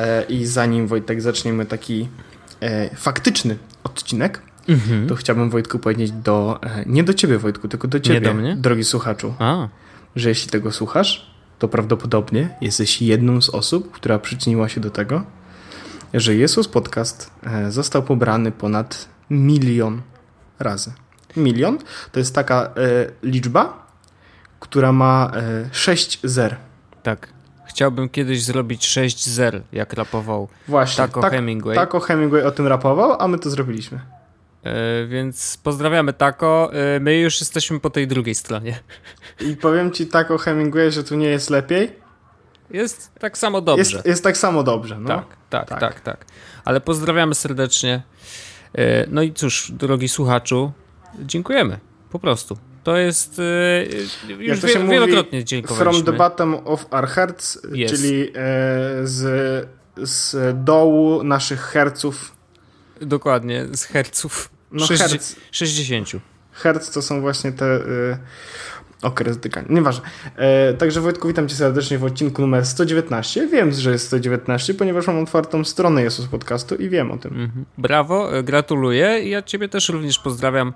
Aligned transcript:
e, 0.00 0.22
i 0.22 0.46
zanim 0.46 0.86
Wojtek 0.86 1.22
zaczniemy 1.22 1.66
taki 1.66 2.08
e, 2.60 2.96
faktyczny 2.96 3.56
odcinek, 3.84 4.42
mhm. 4.68 5.06
to 5.06 5.14
chciałbym 5.14 5.50
Wojtku 5.50 5.78
powiedzieć 5.78 6.12
do, 6.12 6.58
e, 6.62 6.84
nie 6.86 7.04
do 7.04 7.14
ciebie 7.14 7.38
Wojtku, 7.38 7.68
tylko 7.68 7.88
do 7.88 8.00
ciebie, 8.00 8.20
nie 8.20 8.26
do 8.26 8.34
mnie? 8.34 8.56
drogi 8.56 8.84
słuchaczu, 8.84 9.34
A. 9.38 9.68
że 10.16 10.28
jeśli 10.28 10.50
tego 10.50 10.72
słuchasz, 10.72 11.30
to 11.58 11.68
prawdopodobnie 11.68 12.48
jesteś 12.60 13.02
jedną 13.02 13.42
z 13.42 13.50
osób, 13.50 13.90
która 13.90 14.18
przyczyniła 14.18 14.68
się 14.68 14.80
do 14.80 14.90
tego, 14.90 15.24
że 16.14 16.34
Jezus 16.34 16.68
Podcast 16.68 17.30
został 17.68 18.02
pobrany 18.02 18.52
ponad 18.52 19.08
milion 19.30 20.02
razy. 20.58 20.92
Milion 21.36 21.78
to 22.12 22.18
jest 22.18 22.34
taka 22.34 22.62
e, 22.62 22.70
liczba, 23.22 23.86
która 24.60 24.92
ma 24.92 25.30
e, 25.34 25.68
6 25.72 26.20
zer. 26.24 26.56
Tak. 27.02 27.28
Chciałbym 27.70 28.08
kiedyś 28.08 28.42
zrobić 28.42 28.86
6 28.86 29.28
zer, 29.28 29.62
jak 29.72 29.92
rapował 29.92 30.48
Właśnie. 30.68 30.96
Taco 30.96 31.20
tak, 31.20 31.32
Hemingway. 31.32 31.76
Taco 31.76 32.00
Hemingway 32.00 32.42
o 32.42 32.50
tym 32.50 32.66
rapował, 32.66 33.16
a 33.22 33.28
my 33.28 33.38
to 33.38 33.50
zrobiliśmy. 33.50 34.00
E, 34.64 35.06
więc 35.06 35.56
pozdrawiamy 35.62 36.12
Taco. 36.12 36.70
E, 36.74 37.00
my 37.00 37.18
już 37.18 37.40
jesteśmy 37.40 37.80
po 37.80 37.90
tej 37.90 38.06
drugiej 38.06 38.34
stronie. 38.34 38.78
I 39.40 39.56
powiem 39.56 39.92
ci 39.92 40.06
Taco 40.06 40.38
Hemingway, 40.38 40.92
że 40.92 41.04
tu 41.04 41.16
nie 41.16 41.26
jest 41.26 41.50
lepiej. 41.50 41.92
Jest 42.70 43.14
tak 43.18 43.38
samo 43.38 43.60
dobrze. 43.60 43.96
Jest, 43.96 44.06
jest 44.06 44.24
tak 44.24 44.36
samo 44.36 44.62
dobrze. 44.62 44.98
No. 44.98 45.08
Tak, 45.08 45.26
tak, 45.50 45.68
tak, 45.68 45.80
tak, 45.80 46.00
tak. 46.00 46.24
Ale 46.64 46.80
pozdrawiamy 46.80 47.34
serdecznie. 47.34 48.02
E, 48.74 49.06
no 49.08 49.22
i 49.22 49.32
cóż, 49.32 49.72
drogi 49.72 50.08
słuchaczu, 50.08 50.72
dziękujemy. 51.18 51.78
Po 52.10 52.18
prostu. 52.18 52.58
To 52.82 52.96
jest 52.96 53.38
e, 53.38 53.84
już 54.28 54.48
Jak 54.48 54.58
to 54.58 54.68
się 54.68 54.78
wie, 54.82 54.88
wielokrotnie 54.88 55.44
dziękowaliśmy. 55.44 55.92
From 55.92 56.04
the 56.04 56.18
bottom 56.18 56.54
of 56.64 56.86
our 56.90 57.06
hearts, 57.06 57.58
Yes. 57.72 57.90
czyli 57.90 58.22
e, 58.22 58.32
z, 59.04 59.68
z 60.02 60.36
dołu 60.64 61.22
naszych 61.24 61.60
herców. 61.60 62.32
Dokładnie, 63.00 63.66
z 63.72 63.84
herców. 63.84 64.50
No 64.72 64.86
herc, 64.86 65.36
60. 65.50 66.08
herc 66.52 66.90
to 66.90 67.02
są 67.02 67.20
właśnie 67.20 67.52
te 67.52 67.66
e, 67.66 67.80
okres 69.02 69.38
dykania. 69.38 69.66
Nieważne. 69.70 70.04
E, 70.36 70.74
także 70.74 71.00
Wojtku, 71.00 71.28
witam 71.28 71.48
cię 71.48 71.54
serdecznie 71.56 71.98
w 71.98 72.04
odcinku 72.04 72.42
numer 72.42 72.66
119. 72.66 73.46
Wiem, 73.46 73.72
że 73.72 73.90
jest 73.90 74.06
119, 74.06 74.74
ponieważ 74.74 75.06
mam 75.06 75.22
otwartą 75.22 75.64
stronę 75.64 76.02
Jezus 76.02 76.26
Podcastu 76.26 76.74
i 76.74 76.88
wiem 76.88 77.10
o 77.12 77.18
tym. 77.18 77.32
Mhm. 77.32 77.64
Brawo, 77.78 78.38
e, 78.38 78.42
gratuluję. 78.42 79.20
I 79.22 79.30
Ja 79.30 79.42
ciebie 79.42 79.68
też 79.68 79.88
również 79.88 80.18
pozdrawiam 80.18 80.68
e, 80.68 80.72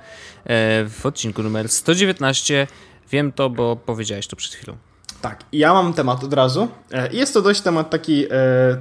w 0.88 1.06
odcinku 1.06 1.42
numer 1.42 1.68
119. 1.68 2.66
Wiem 3.10 3.32
to, 3.32 3.50
bo 3.50 3.76
powiedziałeś 3.76 4.26
to 4.26 4.36
przed 4.36 4.54
chwilą. 4.54 4.76
Tak, 5.20 5.44
ja 5.52 5.72
mam 5.72 5.92
temat 5.92 6.24
od 6.24 6.34
razu. 6.34 6.68
E, 6.92 7.12
Jest 7.12 7.34
to 7.34 7.42
dość 7.42 7.60
temat 7.60 7.90
taki 7.90 8.24
e, 8.24 8.28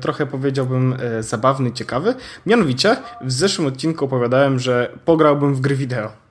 trochę 0.02 0.26
powiedziałbym 0.26 0.96
e, 1.00 1.24
zabawny, 1.24 1.72
ciekawy. 1.72 2.16
Mianowicie 2.46 2.98
w 3.22 3.32
zeszłym 3.32 3.68
odcinku 3.68 4.06
opowiadałem, 4.06 4.60
że 4.60 4.92
pograłbym 5.06 5.56
w 5.56 5.62
gry 5.62 5.76
wideo. 5.76 6.23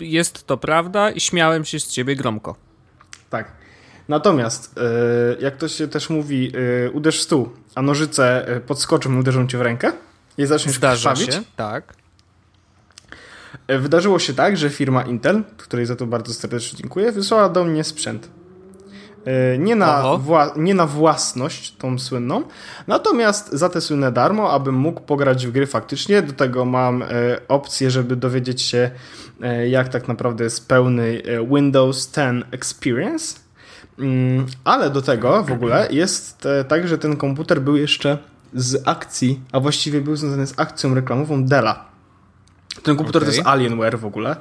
Jest 0.00 0.46
to 0.46 0.56
prawda 0.56 1.10
i 1.10 1.20
śmiałem 1.20 1.64
się 1.64 1.80
z 1.80 1.88
ciebie 1.88 2.16
gromko. 2.16 2.56
Tak. 3.30 3.52
Natomiast, 4.08 4.78
e, 4.78 5.42
jak 5.42 5.56
to 5.56 5.68
się 5.68 5.88
też 5.88 6.10
mówi, 6.10 6.52
e, 6.86 6.90
uderz 6.90 7.18
w 7.18 7.22
stół, 7.22 7.48
a 7.74 7.82
nożyce 7.82 8.48
e, 8.48 8.60
podskoczą 8.60 9.12
i 9.14 9.16
uderzą 9.18 9.46
cię 9.46 9.58
w 9.58 9.60
rękę 9.60 9.92
i 10.38 10.46
zaczniesz 10.46 10.76
Zdarza 10.76 11.12
krwawić. 11.12 11.34
się, 11.34 11.42
tak. 11.56 11.94
Wydarzyło 13.68 14.18
się 14.18 14.34
tak, 14.34 14.56
że 14.56 14.70
firma 14.70 15.02
Intel, 15.02 15.44
której 15.56 15.86
za 15.86 15.96
to 15.96 16.06
bardzo 16.06 16.34
serdecznie 16.34 16.78
dziękuję, 16.78 17.12
wysłała 17.12 17.48
do 17.48 17.64
mnie 17.64 17.84
sprzęt. 17.84 18.28
E, 19.24 19.58
Nie 19.58 19.76
na, 19.76 20.02
nie 20.56 20.74
na 20.74 20.86
własność, 20.86 21.76
tą 21.76 21.98
słynną, 21.98 22.42
natomiast 22.86 23.52
za 23.52 23.68
te 23.68 23.80
słynne 23.80 24.12
darmo, 24.12 24.50
abym 24.50 24.74
mógł 24.74 25.00
pograć 25.00 25.46
w 25.46 25.52
gry 25.52 25.66
faktycznie. 25.66 26.22
Do 26.22 26.32
tego 26.32 26.64
mam 26.64 27.02
e, 27.02 27.06
opcję, 27.48 27.90
żeby 27.90 28.16
dowiedzieć 28.16 28.62
się, 28.62 28.90
e, 29.42 29.68
jak 29.68 29.88
tak 29.88 30.08
naprawdę 30.08 30.44
jest 30.44 30.68
pełny 30.68 31.22
Windows 31.54 32.10
10 32.10 32.44
Experience. 32.50 33.38
Mm, 33.98 34.46
Ale 34.64 34.90
do 34.90 35.02
tego 35.02 35.42
w 35.44 35.52
ogóle 35.52 35.88
jest 35.90 36.48
tak, 36.68 36.88
że 36.88 36.98
ten 36.98 37.16
komputer 37.16 37.60
był 37.60 37.76
jeszcze 37.76 38.18
z 38.54 38.88
akcji, 38.88 39.40
a 39.52 39.60
właściwie 39.60 40.00
był 40.00 40.16
związany 40.16 40.46
z 40.46 40.58
akcją 40.58 40.94
reklamową 40.94 41.44
Della. 41.44 41.84
Ten 42.82 42.96
komputer 42.96 43.22
Okej. 43.22 43.32
to 43.32 43.36
jest 43.36 43.48
Alienware 43.48 43.98
w 43.98 44.04
ogóle. 44.04 44.36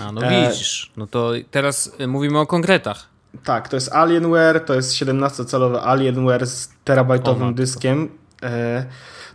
A 0.00 0.12
no 0.12 0.20
widzisz. 0.20 0.92
No 0.96 1.06
to 1.06 1.32
teraz 1.50 1.92
mówimy 2.08 2.38
o 2.38 2.46
konkretach. 2.46 3.15
Tak, 3.44 3.68
to 3.68 3.76
jest 3.76 3.92
Alienware, 3.92 4.64
to 4.64 4.74
jest 4.74 4.92
17-calowy 4.92 5.78
Alienware 5.84 6.46
z 6.46 6.68
terabajtowym 6.84 7.54
dyskiem. 7.54 8.08
E, 8.42 8.86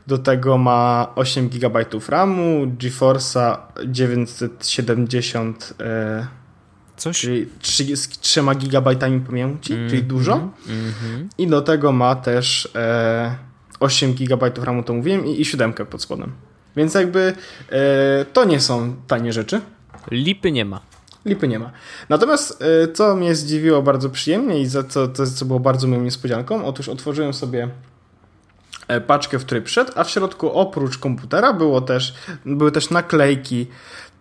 Do 0.08 0.18
tego 0.18 0.58
ma 0.58 1.08
8 1.16 1.50
GB 1.50 1.86
RAMu, 2.10 2.68
GeForce'a 2.80 3.58
970, 3.88 5.74
e, 5.80 6.28
Coś? 6.98 7.20
czyli 7.22 7.48
3, 7.60 7.98
z 7.98 8.10
3 8.10 8.42
GB 8.56 8.96
pamięci, 9.28 9.74
Mm, 9.74 9.90
czyli 9.90 10.04
dużo. 10.04 10.34
Mhm. 10.68 11.30
I 11.38 11.48
do 11.48 11.62
tego 11.62 11.92
ma 11.92 12.16
też 12.16 12.70
e, 12.76 13.36
8 13.80 14.14
GB 14.14 14.52
RAMu, 14.64 14.84
to 14.84 14.94
mówiłem, 14.94 15.26
i, 15.26 15.42
i 15.42 15.46
7 15.46 15.74
pod 15.74 16.02
spodem. 16.02 16.32
Więc 16.76 16.94
jakby 16.94 17.34
e, 17.70 18.26
to 18.34 18.46
nie 18.46 18.60
są 18.60 18.96
tanie 19.08 19.34
rzeczy. 19.34 19.62
Lipy 20.12 20.52
nie 20.52 20.66
ma. 20.66 20.82
Lipy 21.26 21.48
nie 21.48 21.60
ma. 21.60 21.72
Natomiast 22.10 22.64
y, 22.84 22.94
co 22.94 23.16
mnie 23.16 23.36
zdziwiło 23.36 23.82
bardzo 23.82 24.10
przyjemnie 24.10 24.62
i 24.62 24.68
za 24.68 24.84
co, 24.84 25.08
to, 25.08 25.28
co 25.28 25.46
było 25.46 25.60
bardzo 25.60 25.88
moją 25.88 26.02
niespodzianką, 26.02 26.66
otóż 26.66 26.90
otworzyłem 26.90 27.34
sobie 27.34 27.70
e, 28.88 29.02
paczkę, 29.02 29.40
w 29.40 29.46
której 29.46 29.64
przyszedł, 29.64 29.92
a 29.96 30.04
w 30.04 30.10
środku 30.10 30.52
oprócz 30.52 30.98
komputera 30.98 31.54
było 31.54 31.82
też, 31.82 32.14
były 32.46 32.72
też 32.72 32.90
naklejki 32.90 33.68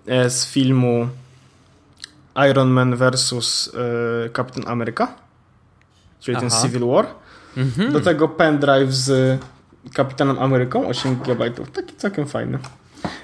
e, 0.07 0.31
z 0.31 0.47
filmu 0.47 1.09
Iron 2.51 2.69
Man 2.69 2.97
vs. 2.97 3.71
e, 4.25 4.31
Captain 4.31 4.69
America, 4.69 5.09
czyli 6.21 6.37
ten 6.37 6.49
Aha. 6.53 6.63
Civil 6.63 6.87
War. 6.87 7.07
Mhm. 7.57 7.93
Do 7.93 8.01
tego 8.01 8.29
pendrive 8.29 8.93
z 8.93 9.41
Kapitanem 9.95 10.39
Ameryką, 10.39 10.89
8 10.89 11.17
GB, 11.17 11.51
taki 11.51 11.97
całkiem 11.97 12.27
fajny. 12.27 12.59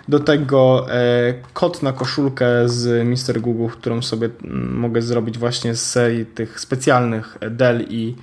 Do 0.09 0.21
tego 0.21 0.87
e, 0.91 1.35
kod 1.53 1.83
na 1.83 1.93
koszulkę 1.93 2.47
z 2.69 3.07
Mr. 3.09 3.41
Google, 3.41 3.67
którą 3.73 4.03
sobie 4.03 4.29
mm, 4.45 4.75
mogę 4.79 5.03
zrobić 5.03 5.39
właśnie 5.39 5.75
z 5.75 5.91
serii 5.91 6.27
tych 6.27 6.61
specjalnych 6.61 7.37
e, 7.41 7.51
Dell 7.51 7.85
i 7.89 8.17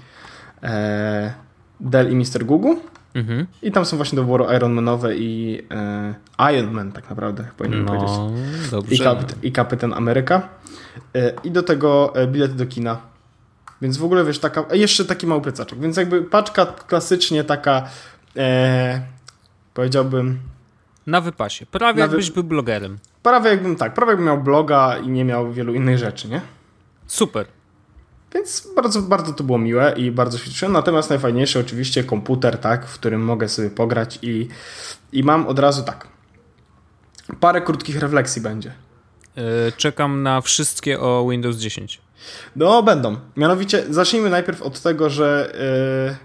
e, 0.64 1.34
Dell 1.80 2.12
i 2.12 2.16
Mr. 2.16 2.46
Google. 2.46 2.74
Mhm. 3.16 3.48
I 3.62 3.72
tam 3.72 3.86
są 3.86 3.98
właśnie 3.98 4.16
do 4.16 4.22
wyboru 4.24 4.46
Ironmanowe 4.56 5.16
i 5.16 5.62
e, 6.40 6.54
Iron 6.54 6.72
Man 6.74 6.92
tak 6.92 7.10
naprawdę, 7.10 7.46
powinienem 7.58 7.86
powiedzieć. 7.86 8.10
No, 8.10 8.32
I, 8.68 8.70
dobrze. 8.72 9.04
kapit- 9.04 9.36
I 9.44 9.52
Kapitan 9.52 9.94
Ameryka. 9.94 10.50
E, 11.16 11.34
I 11.44 11.52
do 11.52 11.64
tego 11.64 12.16
e, 12.16 12.28
bilety 12.28 12.54
do 12.54 12.66
kina. 12.66 12.98
Więc 13.82 13.98
w 13.98 14.04
ogóle 14.04 14.24
wiesz, 14.26 14.40
taka. 14.40 14.66
a 14.72 14.76
Jeszcze 14.76 15.06
taki 15.06 15.28
mały 15.28 15.42
plecaczek. 15.42 15.80
Więc 15.80 15.98
jakby 15.98 16.22
paczka 16.22 16.66
klasycznie 16.66 17.44
taka. 17.44 17.88
E, 18.38 19.02
powiedziałbym. 19.74 20.40
Na 21.08 21.22
wypasie. 21.22 21.66
Prawie 21.66 22.00
Na 22.00 22.08
wy- 22.08 22.12
jakbyś 22.18 22.32
był 22.32 22.44
blogerem. 22.44 22.98
Prawie 23.24 23.50
jakbym 23.50 23.76
tak, 23.76 23.94
prawie 23.94 24.10
jakbym 24.10 24.26
miał 24.28 24.42
bloga 24.44 24.98
i 24.98 25.08
nie 25.08 25.26
miał 25.26 25.52
wielu 25.54 25.74
innych 25.74 25.98
rzeczy, 25.98 26.28
nie? 26.30 26.42
Super. 27.08 27.46
Więc 28.34 28.68
bardzo, 28.76 29.02
bardzo 29.02 29.34
to 29.34 29.44
było 29.44 29.58
miłe 29.58 29.94
i 29.98 30.12
bardzo 30.12 30.38
się 30.38 30.50
cieszyłem. 30.52 30.72
Natomiast 30.74 31.10
najfajniejsze 31.10 31.60
oczywiście 31.60 32.04
komputer, 32.04 32.58
tak, 32.58 32.86
w 32.88 32.94
którym 32.94 33.22
mogę 33.24 33.50
sobie 33.50 33.70
pograć 33.70 34.20
i, 34.22 34.48
i 35.12 35.24
mam 35.24 35.48
od 35.48 35.60
razu 35.60 35.84
tak. 35.84 36.08
Parę 37.40 37.62
krótkich 37.62 38.00
refleksji 38.00 38.42
będzie. 38.42 38.74
E, 39.38 39.42
Czekam 39.78 40.24
na 40.24 40.42
wszystkie 40.42 41.00
o 41.00 41.28
Windows 41.32 41.58
10. 41.58 42.02
No, 42.56 42.84
będą. 42.84 43.18
Mianowicie, 43.38 43.84
zacznijmy 43.90 44.30
najpierw 44.30 44.62
od 44.62 44.82
tego, 44.82 45.10
że 45.10 45.54
yy, 46.10 46.16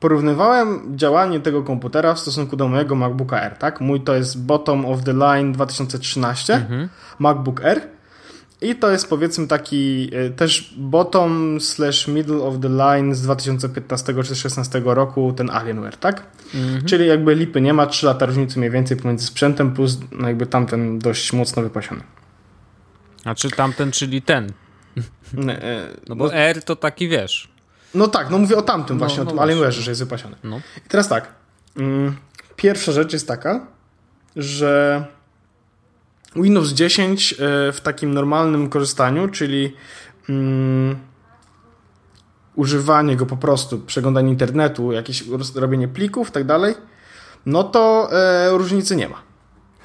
porównywałem 0.00 0.96
działanie 0.98 1.40
tego 1.40 1.62
komputera 1.62 2.14
w 2.14 2.18
stosunku 2.20 2.56
do 2.56 2.68
mojego 2.68 2.94
MacBooka 2.94 3.42
Air, 3.42 3.56
tak? 3.56 3.80
Mój 3.80 4.00
to 4.00 4.14
jest 4.14 4.42
bottom 4.42 4.86
of 4.86 5.04
the 5.04 5.12
line 5.12 5.52
2013, 5.52 6.54
Mhm. 6.54 6.88
MacBook 7.18 7.64
Air. 7.64 7.80
I 8.60 8.74
to 8.74 8.90
jest 8.90 9.08
powiedzmy 9.08 9.46
taki 9.46 10.10
yy, 10.10 10.30
też 10.30 10.74
bottom 10.78 11.60
slash 11.60 12.08
middle 12.08 12.36
of 12.36 12.54
the 12.60 12.68
line 12.68 13.14
z 13.14 13.22
2015 13.22 14.06
czy 14.06 14.12
2016 14.12 14.82
roku, 14.84 15.32
ten 15.32 15.50
Alienware, 15.50 15.96
tak? 15.96 16.22
Mhm. 16.54 16.84
Czyli 16.84 17.06
jakby 17.06 17.34
lipy 17.34 17.60
nie 17.60 17.74
ma, 17.74 17.86
3 17.86 18.06
lata 18.06 18.26
różnicy 18.26 18.58
mniej 18.58 18.70
więcej 18.70 18.96
pomiędzy 18.96 19.26
sprzętem 19.26 19.72
plus 19.74 19.98
no 20.12 20.28
jakby 20.28 20.46
tamten 20.46 20.98
dość 20.98 21.32
mocno 21.32 21.62
wypasiony. 21.62 22.02
A 23.24 23.34
czy 23.34 23.50
tamten, 23.50 23.90
czyli 23.90 24.22
ten? 24.22 24.52
Yy, 24.96 25.02
No 26.08 26.16
bo 26.16 26.34
R 26.34 26.62
to 26.62 26.76
taki 26.76 27.08
wiesz. 27.08 27.53
No 27.94 28.08
tak, 28.08 28.30
no 28.30 28.38
mówię 28.38 28.56
o 28.56 28.62
tamtym 28.62 28.96
No, 28.96 28.98
właśnie, 28.98 29.24
no 29.24 29.30
o 29.30 29.34
tym. 29.34 29.38
Alienware'ze, 29.42 29.80
że 29.80 29.90
jest 29.90 30.00
wypasiony. 30.00 30.36
No. 30.44 30.60
I 30.86 30.88
teraz 30.88 31.08
tak. 31.08 31.32
mm, 31.76 32.16
Pierwsza 32.56 32.92
rzecz 32.92 33.12
jest 33.12 33.28
taka, 33.28 33.66
że 34.36 35.04
Windows 36.36 36.68
10 36.68 37.32
e, 37.32 37.36
w 37.72 37.80
takim 37.80 38.14
normalnym 38.14 38.68
korzystaniu, 38.68 39.28
czyli 39.28 39.76
mm, 40.28 40.96
używanie 42.54 43.16
go 43.16 43.26
po 43.26 43.36
prostu, 43.36 43.78
przeglądanie 43.78 44.30
internetu, 44.30 44.92
jakieś 44.92 45.24
robienie 45.54 45.88
plików 45.88 46.28
i 46.28 46.32
tak 46.32 46.44
dalej, 46.44 46.74
no 47.46 47.64
to 47.64 48.08
e, 48.12 48.50
różnicy 48.50 48.96
nie 48.96 49.08
ma 49.08 49.22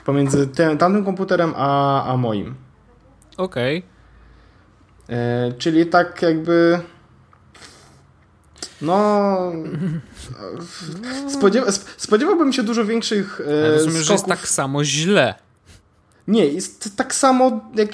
pomiędzy 0.05 0.47
tym, 0.47 0.77
tamtym 0.77 1.05
komputerem 1.05 1.53
a, 1.55 2.03
a 2.03 2.17
moim. 2.17 2.55
Okej. 3.37 3.77
Okay. 3.77 5.17
E, 5.17 5.53
czyli 5.57 5.85
tak 5.85 6.21
jakby 6.21 6.79
no. 8.81 9.51
Spodziewa 11.29 11.71
spodziewałbym 11.97 12.53
się 12.53 12.63
dużo 12.63 12.85
większych. 12.85 13.41
E, 13.41 13.71
rozumiem, 13.71 13.91
skoków. 13.91 14.07
że 14.07 14.13
jest 14.13 14.25
tak 14.25 14.47
samo 14.47 14.83
źle. 14.83 15.35
Nie, 16.29 16.45
jest 16.45 16.97
tak 16.97 17.15
samo 17.15 17.61
jak. 17.75 17.89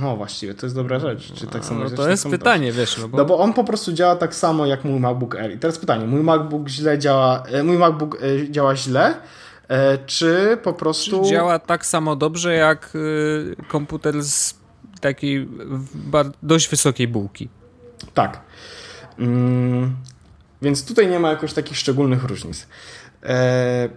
No 0.00 0.16
właściwie, 0.16 0.54
to 0.54 0.66
jest 0.66 0.76
dobra 0.76 0.98
rzecz. 1.00 1.32
Czy 1.32 1.46
tak 1.46 1.64
samo 1.64 1.84
no, 1.84 1.90
to 1.90 2.08
jest 2.08 2.28
pytanie, 2.28 2.72
wiesz. 2.72 2.98
No 2.98 3.08
bo... 3.08 3.18
no 3.18 3.24
bo 3.24 3.38
on 3.38 3.52
po 3.52 3.64
prostu 3.64 3.92
działa 3.92 4.16
tak 4.16 4.34
samo 4.34 4.66
jak 4.66 4.84
mój 4.84 5.00
MacBook 5.00 5.34
Air. 5.34 5.54
I 5.54 5.58
teraz 5.58 5.78
pytanie: 5.78 6.06
mój 6.06 6.20
MacBook 6.20 6.68
źle 6.68 6.98
działa. 6.98 7.42
E, 7.42 7.62
mój 7.62 7.78
MacBook 7.78 8.18
e, 8.22 8.50
działa 8.50 8.76
źle, 8.76 9.14
e, 9.68 9.98
czy 9.98 10.58
po 10.62 10.72
prostu. 10.72 11.22
Czy 11.22 11.30
działa 11.30 11.58
tak 11.58 11.86
samo 11.86 12.16
dobrze 12.16 12.54
jak 12.54 12.92
komputer 13.68 14.22
z 14.22 14.54
takiej 15.00 15.48
dość 16.42 16.68
wysokiej 16.68 17.08
bułki? 17.08 17.48
Tak. 18.14 18.40
Mm, 19.18 19.96
więc 20.62 20.84
tutaj 20.84 21.08
nie 21.08 21.18
ma 21.18 21.30
jakoś 21.30 21.52
takich 21.52 21.78
szczególnych 21.78 22.24
różnic. 22.24 22.66
E, 23.22 23.88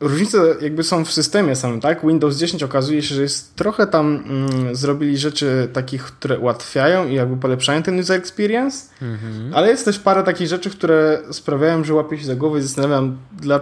różnice 0.00 0.38
jakby 0.60 0.82
są 0.82 1.04
w 1.04 1.12
systemie 1.12 1.56
samym, 1.56 1.80
tak? 1.80 2.06
Windows 2.06 2.36
10 2.36 2.62
okazuje 2.62 3.02
się, 3.02 3.14
że 3.14 3.22
jest 3.22 3.56
trochę 3.56 3.86
tam 3.86 4.24
mm, 4.26 4.76
zrobili 4.76 5.18
rzeczy 5.18 5.68
takich, 5.72 6.02
które 6.02 6.38
ułatwiają 6.38 7.08
i 7.08 7.14
jakby 7.14 7.36
polepszają 7.36 7.82
ten 7.82 7.98
user 7.98 8.18
experience, 8.18 8.86
mhm. 9.02 9.54
ale 9.54 9.68
jest 9.68 9.84
też 9.84 9.98
parę 9.98 10.22
takich 10.22 10.48
rzeczy, 10.48 10.70
które 10.70 11.22
sprawiają, 11.30 11.84
że 11.84 11.94
łapię 11.94 12.18
się 12.18 12.24
za 12.24 12.34
głowę 12.34 12.58
i 12.58 12.62
zastanawiam, 12.62 13.18
dla, 13.32 13.60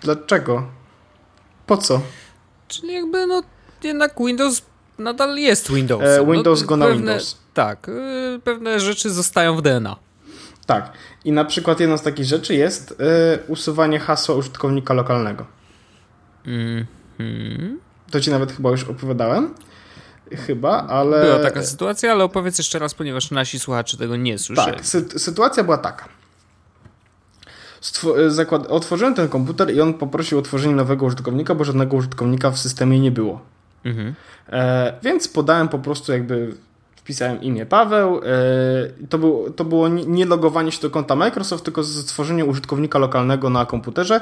dlaczego? 0.00 0.68
Po 1.66 1.76
co? 1.76 2.00
Czyli 2.68 2.92
jakby 2.92 3.26
no 3.26 3.42
jednak 3.82 4.14
Windows 4.18 4.62
nadal 4.98 5.36
jest 5.36 5.72
Windows. 5.72 6.04
E, 6.04 6.26
Windows 6.26 6.60
no, 6.60 6.66
go 6.66 6.76
na 6.76 6.86
pewne, 6.86 6.98
Windows. 6.98 7.38
Tak, 7.54 7.88
y, 7.88 8.40
pewne 8.44 8.80
rzeczy 8.80 9.10
zostają 9.10 9.56
w 9.56 9.62
DNA. 9.62 9.96
Tak. 10.70 10.92
I 11.24 11.32
na 11.32 11.44
przykład 11.44 11.80
jedną 11.80 11.98
z 11.98 12.02
takich 12.02 12.26
rzeczy 12.26 12.54
jest 12.54 12.90
y, 12.90 12.94
usuwanie 13.48 13.98
hasła 13.98 14.34
użytkownika 14.34 14.94
lokalnego. 14.94 15.46
Mm 16.46 16.86
-hmm. 17.18 17.76
To 18.10 18.20
ci 18.20 18.30
nawet 18.30 18.52
chyba 18.52 18.70
już 18.70 18.84
opowiadałem. 18.84 19.54
Chyba, 20.46 20.86
ale. 20.86 21.22
Była 21.22 21.38
taka 21.38 21.62
sytuacja, 21.62 22.12
ale 22.12 22.24
opowiedz 22.24 22.58
jeszcze 22.58 22.78
raz, 22.78 22.94
ponieważ 22.94 23.30
nasi 23.30 23.58
słuchacze 23.58 23.96
tego 23.96 24.16
nie 24.16 24.38
słyszeli. 24.38 24.76
Tak, 24.76 24.86
sy 24.86 25.04
sytuacja 25.18 25.64
była 25.64 25.78
taka. 25.78 26.08
Otworzyłem 28.68 29.14
ten 29.14 29.28
komputer 29.28 29.74
i 29.74 29.80
on 29.80 29.94
poprosił 29.94 30.38
o 30.38 30.40
otworzenie 30.40 30.74
nowego 30.74 31.06
użytkownika, 31.06 31.54
bo 31.54 31.64
żadnego 31.64 31.96
użytkownika 31.96 32.50
w 32.50 32.58
systemie 32.58 33.00
nie 33.00 33.10
było. 33.10 33.40
Mhm. 33.84 34.14
E, 34.48 34.92
więc 35.02 35.28
podałem 35.28 35.68
po 35.68 35.78
prostu 35.78 36.12
jakby 36.12 36.54
wpisałem 37.00 37.42
imię 37.42 37.66
Paweł. 37.66 38.18
E, 38.18 39.06
to, 39.08 39.18
był, 39.18 39.52
to 39.56 39.64
było 39.64 39.88
nie 39.88 40.26
logowanie 40.26 40.72
się 40.72 40.80
do 40.82 40.90
konta 40.90 41.16
Microsoft, 41.16 41.64
tylko 41.64 41.84
stworzenie 41.84 42.44
użytkownika 42.44 42.98
lokalnego 42.98 43.50
na 43.50 43.66
komputerze 43.66 44.20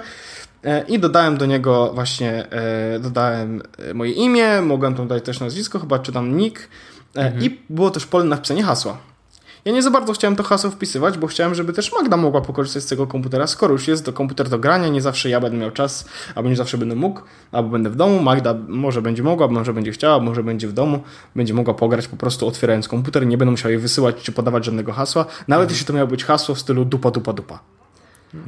e, 0.64 0.84
i 0.88 0.98
dodałem 0.98 1.36
do 1.36 1.46
niego 1.46 1.92
właśnie, 1.94 2.50
e, 2.50 2.98
dodałem 2.98 3.62
moje 3.94 4.12
imię, 4.12 4.62
mogłem 4.62 4.94
tam 4.94 5.08
dodać 5.08 5.24
też 5.24 5.40
nazwisko, 5.40 5.78
chyba 5.78 5.98
czy 5.98 6.12
tam 6.12 6.36
nick 6.36 6.68
mhm. 7.14 7.44
i 7.44 7.58
było 7.70 7.90
też 7.90 8.06
pole 8.06 8.24
na 8.24 8.36
wpisanie 8.36 8.62
hasła. 8.62 8.98
Ja 9.64 9.72
nie 9.72 9.82
za 9.82 9.90
bardzo 9.90 10.12
chciałem 10.12 10.36
to 10.36 10.42
hasło 10.42 10.70
wpisywać, 10.70 11.18
bo 11.18 11.26
chciałem, 11.26 11.54
żeby 11.54 11.72
też 11.72 11.92
Magda 11.92 12.16
mogła 12.16 12.40
pokorzystać 12.40 12.82
z 12.82 12.86
tego 12.86 13.06
komputera, 13.06 13.46
skoro 13.46 13.72
już 13.72 13.88
jest 13.88 14.04
to 14.04 14.12
komputer 14.12 14.48
do 14.48 14.58
grania, 14.58 14.88
nie 14.88 15.02
zawsze 15.02 15.28
ja 15.28 15.40
będę 15.40 15.58
miał 15.58 15.70
czas, 15.70 16.08
albo 16.34 16.48
nie 16.48 16.56
zawsze 16.56 16.78
będę 16.78 16.94
mógł, 16.94 17.20
albo 17.52 17.68
będę 17.68 17.90
w 17.90 17.96
domu, 17.96 18.22
Magda 18.22 18.54
może 18.68 19.02
będzie 19.02 19.22
mogła, 19.22 19.48
może 19.48 19.72
będzie 19.72 19.92
chciała, 19.92 20.20
może 20.20 20.42
będzie 20.42 20.68
w 20.68 20.72
domu, 20.72 21.02
będzie 21.36 21.54
mogła 21.54 21.74
pograć 21.74 22.08
po 22.08 22.16
prostu 22.16 22.46
otwierając 22.46 22.88
komputer, 22.88 23.26
nie 23.26 23.38
będę 23.38 23.50
musiał 23.50 23.70
jej 23.70 23.80
wysyłać 23.80 24.16
czy 24.16 24.32
podawać 24.32 24.64
żadnego 24.64 24.92
hasła, 24.92 25.22
nawet 25.48 25.64
mhm. 25.64 25.70
jeśli 25.70 25.86
to 25.86 25.92
miało 25.92 26.08
być 26.08 26.24
hasło 26.24 26.54
w 26.54 26.60
stylu 26.60 26.84
dupa, 26.84 27.10
dupa, 27.10 27.32
dupa. 27.32 27.58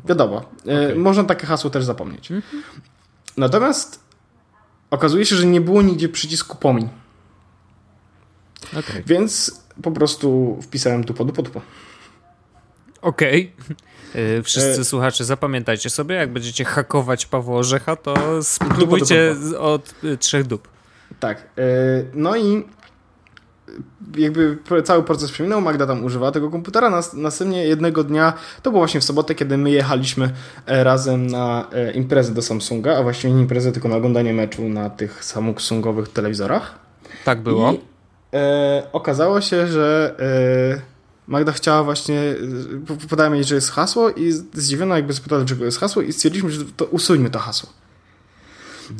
Wiadomo, 0.04 0.36
e, 0.36 0.86
okay. 0.86 0.94
można 0.94 1.24
takie 1.24 1.46
hasło 1.46 1.70
też 1.70 1.84
zapomnieć. 1.84 2.30
Mhm. 2.30 2.62
Natomiast 3.36 4.00
okazuje 4.90 5.26
się, 5.26 5.36
że 5.36 5.46
nie 5.46 5.60
było 5.60 5.82
nigdzie 5.82 6.08
przycisku 6.08 6.56
pomiń. 6.56 6.88
Okay. 8.72 9.02
Więc 9.06 9.60
po 9.82 9.90
prostu 9.90 10.58
wpisałem 10.62 11.04
tu 11.04 11.24
dupa, 11.24 11.42
dupa. 11.42 11.60
Okej. 13.02 13.52
Okay. 13.64 14.42
Wszyscy 14.42 14.80
e... 14.80 14.84
słuchacze, 14.84 15.24
zapamiętajcie 15.24 15.90
sobie, 15.90 16.14
jak 16.14 16.32
będziecie 16.32 16.64
hakować 16.64 17.26
Pawła 17.26 17.56
Orzecha, 17.56 17.96
to 17.96 18.42
spróbujcie 18.42 19.34
dupa, 19.34 19.46
dupa. 19.46 19.58
od 19.58 19.94
y, 20.04 20.16
trzech 20.16 20.46
dup. 20.46 20.68
Tak. 21.20 21.38
E, 21.58 21.62
no 22.14 22.36
i 22.36 22.64
jakby 24.16 24.58
cały 24.84 25.02
proces 25.02 25.32
przeminął, 25.32 25.60
Magda 25.60 25.86
tam 25.86 26.04
używała 26.04 26.32
tego 26.32 26.50
komputera, 26.50 27.02
następnie 27.14 27.64
jednego 27.64 28.04
dnia, 28.04 28.32
to 28.62 28.70
było 28.70 28.80
właśnie 28.80 29.00
w 29.00 29.04
sobotę, 29.04 29.34
kiedy 29.34 29.56
my 29.56 29.70
jechaliśmy 29.70 30.30
e, 30.66 30.84
razem 30.84 31.26
na 31.26 31.68
imprezę 31.94 32.34
do 32.34 32.42
Samsunga, 32.42 32.96
a 32.96 33.02
właściwie 33.02 33.34
nie 33.34 33.40
imprezę, 33.40 33.72
tylko 33.72 33.88
na 33.88 33.96
oglądanie 33.96 34.32
meczu 34.32 34.68
na 34.68 34.90
tych 34.90 35.24
Samsungowych 35.24 36.08
telewizorach. 36.08 36.78
Tak 37.24 37.40
było. 37.40 37.72
I 37.72 37.89
e, 38.34 38.82
okazało 38.92 39.40
się, 39.40 39.66
że 39.66 40.16
e, 40.76 41.00
Magda 41.26 41.52
chciała 41.52 41.84
właśnie, 41.84 42.20
e, 42.90 43.08
podałem 43.08 43.34
jej, 43.34 43.44
że 43.44 43.54
jest 43.54 43.70
hasło 43.70 44.10
i 44.10 44.32
zdziwiona 44.32 44.96
jakby 44.96 45.12
spytała, 45.12 45.40
dlaczego 45.40 45.64
jest 45.64 45.80
hasło 45.80 46.02
i 46.02 46.12
stwierdziliśmy, 46.12 46.50
że 46.50 46.64
to 46.64 46.84
usuńmy 46.84 47.30
to 47.30 47.38
hasło. 47.38 47.70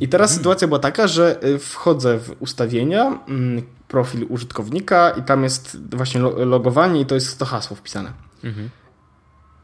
I 0.00 0.08
teraz 0.08 0.30
mhm. 0.30 0.38
sytuacja 0.38 0.68
była 0.68 0.78
taka, 0.80 1.08
że 1.08 1.42
e, 1.42 1.58
wchodzę 1.58 2.18
w 2.18 2.36
ustawienia, 2.40 3.18
mm, 3.28 3.62
profil 3.88 4.26
użytkownika 4.28 5.10
i 5.10 5.22
tam 5.22 5.44
jest 5.44 5.76
właśnie 5.96 6.20
logowanie 6.20 7.00
i 7.00 7.06
to 7.06 7.14
jest 7.14 7.38
to 7.38 7.44
hasło 7.44 7.76
wpisane. 7.76 8.12
Mhm. 8.44 8.70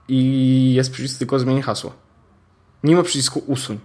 I 0.08 0.74
jest 0.74 0.92
przycisk 0.92 1.18
tylko 1.18 1.38
zmień 1.38 1.62
hasło. 1.62 1.92
Nie 2.84 2.96
ma 2.96 3.02
przycisku 3.02 3.42
usuń. 3.46 3.78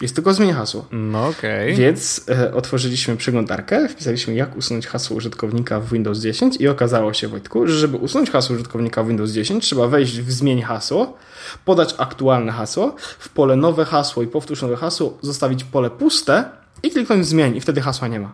Jest 0.00 0.14
tylko 0.14 0.34
zmień 0.34 0.52
hasło. 0.52 0.86
No 0.90 1.28
okej. 1.28 1.72
Okay. 1.72 1.84
Więc 1.84 2.26
e, 2.28 2.54
otworzyliśmy 2.54 3.16
przeglądarkę, 3.16 3.88
wpisaliśmy 3.88 4.34
jak 4.34 4.56
usunąć 4.56 4.86
hasło 4.86 5.16
użytkownika 5.16 5.80
w 5.80 5.92
Windows 5.92 6.18
10 6.18 6.56
i 6.56 6.68
okazało 6.68 7.12
się, 7.12 7.28
Wojtku, 7.28 7.66
że 7.66 7.78
żeby 7.78 7.96
usunąć 7.96 8.30
hasło 8.30 8.54
użytkownika 8.54 9.02
w 9.02 9.08
Windows 9.08 9.30
10 9.30 9.64
trzeba 9.64 9.88
wejść 9.88 10.20
w 10.20 10.32
zmień 10.32 10.62
hasło, 10.62 11.16
podać 11.64 11.94
aktualne 11.98 12.52
hasło, 12.52 12.96
w 13.18 13.28
pole 13.28 13.56
nowe 13.56 13.84
hasło 13.84 14.22
i 14.22 14.26
powtórz 14.26 14.62
nowe 14.62 14.76
hasło, 14.76 15.18
zostawić 15.20 15.64
pole 15.64 15.90
puste 15.90 16.44
i 16.82 16.90
kliknąć 16.90 17.26
zmień 17.26 17.56
i 17.56 17.60
wtedy 17.60 17.80
hasła 17.80 18.08
nie 18.08 18.20
ma. 18.20 18.32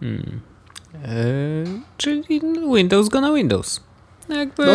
Hmm. 0.00 0.40
Eee, 1.04 1.82
czyli 1.96 2.40
Windows 2.74 3.08
go 3.08 3.20
na 3.20 3.34
Windows. 3.34 3.80
Jakby... 4.28 4.66
No, 4.66 4.72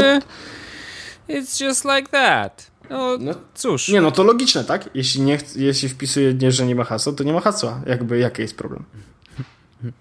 it's 1.35 1.65
just 1.65 1.85
like 1.85 2.09
that. 2.11 2.71
No, 2.89 3.17
no, 3.19 3.33
cóż. 3.55 3.89
Nie, 3.89 4.01
no 4.01 4.11
to 4.11 4.23
logiczne, 4.23 4.63
tak? 4.63 4.89
Jeśli, 4.93 5.21
nie, 5.21 5.37
jeśli 5.55 5.89
wpisuje, 5.89 6.33
nie, 6.33 6.51
że 6.51 6.65
nie 6.65 6.75
ma 6.75 6.83
hasła, 6.83 7.13
to 7.13 7.23
nie 7.23 7.33
ma 7.33 7.41
hasła. 7.41 7.81
Jakby, 7.85 8.19
jaki 8.19 8.41
jest 8.41 8.57
problem? 8.57 8.83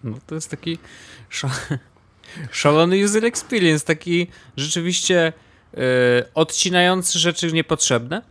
No 0.04 0.16
to 0.26 0.34
jest 0.34 0.50
taki 0.50 0.78
szalony 2.50 3.04
user 3.04 3.24
experience, 3.24 3.84
taki 3.84 4.26
rzeczywiście 4.56 5.32
yy, 5.72 5.80
odcinający 6.34 7.18
rzeczy 7.18 7.52
niepotrzebne. 7.52 8.22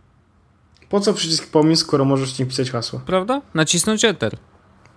Po 0.88 1.00
co 1.00 1.14
przycisk 1.14 1.50
pomysł, 1.50 1.82
skoro 1.82 2.04
możesz 2.04 2.38
nie 2.38 2.46
pisać 2.46 2.70
hasła? 2.70 3.00
Prawda? 3.06 3.42
Nacisnąć 3.54 4.04
Enter. 4.04 4.36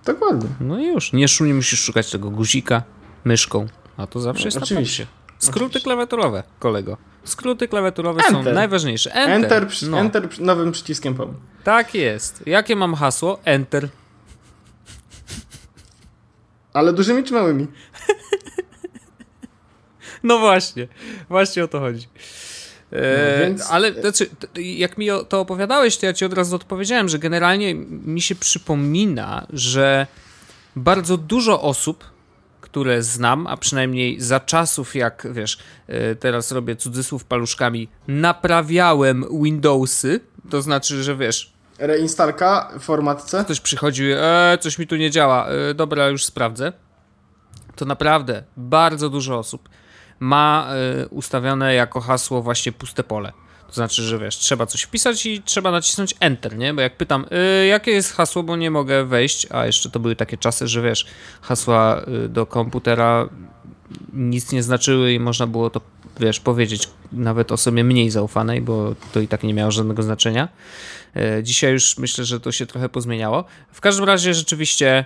Dokładnie. 0.05 0.49
No 0.59 0.79
i 0.79 0.87
już. 0.87 1.13
Nie, 1.13 1.25
nie 1.41 1.53
musisz 1.53 1.79
szukać 1.79 2.11
tego 2.11 2.29
guzika 2.29 2.83
myszką. 3.23 3.67
A 3.97 4.07
to 4.07 4.19
zawsze 4.19 4.43
no, 4.43 4.47
jest 4.47 4.57
oczywiście. 4.57 5.07
Skróty 5.37 5.65
oczywiście. 5.65 5.83
klawiaturowe, 5.83 6.43
kolego. 6.59 6.97
Skróty 7.23 7.67
klawiaturowe 7.67 8.21
enter. 8.27 8.43
są 8.43 8.53
najważniejsze. 8.53 9.13
Enter. 9.13 9.63
Enter, 9.63 9.89
no. 9.89 9.99
enter 9.99 10.29
nowym 10.39 10.71
przyciskiem 10.71 11.15
pom. 11.15 11.33
Tak 11.63 11.95
jest. 11.95 12.43
Jakie 12.45 12.75
mam 12.75 12.95
hasło? 12.95 13.39
Enter. 13.45 13.89
Ale 16.73 16.93
dużymi 16.93 17.23
czy 17.23 17.33
małymi? 17.33 17.67
no 20.23 20.39
właśnie. 20.39 20.87
Właśnie 21.29 21.63
o 21.63 21.67
to 21.67 21.79
chodzi. 21.79 22.07
E, 22.91 23.37
no 23.37 23.45
więc... 23.45 23.71
Ale 23.71 23.93
znaczy, 24.01 24.29
jak 24.55 24.97
mi 24.97 25.07
to 25.29 25.39
opowiadałeś, 25.39 25.97
to 25.97 26.05
ja 26.05 26.13
ci 26.13 26.25
od 26.25 26.33
razu 26.33 26.55
odpowiedziałem, 26.55 27.09
że 27.09 27.19
generalnie 27.19 27.75
mi 27.75 28.21
się 28.21 28.35
przypomina, 28.35 29.47
że 29.49 30.07
bardzo 30.75 31.17
dużo 31.17 31.61
osób 31.61 32.03
które 32.71 33.03
znam, 33.03 33.47
a 33.47 33.57
przynajmniej 33.57 34.21
za 34.21 34.39
czasów, 34.39 34.95
jak 34.95 35.27
wiesz, 35.31 35.57
e, 35.87 36.15
teraz 36.15 36.51
robię 36.51 36.75
cudzysłów 36.75 37.25
paluszkami, 37.25 37.89
naprawiałem 38.07 39.25
Windowsy, 39.43 40.19
to 40.49 40.61
znaczy, 40.61 41.03
że 41.03 41.15
wiesz. 41.15 41.53
Reinstalka 41.79 42.71
w 42.79 42.83
formatce? 42.83 43.43
Ktoś 43.43 43.59
przychodził, 43.59 44.07
e, 44.17 44.57
coś 44.61 44.79
mi 44.79 44.87
tu 44.87 44.95
nie 44.95 45.11
działa, 45.11 45.47
e, 45.47 45.73
dobra, 45.73 46.07
już 46.07 46.25
sprawdzę. 46.25 46.73
To 47.75 47.85
naprawdę 47.85 48.43
bardzo 48.57 49.09
dużo 49.09 49.37
osób 49.37 49.69
ma 50.19 50.69
y, 51.03 51.07
ustawione 51.07 51.73
jako 51.73 52.01
hasło 52.01 52.41
właśnie 52.41 52.71
puste 52.71 53.03
pole. 53.03 53.33
To 53.69 53.75
znaczy, 53.75 54.03
że 54.03 54.19
wiesz, 54.19 54.37
trzeba 54.37 54.65
coś 54.65 54.81
wpisać 54.81 55.25
i 55.25 55.41
trzeba 55.41 55.71
nacisnąć 55.71 56.15
Enter, 56.19 56.57
nie? 56.57 56.73
Bo 56.73 56.81
jak 56.81 56.97
pytam, 56.97 57.25
y, 57.61 57.67
jakie 57.67 57.91
jest 57.91 58.13
hasło, 58.13 58.43
bo 58.43 58.55
nie 58.55 58.71
mogę 58.71 59.05
wejść, 59.05 59.47
a 59.49 59.65
jeszcze 59.65 59.89
to 59.89 59.99
były 59.99 60.15
takie 60.15 60.37
czasy, 60.37 60.67
że 60.67 60.81
wiesz, 60.81 61.05
hasła 61.41 62.01
y, 62.25 62.29
do 62.29 62.45
komputera 62.45 63.29
nic 64.13 64.51
nie 64.51 64.63
znaczyły 64.63 65.13
i 65.13 65.19
można 65.19 65.47
było 65.47 65.69
to, 65.69 65.81
wiesz, 66.19 66.39
powiedzieć 66.39 66.89
nawet 67.11 67.51
osobie 67.51 67.83
mniej 67.83 68.09
zaufanej, 68.09 68.61
bo 68.61 68.95
to 69.13 69.19
i 69.19 69.27
tak 69.27 69.43
nie 69.43 69.53
miało 69.53 69.71
żadnego 69.71 70.03
znaczenia. 70.03 70.47
Y, 71.39 71.43
dzisiaj 71.43 71.73
już 71.73 71.97
myślę, 71.97 72.25
że 72.25 72.39
to 72.39 72.51
się 72.51 72.65
trochę 72.65 72.89
pozmieniało. 72.89 73.45
W 73.71 73.81
każdym 73.81 74.05
razie 74.05 74.33
rzeczywiście 74.33 75.05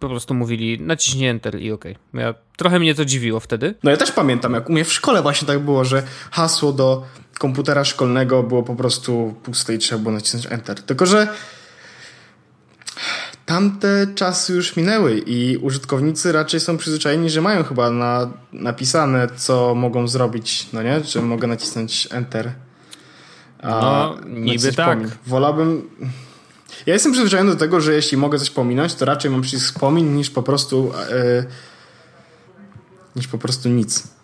po 0.00 0.08
prostu 0.08 0.34
mówili 0.34 0.80
naciśnij 0.80 1.28
Enter 1.28 1.60
i 1.60 1.72
OK. 1.72 1.84
Ja, 2.14 2.34
trochę 2.56 2.78
mnie 2.78 2.94
to 2.94 3.04
dziwiło 3.04 3.40
wtedy. 3.40 3.74
No 3.82 3.90
ja 3.90 3.96
też 3.96 4.12
pamiętam, 4.12 4.52
jak 4.54 4.70
u 4.70 4.72
mnie 4.72 4.84
w 4.84 4.92
szkole 4.92 5.22
właśnie 5.22 5.48
tak 5.48 5.58
było, 5.58 5.84
że 5.84 6.02
hasło 6.30 6.72
do 6.72 7.06
komputera 7.38 7.84
szkolnego 7.84 8.42
było 8.42 8.62
po 8.62 8.74
prostu 8.74 9.34
puste 9.42 9.74
i 9.74 9.78
trzeba 9.78 10.02
było 10.02 10.14
nacisnąć 10.14 10.46
Enter. 10.50 10.82
Tylko, 10.82 11.06
że 11.06 11.28
tamte 13.46 14.06
czasy 14.14 14.52
już 14.52 14.76
minęły 14.76 15.18
i 15.26 15.56
użytkownicy 15.56 16.32
raczej 16.32 16.60
są 16.60 16.76
przyzwyczajeni, 16.76 17.30
że 17.30 17.40
mają 17.40 17.64
chyba 17.64 17.90
na, 17.90 18.30
napisane, 18.52 19.28
co 19.36 19.74
mogą 19.74 20.08
zrobić, 20.08 20.68
no 20.72 20.82
nie? 20.82 21.04
Że 21.04 21.22
mogę 21.22 21.46
nacisnąć 21.46 22.08
Enter. 22.10 22.52
A 23.62 23.68
no, 23.70 24.16
niby 24.26 24.72
tak. 24.72 24.98
Wolałbym 25.26 25.88
ja 26.86 26.94
jestem 26.94 27.12
przyzwyczajony 27.12 27.50
do 27.50 27.56
tego, 27.56 27.80
że 27.80 27.94
jeśli 27.94 28.16
mogę 28.16 28.38
coś 28.38 28.50
pominąć, 28.50 28.94
to 28.94 29.04
raczej 29.04 29.30
mam 29.30 29.42
przycisk 29.42 29.66
wspomin 29.66 30.16
niż 30.16 30.30
po 30.30 30.42
prostu 30.42 30.92
yy, 31.10 31.46
niż 33.16 33.28
po 33.28 33.38
prostu 33.38 33.68
nic. 33.68 34.16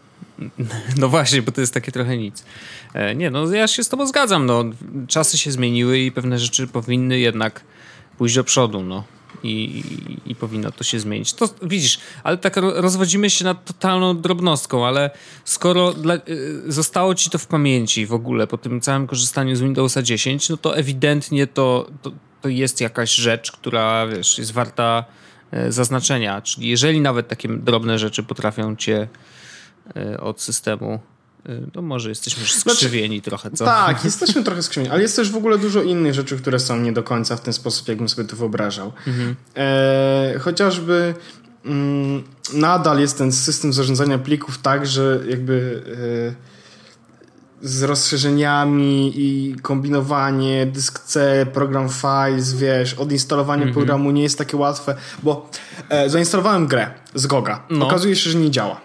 No 0.97 1.09
właśnie, 1.09 1.43
bo 1.43 1.53
to 1.53 1.61
jest 1.61 1.75
takie 1.75 1.93
trochę 1.93 2.17
nic. 2.17 2.45
E, 2.95 3.15
nie, 3.15 3.31
no 3.31 3.53
ja 3.53 3.69
się 3.69 3.85
z 3.85 3.89
tobą 3.89 4.07
zgadzam, 4.07 4.47
no. 4.47 4.65
Czasy 5.09 5.39
się 5.39 5.53
zmieniły 5.53 5.99
i 5.99 6.13
pewne 6.13 6.39
rzeczy 6.39 6.67
powinny 6.67 7.19
jednak 7.19 7.65
pójść 8.19 8.35
do 8.35 8.45
przodu, 8.45 8.83
no. 8.83 9.05
I, 9.43 9.49
i, 9.49 10.31
i, 10.31 10.35
powinno 10.35 10.73
to 10.73 10.85
się 10.85 11.01
zmienić. 11.01 11.33
To 11.33 11.49
widzisz, 11.63 11.99
ale 12.25 12.39
tak 12.39 12.57
rozwodzimy 12.57 13.31
się 13.31 13.45
nad 13.45 13.65
totalną 13.65 14.21
drobnostką, 14.21 14.87
ale 14.87 15.11
skoro 15.45 15.93
dla, 15.93 16.15
y, 16.15 16.21
zostało 16.67 17.15
ci 17.15 17.31
to 17.31 17.39
w 17.39 17.47
pamięci 17.47 18.07
w 18.07 18.13
ogóle 18.13 18.47
po 18.47 18.59
tym 18.59 18.81
całym 18.81 19.07
korzystaniu 19.07 19.57
z 19.57 19.61
Windowsa 19.61 20.03
10, 20.03 20.49
no 20.49 20.57
to 20.57 20.77
ewidentnie 20.77 21.47
to, 21.47 21.91
to, 22.03 22.13
to 22.43 22.49
jest 22.49 22.81
jakaś 22.81 23.15
rzecz, 23.15 23.53
która 23.53 24.07
wiesz, 24.07 24.39
jest 24.39 24.53
warta 24.53 25.05
e, 25.51 25.73
zaznaczenia. 25.73 26.43
Czyli 26.43 26.69
jeżeli 26.69 27.01
nawet 27.01 27.29
takie 27.29 27.49
drobne 27.49 27.99
rzeczy 27.99 28.23
potrafią 28.23 28.77
cię 28.77 29.09
e, 29.97 30.21
od 30.21 30.41
systemu 30.41 31.01
no 31.75 31.83
może 31.83 32.09
jesteśmy 32.09 32.45
znaczy, 32.45 32.61
skrzywieni 32.61 33.17
znaczy, 33.17 33.31
trochę, 33.31 33.51
co? 33.51 33.65
Tak, 33.65 34.05
jesteśmy 34.05 34.45
trochę 34.45 34.63
skrzywieni, 34.63 34.93
ale 34.93 35.03
jest 35.03 35.17
też 35.17 35.31
w 35.31 35.37
ogóle 35.37 35.59
dużo 35.59 35.83
innych 35.83 36.15
rzeczy, 36.15 36.37
które 36.37 36.59
są 36.59 36.81
nie 36.81 36.93
do 36.93 37.03
końca 37.03 37.37
w 37.37 37.41
ten 37.41 37.53
sposób, 37.53 37.89
jakbym 37.89 38.09
sobie 38.09 38.29
to 38.29 38.37
wyobrażał. 38.37 38.93
Mhm. 39.07 39.37
E, 39.57 40.39
chociażby 40.41 41.15
mm, 41.65 42.23
nadal 42.55 43.01
jest 43.01 43.19
ten 43.19 43.33
system 43.33 43.73
zarządzania 43.73 44.19
plików 44.19 44.59
tak, 44.59 44.87
że 44.87 45.21
jakby 45.29 45.83
e, 46.39 46.52
z 47.63 47.83
rozszerzeniami 47.83 49.13
i 49.15 49.57
kombinowanie, 49.63 50.67
dysk 50.67 50.99
C, 50.99 51.47
program 51.53 51.89
files, 51.89 52.55
wiesz, 52.55 52.95
odinstalowanie 52.95 53.63
mm 53.63 53.73
-hmm. 53.73 53.77
programu 53.77 54.11
nie 54.11 54.23
jest 54.23 54.39
takie 54.39 54.57
łatwe, 54.57 54.95
bo 55.23 55.51
e, 55.89 56.11
zainstalowałem 56.11 56.67
grę 56.67 56.91
z 57.15 57.27
Goga. 57.27 57.67
No. 57.71 57.87
Okazuje 57.87 58.17
się, 58.17 58.31
że 58.31 58.39
nie 58.39 58.51
działa. 58.51 58.81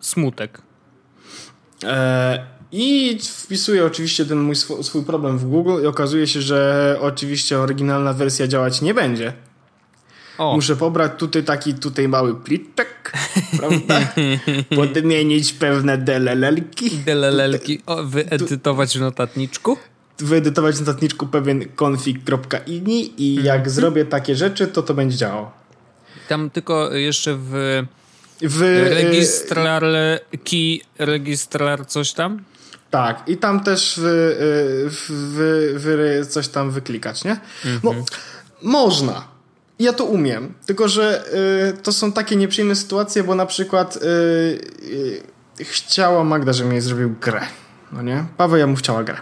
Smutek. 0.00 0.62
E, 1.84 2.46
I 2.72 3.18
wpisuję 3.22 3.84
oczywiście 3.84 4.26
ten 4.26 4.38
mój 4.38 4.56
swój, 4.56 4.84
swój 4.84 5.04
problem 5.04 5.38
w 5.38 5.44
Google 5.44 5.82
i 5.82 5.86
okazuje 5.86 6.26
się, 6.26 6.42
że 6.42 6.98
oczywiście 7.00 7.58
oryginalna 7.58 8.12
wersja 8.12 8.46
działać 8.46 8.82
nie 8.82 8.94
będzie. 8.94 9.32
O. 10.38 10.54
Muszę 10.54 10.76
pobrać 10.76 11.12
tutaj 11.18 11.44
taki 11.44 11.74
tutaj 11.74 12.08
mały 12.08 12.34
pliczek, 12.34 13.12
prawda? 13.56 14.00
Podmienić 14.76 15.52
pewne 15.52 15.98
DLL-ki. 15.98 16.90
DLL-ki, 16.90 17.82
o, 17.86 18.04
wyedytować 18.04 18.98
w 18.98 19.00
notatniczku. 19.00 19.76
Wyedytować 20.18 20.76
w 20.76 20.80
notatniczku 20.80 21.26
pewien 21.26 21.64
config.ini 21.82 23.22
i 23.22 23.34
jak 23.34 23.56
mm 23.56 23.62
-hmm. 23.62 23.70
zrobię 23.70 24.04
takie 24.04 24.36
rzeczy, 24.36 24.66
to 24.66 24.82
to 24.82 24.94
będzie 24.94 25.16
działało. 25.16 25.52
Tam 26.28 26.50
tylko 26.50 26.94
jeszcze 26.94 27.36
w, 27.36 27.82
w 28.42 28.60
registrar 28.90 29.84
key, 30.44 30.80
registrar 30.98 31.86
coś 31.86 32.12
tam? 32.12 32.44
Tak, 32.90 33.22
i 33.26 33.36
tam 33.36 33.64
też 33.64 34.00
w, 34.02 34.04
w, 34.90 35.06
w, 35.76 36.26
coś 36.26 36.48
tam 36.48 36.70
wyklikać, 36.70 37.24
nie? 37.24 37.36
Mm 37.64 37.78
-hmm. 37.78 37.80
No, 37.82 37.94
można, 38.62 39.33
ja 39.78 39.92
to 39.92 40.04
umiem, 40.04 40.54
tylko 40.66 40.88
że 40.88 41.24
y, 41.74 41.82
to 41.82 41.92
są 41.92 42.12
takie 42.12 42.36
nieprzyjemne 42.36 42.76
sytuacje, 42.76 43.24
bo 43.24 43.34
na 43.34 43.46
przykład 43.46 43.96
y, 43.96 44.00
y, 45.60 45.64
chciała 45.64 46.24
Magda, 46.24 46.52
żebym 46.52 46.72
jej 46.72 46.80
zrobił 46.80 47.14
grę. 47.20 47.40
No 47.92 48.02
nie? 48.02 48.24
Paweł, 48.36 48.58
ja 48.58 48.66
mu 48.66 48.76
chciała 48.76 49.04
grę. 49.04 49.16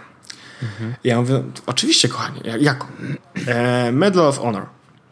Mhm. 0.63 0.95
Ja 1.03 1.21
mówię, 1.21 1.43
oczywiście, 1.65 2.09
kochanie, 2.09 2.41
jaką? 2.59 2.87
E, 3.47 3.91
Medal 3.91 4.27
of 4.27 4.39
Honor. 4.39 4.65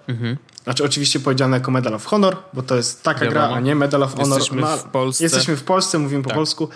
Mhm. 0.07 0.37
Znaczy, 0.63 0.83
oczywiście 0.83 1.19
powiedziane 1.19 1.57
jako 1.57 1.71
Medal 1.71 1.93
of 1.93 2.05
Honor, 2.05 2.37
bo 2.53 2.61
to 2.61 2.75
jest 2.75 3.03
taka 3.03 3.19
Wiadomo. 3.19 3.47
gra, 3.47 3.55
a 3.55 3.59
nie 3.59 3.75
Medal 3.75 4.03
of 4.03 4.15
Honor. 4.15 4.39
Jesteśmy 4.39 4.77
w 4.77 4.83
Polsce. 4.83 5.23
Jesteśmy 5.23 5.55
w 5.55 5.63
Polsce, 5.63 5.99
mówimy 5.99 6.23
tak. 6.23 6.29
po 6.29 6.35
polsku. 6.35 6.69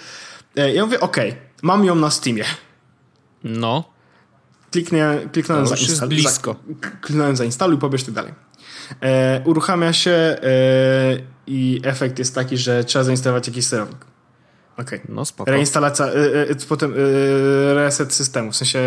E, 0.56 0.74
ja 0.74 0.86
mówię, 0.86 1.00
okej, 1.00 1.30
okay, 1.30 1.42
mam 1.62 1.86
ją 1.86 1.96
na 1.96 2.12
Steamie. 2.12 2.46
No. 3.44 3.84
Kliknę, 4.72 5.20
kliknąłem 5.32 5.68
zainstaluj. 5.68 6.16
blisko. 6.16 6.56
Za, 6.82 6.90
kliknąłem 7.02 7.36
zainstaluj, 7.36 7.78
pobierz 7.78 8.04
tak 8.04 8.14
dalej. 8.14 8.34
E, 9.02 9.42
uruchamia 9.46 9.94
się 9.94 10.12
e, 10.12 10.38
i 11.48 11.82
efekt 11.84 12.20
jest 12.20 12.36
taki, 12.36 12.58
że 12.58 12.84
trzeba 12.84 13.04
zainstalować 13.04 13.48
jakiś 13.48 13.66
sterownik. 13.66 14.06
Okej. 14.78 15.00
Okay. 15.00 15.16
No 15.16 15.26
spoko. 15.26 15.52
Reinstalacja, 15.52 16.06
e, 16.06 16.50
e, 16.50 16.56
potem 16.70 16.94
e, 16.94 17.74
reset 17.74 18.14
systemu, 18.14 18.52
w 18.52 18.56
sensie, 18.56 18.80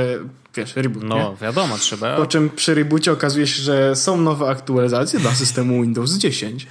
wiesz, 0.54 0.76
reboot, 0.76 1.04
No 1.04 1.16
nie? 1.16 1.36
wiadomo, 1.42 1.78
trzeba. 1.78 2.16
Po 2.16 2.26
czym 2.26 2.50
przy 2.50 2.74
reboocie 2.74 3.12
okazuje 3.12 3.46
się, 3.46 3.62
że 3.62 3.96
są 3.96 4.20
nowe 4.20 4.48
aktualizacje 4.48 5.20
dla 5.20 5.34
systemu 5.34 5.82
Windows 5.82 6.12
10. 6.12 6.66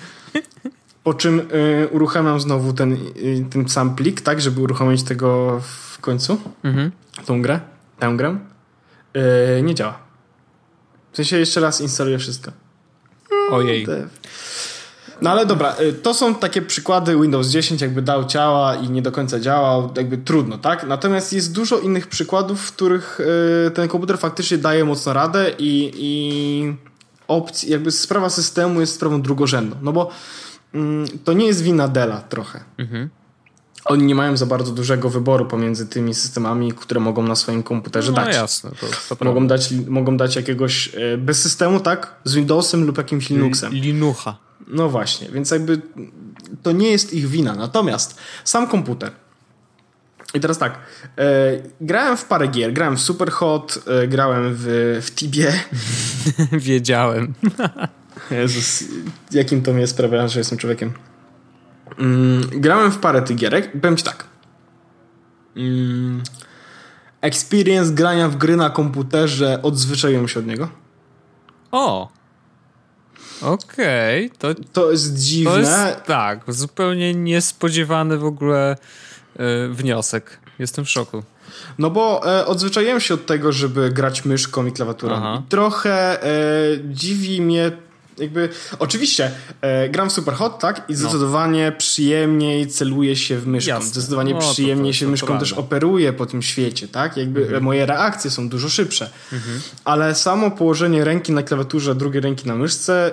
Po 1.03 1.13
czym 1.13 1.41
uruchamiam 1.91 2.39
znowu 2.39 2.73
ten, 2.73 2.97
ten 3.49 3.69
sam 3.69 3.95
plik, 3.95 4.21
tak, 4.21 4.41
żeby 4.41 4.61
uruchomić 4.61 5.03
tego 5.03 5.59
w 5.61 5.97
końcu, 6.01 6.37
mhm. 6.63 6.91
tą 7.25 7.41
grę, 7.41 7.59
tę 7.99 8.13
grę. 8.17 8.37
Nie 9.63 9.75
działa. 9.75 9.99
W 11.11 11.15
sensie 11.15 11.37
jeszcze 11.37 11.59
raz 11.59 11.81
instaluję 11.81 12.17
wszystko. 12.17 12.51
Ojej. 13.51 13.87
No 15.21 15.29
ale 15.29 15.45
dobra, 15.45 15.75
y, 15.81 15.93
to 15.93 16.13
są 16.13 16.35
takie 16.35 16.61
przykłady 16.61 17.15
Windows 17.15 17.47
10 17.47 17.81
jakby 17.81 18.01
dał 18.01 18.25
ciała 18.25 18.75
i 18.75 18.89
nie 18.89 19.01
do 19.01 19.11
końca 19.11 19.39
działał, 19.39 19.93
jakby 19.97 20.17
trudno, 20.17 20.57
tak? 20.57 20.87
Natomiast 20.87 21.33
jest 21.33 21.53
dużo 21.53 21.79
innych 21.79 22.07
przykładów, 22.07 22.61
w 22.61 22.71
których 22.71 23.19
y, 23.67 23.71
ten 23.71 23.87
komputer 23.87 24.17
faktycznie 24.17 24.57
daje 24.57 24.85
mocno 24.85 25.13
radę 25.13 25.51
i, 25.59 25.91
i 25.95 26.73
opcji, 27.27 27.71
jakby 27.71 27.91
sprawa 27.91 28.29
systemu 28.29 28.79
jest 28.79 28.95
sprawą 28.95 29.21
drugorzędną, 29.21 29.75
no 29.81 29.93
bo 29.93 30.09
mm, 30.73 31.07
to 31.23 31.33
nie 31.33 31.45
jest 31.45 31.61
wina 31.61 31.87
Della 31.87 32.21
trochę. 32.21 32.63
Mhm 32.77 33.09
oni 33.87 34.05
nie 34.05 34.15
mają 34.15 34.37
za 34.37 34.45
bardzo 34.45 34.71
dużego 34.71 35.09
wyboru 35.09 35.45
pomiędzy 35.45 35.87
tymi 35.87 36.13
systemami, 36.13 36.73
które 36.73 36.99
mogą 36.99 37.23
na 37.23 37.35
swoim 37.35 37.63
komputerze 37.63 38.11
no, 38.11 38.15
dać. 38.15 38.35
jasne. 38.35 38.71
To, 39.09 39.15
to 39.15 39.25
mogą, 39.25 39.47
dać 39.47 39.73
mogą 39.87 40.17
dać 40.17 40.35
jakiegoś 40.35 40.95
e, 40.95 41.17
bez 41.17 41.41
systemu, 41.41 41.79
tak? 41.79 42.15
Z 42.23 42.33
Windowsem 42.35 42.83
lub 42.83 42.97
jakimś 42.97 43.29
Linuxem. 43.29 43.73
Linucha. 43.73 44.37
No 44.67 44.89
właśnie, 44.89 45.29
więc 45.29 45.51
jakby 45.51 45.81
to 46.63 46.71
nie 46.71 46.91
jest 46.91 47.13
ich 47.13 47.27
wina. 47.27 47.55
Natomiast 47.55 48.17
sam 48.43 48.67
komputer. 48.67 49.11
I 50.33 50.39
teraz 50.39 50.57
tak, 50.57 50.79
e, 51.17 51.51
grałem 51.81 52.17
w 52.17 52.25
parę 52.25 52.47
gier, 52.47 52.73
grałem 52.73 52.97
w 52.97 53.01
Superhot, 53.01 53.79
e, 53.87 54.07
grałem 54.07 54.55
w, 54.55 54.65
w 55.01 55.15
Tibie. 55.15 55.53
Wiedziałem. 56.51 57.33
Jezus, 58.31 58.83
jakim 59.31 59.61
to 59.61 59.73
mnie 59.73 59.87
sprawia, 59.87 60.27
że 60.27 60.39
jestem 60.39 60.57
człowiekiem. 60.57 60.93
Mm, 61.99 62.41
grałem 62.51 62.91
w 62.91 62.97
parę 62.97 63.21
tych 63.21 63.37
gierek 63.37 63.81
powiem 63.81 63.97
ci 63.97 64.03
tak. 64.03 64.25
Mm, 65.55 66.23
experience 67.21 67.91
grania 67.91 68.29
w 68.29 68.35
gry 68.35 68.55
na 68.55 68.69
komputerze 68.69 69.59
odzwyczaiłem 69.63 70.27
się 70.27 70.39
od 70.39 70.45
niego. 70.45 70.69
O! 71.71 72.17
Okej, 73.41 74.25
okay. 74.25 74.37
to, 74.37 74.61
to 74.73 74.91
jest 74.91 75.15
dziwne. 75.15 75.51
To 75.51 75.59
jest, 75.59 76.03
tak, 76.05 76.43
zupełnie 76.47 77.13
niespodziewany 77.13 78.17
w 78.17 78.25
ogóle 78.25 78.75
y, 79.35 79.69
wniosek. 79.69 80.39
Jestem 80.59 80.85
w 80.85 80.89
szoku. 80.89 81.23
No 81.79 81.89
bo 81.89 82.21
e, 82.39 82.45
odzwyczaiłem 82.45 82.99
się 82.99 83.13
od 83.13 83.25
tego, 83.25 83.51
żeby 83.51 83.89
grać 83.89 84.25
myszką 84.25 84.65
i 84.65 84.71
klawiaturą. 84.71 85.39
I 85.39 85.43
trochę 85.49 86.23
e, 86.23 86.29
dziwi 86.83 87.41
mnie 87.41 87.71
jakby, 88.19 88.49
oczywiście 88.79 89.31
e, 89.61 89.89
gram 89.89 90.09
w 90.09 90.13
Superhot, 90.13 90.59
tak? 90.59 90.85
I 90.89 90.91
no. 90.93 90.97
zdecydowanie 90.97 91.71
no. 91.71 91.77
przyjemniej 91.77 92.67
celuje 92.67 93.15
się 93.15 93.37
w 93.37 93.47
myszką. 93.47 93.69
Jasne. 93.69 93.89
Zdecydowanie 93.89 94.33
no, 94.33 94.39
przyjemniej 94.39 94.93
to, 94.93 94.95
to, 94.95 94.99
się 94.99 95.05
to 95.05 95.11
myszką 95.11 95.39
też 95.39 95.53
operuje 95.53 96.13
po 96.13 96.25
tym 96.25 96.41
świecie, 96.41 96.87
tak? 96.87 97.17
Jakby 97.17 97.41
mhm. 97.41 97.63
moje 97.63 97.85
reakcje 97.85 98.31
są 98.31 98.49
dużo 98.49 98.69
szybsze. 98.69 99.09
Mhm. 99.33 99.61
Ale 99.85 100.15
samo 100.15 100.51
położenie 100.51 101.03
ręki 101.03 101.31
na 101.31 101.43
klawiaturze, 101.43 101.95
drugiej 101.95 102.21
ręki 102.21 102.47
na 102.47 102.55
myszce 102.55 103.11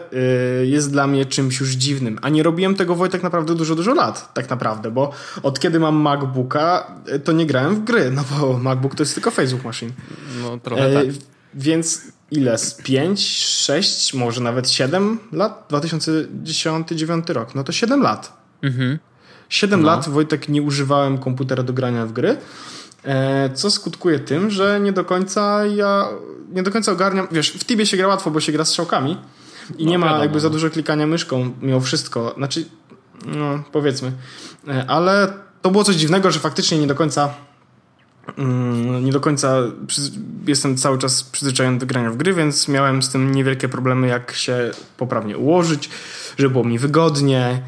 y, 0.63 0.67
jest 0.67 0.91
dla 0.91 1.07
mnie 1.07 1.27
czymś 1.27 1.61
już 1.61 1.71
dziwnym. 1.71 2.19
A 2.23 2.29
nie 2.29 2.43
robiłem 2.43 2.75
tego 2.75 2.95
Wojtek 2.95 3.23
naprawdę 3.23 3.55
dużo, 3.55 3.75
dużo 3.75 3.95
lat, 3.95 4.35
tak 4.35 4.51
naprawdę, 4.51 4.91
bo 4.91 5.11
od 5.43 5.61
kiedy 5.61 5.81
mam 5.81 5.95
MacBooka, 5.95 6.93
y, 7.15 7.21
to 7.21 7.33
nie 7.33 7.47
grałem 7.47 7.75
w 7.75 7.85
gry, 7.85 8.11
no 8.11 8.25
bo 8.31 8.59
MacBook 8.69 8.95
to 8.95 9.03
jest 9.03 9.15
tylko 9.15 9.31
Facebook 9.31 9.65
Machine. 9.65 9.93
No 10.43 10.59
trochę 10.59 10.87
e, 10.87 10.95
tak. 10.95 11.07
Więc 11.55 12.03
ile? 12.37 12.59
Z 12.59 12.75
5, 12.75 13.27
6, 13.39 14.15
może 14.15 14.41
nawet 14.41 14.71
7 14.71 15.19
lat? 15.33 15.69
2010-2009 15.71 17.33
rok. 17.33 17.55
No 17.55 17.65
to 17.65 17.73
7 17.73 18.03
lat. 18.03 18.33
Mhm. 18.63 18.99
7 19.49 19.83
no. 19.83 19.87
lat 19.87 20.09
Wojtek 20.09 20.49
nie 20.49 20.63
używałem 20.63 21.19
komputera 21.19 21.63
do 21.63 21.73
grania 21.73 22.07
w 22.07 22.13
gry. 22.13 22.37
E, 23.05 23.51
co 23.55 23.71
skutkuje 23.71 24.19
tym, 24.19 24.51
że 24.51 24.81
nie 24.81 24.93
do 24.93 25.05
końca 25.05 25.67
ja 25.67 26.09
nie 26.53 26.63
do 26.63 26.71
końca 26.71 26.93
ogarniam. 26.93 27.29
Wiesz, 27.33 27.51
w 27.51 27.65
Tibie 27.65 27.87
się 27.87 27.97
gra 27.97 28.07
łatwo, 28.07 28.31
bo 28.31 28.41
się 28.41 28.53
gra 28.53 28.65
strzałkami 28.65 29.19
i 29.79 29.85
no, 29.85 29.91
nie 29.91 29.99
ma 29.99 30.07
wiadomo. 30.07 30.23
jakby 30.23 30.41
za 30.41 30.49
no. 30.49 30.53
dużo 30.53 30.71
klikania 30.71 31.07
myszką 31.07 31.53
mimo 31.63 31.81
wszystko. 31.81 32.35
Znaczy, 32.37 32.65
no 33.27 33.63
powiedzmy. 33.73 34.13
E, 34.69 34.85
ale 34.89 35.33
to 35.63 35.71
było 35.71 35.85
coś 35.85 35.97
dziwnego, 35.97 36.31
że 36.31 36.41
faktycznie 36.41 36.79
nie 36.79 36.87
do 36.87 36.95
końca 36.95 37.35
nie 39.03 39.13
do 39.13 39.21
końca 39.21 39.63
jestem 40.47 40.77
cały 40.77 40.99
czas 40.99 41.23
przyzwyczajony 41.23 41.79
do 41.79 41.87
grania 41.87 42.11
w 42.11 42.17
gry, 42.17 42.35
więc 42.35 42.69
miałem 42.69 43.03
z 43.03 43.09
tym 43.09 43.35
niewielkie 43.35 43.69
problemy, 43.69 44.07
jak 44.07 44.33
się 44.33 44.71
poprawnie 44.97 45.39
ułożyć, 45.39 45.91
żeby 46.39 46.51
było 46.51 46.65
mi 46.65 46.79
wygodnie 46.79 47.63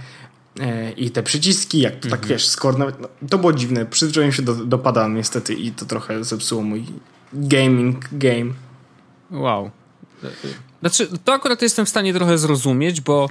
e, 0.61 0.93
i 0.93 1.11
te 1.11 1.23
przyciski, 1.23 1.81
jak 1.81 1.95
tak 1.95 2.05
mhm. 2.05 2.29
wiesz, 2.29 2.49
skoro 2.49 2.79
nawet, 2.79 3.01
no, 3.01 3.09
to 3.31 3.39
było 3.39 3.53
dziwne. 3.53 3.87
Przyzwyczaiłem 3.87 4.33
się 4.33 4.43
do, 4.43 4.55
do 4.55 4.79
pada 4.79 5.09
niestety 5.09 5.55
i 5.55 5.73
to 5.73 5.87
trochę 5.87 6.25
zepsuło 6.25 6.63
mój 6.63 6.85
gaming 7.33 8.09
game. 8.13 8.53
Wow. 9.31 9.71
Znaczy, 10.81 11.09
to 11.25 11.33
akurat 11.33 11.63
jestem 11.63 11.87
w 11.87 11.89
stanie 11.89 12.15
trochę 12.15 12.39
zrozumieć, 12.39 13.01
bo 13.01 13.29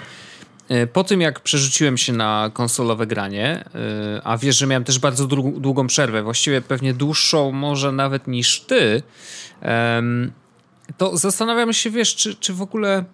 po 0.93 1.03
tym, 1.03 1.21
jak 1.21 1.39
przerzuciłem 1.39 1.97
się 1.97 2.13
na 2.13 2.51
konsolowe 2.53 3.07
granie, 3.07 3.65
e, 3.75 4.21
a 4.23 4.37
wiesz, 4.37 4.57
że 4.57 4.67
miałem 4.67 4.83
też 4.83 4.99
bardzo 4.99 5.27
długą 5.27 5.87
przerwę, 5.87 6.23
właściwie 6.23 6.61
pewnie 6.61 6.93
dłuższą 6.93 7.51
może 7.51 7.91
nawet 7.91 8.27
niż 8.27 8.61
ty, 8.61 9.03
to 10.97 11.17
zastanawiam 11.17 11.73
się, 11.73 11.89
wiesz, 11.89 12.15
czy, 12.15 12.35
czy 12.35 12.53
w 12.53 12.61
ogóle 12.61 13.05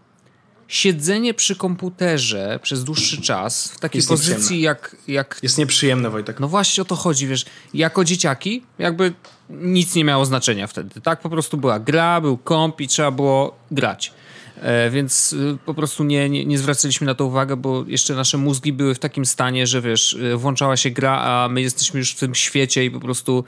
siedzenie 0.71 1.33
przy 1.33 1.55
komputerze 1.55 2.59
przez 2.63 2.83
dłuższy 2.83 3.21
czas 3.21 3.67
w 3.71 3.79
takiej 3.79 3.99
jest 3.99 4.09
pozycji 4.09 4.61
jak, 4.61 4.95
jak... 5.07 5.39
Jest 5.43 5.57
nieprzyjemne, 5.57 6.09
Wojtek. 6.09 6.39
No 6.39 6.47
właśnie 6.47 6.81
o 6.81 6.85
to 6.85 6.95
chodzi, 6.95 7.27
wiesz. 7.27 7.45
Jako 7.73 8.03
dzieciaki 8.03 8.63
jakby 8.79 9.13
nic 9.49 9.95
nie 9.95 10.03
miało 10.03 10.25
znaczenia 10.25 10.67
wtedy, 10.67 11.01
tak? 11.01 11.21
Po 11.21 11.29
prostu 11.29 11.57
była 11.57 11.79
gra, 11.79 12.21
był 12.21 12.37
komp 12.37 12.81
i 12.81 12.87
trzeba 12.87 13.11
było 13.11 13.55
grać. 13.71 14.13
E, 14.61 14.89
więc 14.89 15.33
y, 15.33 15.57
po 15.65 15.73
prostu 15.73 16.03
nie, 16.03 16.29
nie, 16.29 16.45
nie, 16.45 16.57
zwracaliśmy 16.57 17.07
na 17.07 17.15
to 17.15 17.25
uwagę, 17.25 17.55
bo 17.55 17.83
jeszcze 17.87 18.15
nasze 18.15 18.37
mózgi 18.37 18.73
były 18.73 18.95
w 18.95 18.99
takim 18.99 19.25
stanie, 19.25 19.67
że 19.67 19.81
wiesz, 19.81 20.13
y, 20.13 20.37
włączała 20.37 20.77
się 20.77 20.89
gra, 20.89 21.21
a 21.21 21.49
my 21.49 21.61
jesteśmy 21.61 21.99
już 21.99 22.11
w 22.11 22.19
tym 22.19 22.35
świecie 22.35 22.85
i 22.85 22.91
po 22.91 22.99
prostu 22.99 23.43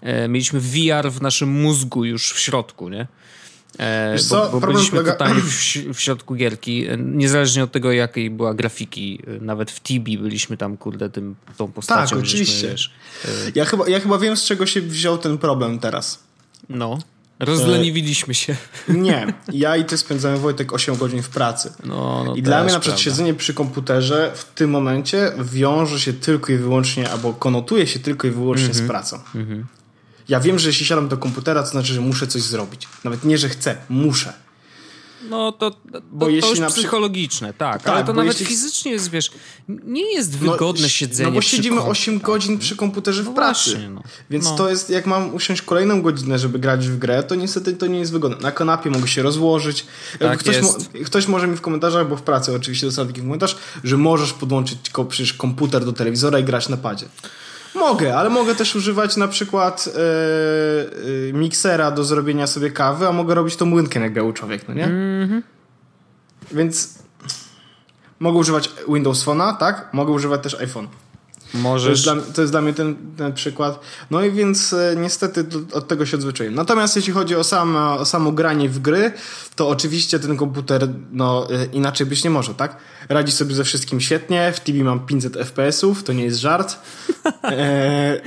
e, 0.00 0.28
mieliśmy 0.28 0.60
VR 0.60 1.10
w 1.10 1.22
naszym 1.22 1.48
mózgu 1.48 2.04
już 2.04 2.32
w 2.32 2.38
środku, 2.38 2.88
nie? 2.88 3.06
E, 3.78 4.12
Wiesz 4.12 4.28
bo, 4.28 4.48
bo 4.48 4.60
byliśmy 4.60 4.90
polega... 4.90 5.12
totalnie 5.12 5.40
w, 5.40 5.48
w, 5.94 6.00
środku 6.00 6.34
gierki, 6.34 6.86
niezależnie 6.98 7.64
od 7.64 7.72
tego, 7.72 7.92
jakiej 7.92 8.30
była 8.30 8.54
grafiki. 8.54 9.22
Nawet 9.40 9.70
w 9.70 9.80
Tibi 9.80 10.18
byliśmy 10.18 10.56
tam, 10.56 10.76
kurde, 10.76 11.10
tym, 11.10 11.34
tą 11.56 11.72
postacią. 11.72 12.16
Tak, 12.16 12.24
oczywiście. 12.24 12.68
Wiesz, 12.68 12.92
ja, 13.54 13.64
chyba, 13.64 13.88
ja 13.88 14.00
chyba 14.00 14.18
wiem, 14.18 14.36
z 14.36 14.44
czego 14.44 14.66
się 14.66 14.80
wziął 14.80 15.18
ten 15.18 15.38
problem 15.38 15.78
teraz. 15.78 16.22
No. 16.68 16.98
Rozleniwiliśmy 17.38 18.34
się. 18.34 18.56
Nie. 18.88 19.34
Ja 19.52 19.76
i 19.76 19.84
ty 19.84 19.98
spędzamy 19.98 20.38
Wojtek 20.38 20.72
8 20.72 20.96
godzin 20.96 21.22
w 21.22 21.28
pracy. 21.28 21.72
No, 21.84 22.24
no 22.24 22.34
I 22.34 22.42
dla 22.42 22.64
mnie 22.64 22.72
na 22.72 22.80
przykład 22.80 23.00
siedzenie 23.00 23.34
przy 23.34 23.54
komputerze 23.54 24.32
w 24.34 24.44
tym 24.44 24.70
momencie 24.70 25.32
wiąże 25.38 26.00
się 26.00 26.12
tylko 26.12 26.52
i 26.52 26.56
wyłącznie, 26.56 27.10
albo 27.10 27.32
konotuje 27.32 27.86
się 27.86 27.98
tylko 27.98 28.26
i 28.26 28.30
wyłącznie 28.30 28.64
mm 28.64 28.74
-hmm. 28.74 28.78
z 28.78 28.80
mhm. 28.80 29.00
pracą. 29.00 29.20
Mm 29.34 29.46
-hmm. 29.46 29.64
Ja 30.28 30.40
wiem, 30.40 30.58
że 30.58 30.68
jeśli 30.68 30.86
siadam 30.86 31.08
do 31.08 31.16
komputera, 31.16 31.62
to 31.62 31.68
znaczy, 31.68 31.94
że 31.94 32.00
muszę 32.00 32.26
coś 32.26 32.42
zrobić. 32.42 32.88
Nawet 33.04 33.24
nie, 33.24 33.38
że 33.38 33.48
chcę, 33.48 33.76
muszę. 33.88 34.32
No 35.22 35.52
to, 35.52 35.70
to, 35.70 35.76
bo 36.12 36.26
to 36.26 36.30
jeśli 36.30 36.50
już 36.50 36.58
na 36.58 36.70
psychologiczne, 36.70 37.54
tak, 37.54 37.82
tak 37.82 37.94
ale 37.94 38.04
to 38.04 38.12
nawet 38.12 38.40
jeśli... 38.40 38.46
fizycznie 38.46 38.92
jest, 38.92 39.10
wiesz, 39.10 39.30
nie 39.68 40.14
jest 40.14 40.38
wygodne 40.38 40.82
no, 40.82 40.88
siedzenie 40.88 41.30
No 41.30 41.34
bo 41.34 41.40
siedzimy 41.40 41.82
8 41.82 42.18
godzin 42.18 42.58
przy 42.58 42.76
komputerze 42.76 43.22
w 43.22 43.26
no 43.26 43.32
pracy. 43.32 43.70
Właśnie, 43.70 43.90
no. 43.90 44.02
Więc 44.30 44.44
no. 44.44 44.56
to 44.56 44.70
jest, 44.70 44.90
jak 44.90 45.06
mam 45.06 45.34
usiąść 45.34 45.62
kolejną 45.62 46.02
godzinę, 46.02 46.38
żeby 46.38 46.58
grać 46.58 46.88
w 46.88 46.98
grę, 46.98 47.22
to 47.22 47.34
niestety 47.34 47.72
to 47.72 47.86
nie 47.86 47.98
jest 47.98 48.12
wygodne. 48.12 48.38
Na 48.40 48.52
kanapie 48.52 48.90
mogę 48.90 49.08
się 49.08 49.22
rozłożyć. 49.22 49.86
Tak 50.18 50.38
ktoś, 50.38 50.62
mo 50.62 50.74
ktoś 51.04 51.26
może 51.26 51.46
mi 51.46 51.56
w 51.56 51.60
komentarzach, 51.60 52.08
bo 52.08 52.16
w 52.16 52.22
pracy 52.22 52.54
oczywiście 52.54 52.86
dostałem 52.86 53.08
taki 53.08 53.20
komentarz, 53.20 53.56
że 53.84 53.96
możesz 53.96 54.32
podłączyć 54.32 54.78
przecież 55.08 55.32
komputer 55.32 55.84
do 55.84 55.92
telewizora 55.92 56.38
i 56.38 56.44
grać 56.44 56.68
na 56.68 56.76
padzie. 56.76 57.06
Mogę, 57.78 58.16
ale 58.16 58.30
mogę 58.30 58.54
też 58.54 58.76
używać 58.76 59.16
na 59.16 59.28
przykład 59.28 59.88
yy, 61.06 61.32
miksera 61.32 61.90
do 61.90 62.04
zrobienia 62.04 62.46
sobie 62.46 62.70
kawy, 62.70 63.08
a 63.08 63.12
mogę 63.12 63.34
robić 63.34 63.56
to 63.56 63.66
młynkiem 63.66 64.02
jak 64.02 64.12
biały 64.12 64.32
człowiek, 64.32 64.68
no 64.68 64.74
nie? 64.74 64.84
Mm 64.84 65.28
-hmm. 65.28 65.42
Więc 66.52 66.98
mogę 68.20 68.38
używać 68.38 68.70
Windows 68.88 69.24
Phone'a, 69.24 69.56
tak? 69.56 69.88
Mogę 69.92 70.12
używać 70.12 70.42
też 70.42 70.60
iPhone. 70.60 70.88
Możesz. 71.54 72.04
To 72.04 72.14
jest 72.14 72.24
dla, 72.24 72.34
to 72.34 72.40
jest 72.40 72.52
dla 72.52 72.60
mnie 72.60 72.74
ten, 72.74 72.96
ten 73.16 73.32
przykład. 73.32 73.80
No 74.10 74.24
i 74.24 74.32
więc 74.32 74.72
e, 74.72 74.94
niestety 74.96 75.44
od 75.72 75.88
tego 75.88 76.06
się 76.06 76.16
odzwyczaiłem. 76.16 76.54
Natomiast 76.54 76.96
jeśli 76.96 77.12
chodzi 77.12 77.36
o, 77.36 77.44
samo, 77.44 77.94
o 77.94 78.04
samo 78.04 78.32
granie 78.32 78.68
w 78.68 78.78
gry, 78.78 79.12
to 79.56 79.68
oczywiście 79.68 80.18
ten 80.18 80.36
komputer 80.36 80.88
no, 81.12 81.48
e, 81.50 81.64
inaczej 81.64 82.06
być 82.06 82.24
nie 82.24 82.30
może, 82.30 82.54
tak? 82.54 82.76
Radzi 83.08 83.32
sobie 83.32 83.54
ze 83.54 83.64
wszystkim 83.64 84.00
świetnie. 84.00 84.52
W 84.52 84.60
TV 84.60 84.84
mam 84.84 85.06
500 85.06 85.36
FPS-ów, 85.36 86.04
to 86.04 86.12
nie 86.12 86.24
jest 86.24 86.38
żart. 86.38 86.76
E, 87.44 88.20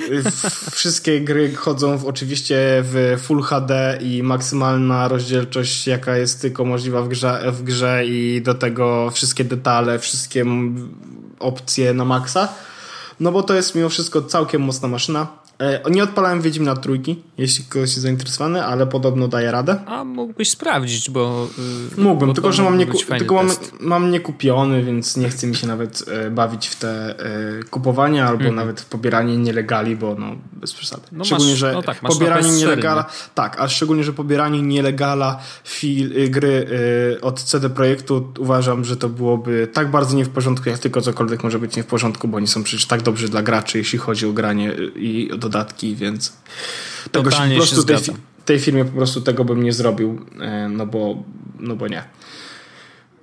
wszystkie 0.71 1.21
gry 1.21 1.55
chodzą 1.55 1.97
w, 1.97 2.05
oczywiście 2.05 2.57
w 2.83 3.17
Full 3.21 3.41
HD 3.41 3.97
i 4.01 4.23
maksymalna 4.23 5.07
rozdzielczość, 5.07 5.87
jaka 5.87 6.17
jest 6.17 6.41
tylko 6.41 6.65
możliwa 6.65 7.01
w 7.01 7.07
grze, 7.07 7.51
w 7.51 7.63
grze 7.63 8.05
i 8.05 8.41
do 8.41 8.53
tego 8.53 9.11
wszystkie 9.11 9.43
detale, 9.43 9.99
wszystkie 9.99 10.45
opcje 11.39 11.93
na 11.93 12.05
maksa. 12.05 12.47
No 13.21 13.31
bo 13.31 13.43
to 13.43 13.53
jest 13.53 13.75
mimo 13.75 13.89
wszystko 13.89 14.21
całkiem 14.21 14.61
mocna 14.61 14.87
maszyna. 14.87 15.27
E, 15.59 15.91
nie 15.91 16.03
odpalałem 16.03 16.41
Wiedźmina 16.41 16.75
trójki, 16.75 17.23
jeśli 17.37 17.65
ktoś 17.65 17.81
jest 17.81 17.97
zainteresowany, 17.97 18.65
ale 18.65 18.87
podobno 18.87 19.27
daje 19.27 19.51
radę. 19.51 19.79
A 19.85 20.03
mógłbyś 20.03 20.49
sprawdzić, 20.49 21.09
bo... 21.09 21.47
Yy, 21.97 22.03
Mógłbym, 22.03 22.27
bo 22.27 22.33
tylko 22.33 22.51
że 22.51 22.63
mam, 22.63 22.77
nie, 22.77 22.87
tylko 23.17 23.35
mam, 23.35 23.49
mam 23.79 24.11
niekupiony, 24.11 24.83
więc 24.83 25.17
nie 25.17 25.29
chce 25.29 25.47
mi 25.47 25.55
się 25.55 25.67
nawet 25.67 26.03
e, 26.07 26.29
bawić 26.29 26.67
w 26.67 26.75
te 26.75 27.19
e, 27.19 27.63
kupowania 27.63 28.27
albo 28.27 28.43
mm 28.43 28.51
nawet 28.55 28.81
w 28.81 28.85
pobieranie 28.85 29.37
nielegali, 29.37 29.95
bo 29.95 30.15
no 30.19 30.35
bez 30.53 30.73
przesady. 30.73 31.01
No 31.11 31.23
szczególnie, 31.23 31.51
masz, 31.51 31.59
że 31.59 31.73
no 31.73 31.81
tak, 31.81 31.99
pobieranie 31.99 32.51
nielegala... 32.51 33.05
Tak, 33.35 33.59
a 33.59 33.67
szczególnie, 33.67 34.03
że 34.03 34.13
pobieranie 34.13 34.61
nielegala 34.61 35.39
fil, 35.63 36.17
y, 36.17 36.29
gry 36.29 36.67
y, 37.17 37.21
od 37.21 37.43
CD 37.43 37.69
Projektu 37.69 38.33
uważam, 38.39 38.85
że 38.85 38.97
to 38.97 39.09
byłoby 39.09 39.67
tak 39.73 39.91
bardzo 39.91 40.15
nie 40.15 40.25
w 40.25 40.29
porządku, 40.29 40.69
jak 40.69 40.79
tylko 40.79 41.01
cokolwiek 41.01 41.43
może 41.43 41.59
być 41.59 41.75
nie 41.75 41.83
w 41.83 41.85
porządku, 41.85 42.27
bo 42.27 42.37
oni 42.37 42.47
są 42.47 42.63
przecież 42.63 42.85
tak 42.85 43.01
dobrzy 43.01 43.29
dla 43.29 43.41
graczy, 43.41 43.77
jeśli 43.77 43.99
chodzi 43.99 44.27
o 44.27 44.33
granie 44.33 44.71
y, 44.71 44.91
i 44.95 45.29
do 45.37 45.49
dodatki, 45.51 45.95
więc 45.95 46.33
tego 47.11 47.31
się 47.31 47.37
po 47.49 47.55
prostu 47.55 47.75
się 47.75 47.83
tej, 47.83 48.15
tej 48.45 48.59
firmie 48.59 48.85
po 48.85 48.91
prostu 48.91 49.21
tego 49.21 49.45
bym 49.45 49.63
nie 49.63 49.73
zrobił, 49.73 50.25
e, 50.41 50.69
no 50.69 50.85
bo, 50.85 51.23
no 51.59 51.75
bo 51.75 51.87
nie. 51.87 52.03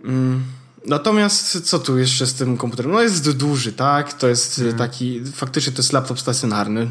Mm. 0.05 0.43
Natomiast 0.87 1.69
co 1.69 1.79
tu 1.79 1.99
jeszcze 1.99 2.27
z 2.27 2.35
tym 2.35 2.57
komputerem? 2.57 2.93
No 2.93 3.03
jest 3.03 3.37
duży, 3.37 3.73
tak? 3.73 4.13
To 4.13 4.29
jest 4.29 4.57
hmm. 4.57 4.79
taki, 4.79 5.23
faktycznie 5.35 5.73
to 5.73 5.79
jest 5.79 5.93
laptop 5.93 6.21
stacjonarny. 6.21 6.91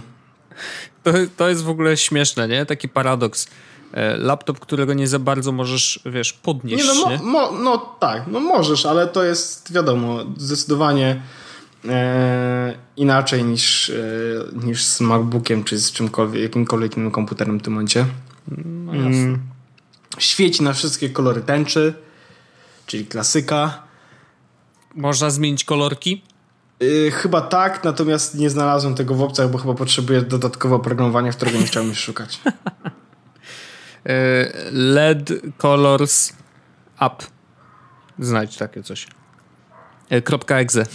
To, 1.04 1.12
to 1.38 1.50
jest 1.50 1.63
w 1.63 1.69
ogóle 1.69 1.97
śmieszne, 1.97 2.47
nie? 2.47 2.65
Taki 2.65 2.89
paradoks. 2.89 3.47
E, 3.93 4.17
laptop, 4.17 4.60
którego 4.60 4.93
nie 4.93 5.08
za 5.08 5.19
bardzo 5.19 5.52
możesz, 5.52 6.00
wiesz, 6.06 6.34
podnieść. 6.34 6.88
Nie, 6.88 6.93
no, 6.93 7.10
mo, 7.10 7.23
mo, 7.23 7.52
no 7.52 7.78
tak, 8.00 8.23
no 8.28 8.39
możesz, 8.39 8.86
ale 8.86 9.08
to 9.08 9.23
jest 9.23 9.73
wiadomo, 9.73 10.19
zdecydowanie 10.38 11.21
inaczej 12.98 13.44
niż, 13.44 13.90
e, 13.90 13.94
niż 14.66 14.84
z 14.84 15.02
MacBookiem 15.02 15.63
czy 15.63 15.78
z 15.78 15.92
czymkolwiek, 15.92 16.44
jakimkolwiek 16.44 16.98
innym 16.98 17.12
komputerem 17.12 17.60
w 17.60 17.62
tym 17.62 17.74
momencie. 17.74 18.06
No 18.66 18.94
mm. 18.94 19.40
Świeci 20.18 20.63
na 20.63 20.74
wszystkie 20.74 21.10
kolory 21.10 21.42
tęczy, 21.42 21.94
czyli 22.86 23.06
klasyka. 23.06 23.84
Można 24.96 25.30
zmienić 25.30 25.63
kolorki? 25.63 26.24
Yy, 26.80 27.12
chyba 27.12 27.42
tak, 27.42 27.84
natomiast 27.84 28.36
nie 28.36 28.50
znalazłem 28.50 28.96
tego 28.96 29.16
w 29.16 29.22
opcjach, 29.22 29.52
bo 29.52 29.58
chyba 29.58 29.74
potrzebuję 29.74 30.22
dodatkowe 30.22 30.76
oprogramowania, 30.76 31.32
którego 31.32 31.58
nie 31.58 31.66
chciałem 31.66 31.90
już 31.90 32.00
szukać. 32.00 32.40
LED 34.72 35.30
Colors 35.58 36.34
Up. 37.02 37.16
Znajdź 38.20 38.58
takie 38.58 38.84
coś. 38.84 39.08
E, 40.12 40.22
.exe. 40.56 40.86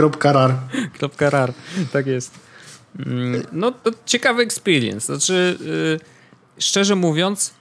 Kropka 0.00 0.32
.rar. 0.32 0.54
Kropka 0.98 1.30
.rar, 1.30 1.52
tak 1.92 2.06
jest. 2.06 2.34
Mm, 2.98 3.42
no 3.52 3.72
to 3.72 3.90
ciekawy 4.06 4.42
experience. 4.42 5.06
Znaczy, 5.06 5.58
yy, 5.60 6.00
szczerze 6.58 6.96
mówiąc, 6.96 7.54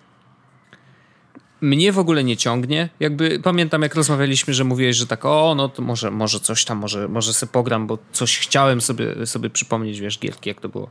mnie 1.61 1.91
w 1.91 1.99
ogóle 1.99 2.23
nie 2.23 2.37
ciągnie. 2.37 2.89
Jakby 2.99 3.39
pamiętam, 3.43 3.81
jak 3.81 3.95
rozmawialiśmy, 3.95 4.53
że 4.53 4.63
mówiłeś, 4.63 4.95
że 4.95 5.07
tak, 5.07 5.25
o, 5.25 5.55
no 5.55 5.69
to 5.69 5.81
może, 5.81 6.11
może 6.11 6.39
coś 6.39 6.65
tam, 6.65 6.77
może, 6.77 7.07
może 7.07 7.33
sobie 7.33 7.51
pogram, 7.51 7.87
bo 7.87 7.97
coś 8.11 8.39
chciałem 8.39 8.81
sobie, 8.81 9.25
sobie 9.25 9.49
przypomnieć, 9.49 9.99
wiesz, 9.99 10.19
gierki, 10.19 10.49
jak 10.49 10.61
to 10.61 10.69
było. 10.69 10.89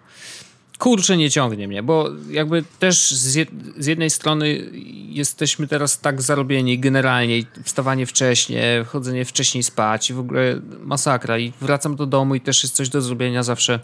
Kurczę, 0.78 1.16
nie 1.16 1.30
ciągnie 1.30 1.68
mnie, 1.68 1.82
bo 1.82 2.08
jakby 2.30 2.64
też 2.78 3.10
z, 3.10 3.34
jed 3.34 3.48
z 3.78 3.86
jednej 3.86 4.10
strony 4.10 4.70
jesteśmy 5.08 5.68
teraz 5.68 6.00
tak 6.00 6.22
zarobieni 6.22 6.78
generalnie, 6.78 7.42
wstawanie 7.64 8.06
wcześniej, 8.06 8.84
chodzenie 8.84 9.24
wcześniej 9.24 9.62
spać 9.62 10.10
i 10.10 10.14
w 10.14 10.18
ogóle 10.18 10.60
masakra 10.80 11.38
i 11.38 11.52
wracam 11.60 11.96
do 11.96 12.06
domu 12.06 12.34
i 12.34 12.40
też 12.40 12.62
jest 12.62 12.74
coś 12.74 12.88
do 12.88 13.00
zrobienia 13.00 13.42
zawsze. 13.42 13.80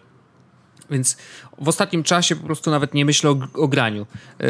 Więc 0.91 1.17
w 1.59 1.69
ostatnim 1.69 2.03
czasie 2.03 2.37
po 2.37 2.47
prostu 2.47 2.71
nawet 2.71 2.95
nie 2.95 3.05
myślę 3.05 3.31
o, 3.31 3.37
o 3.55 3.69
graniu. 3.69 4.07
Yy, 4.41 4.47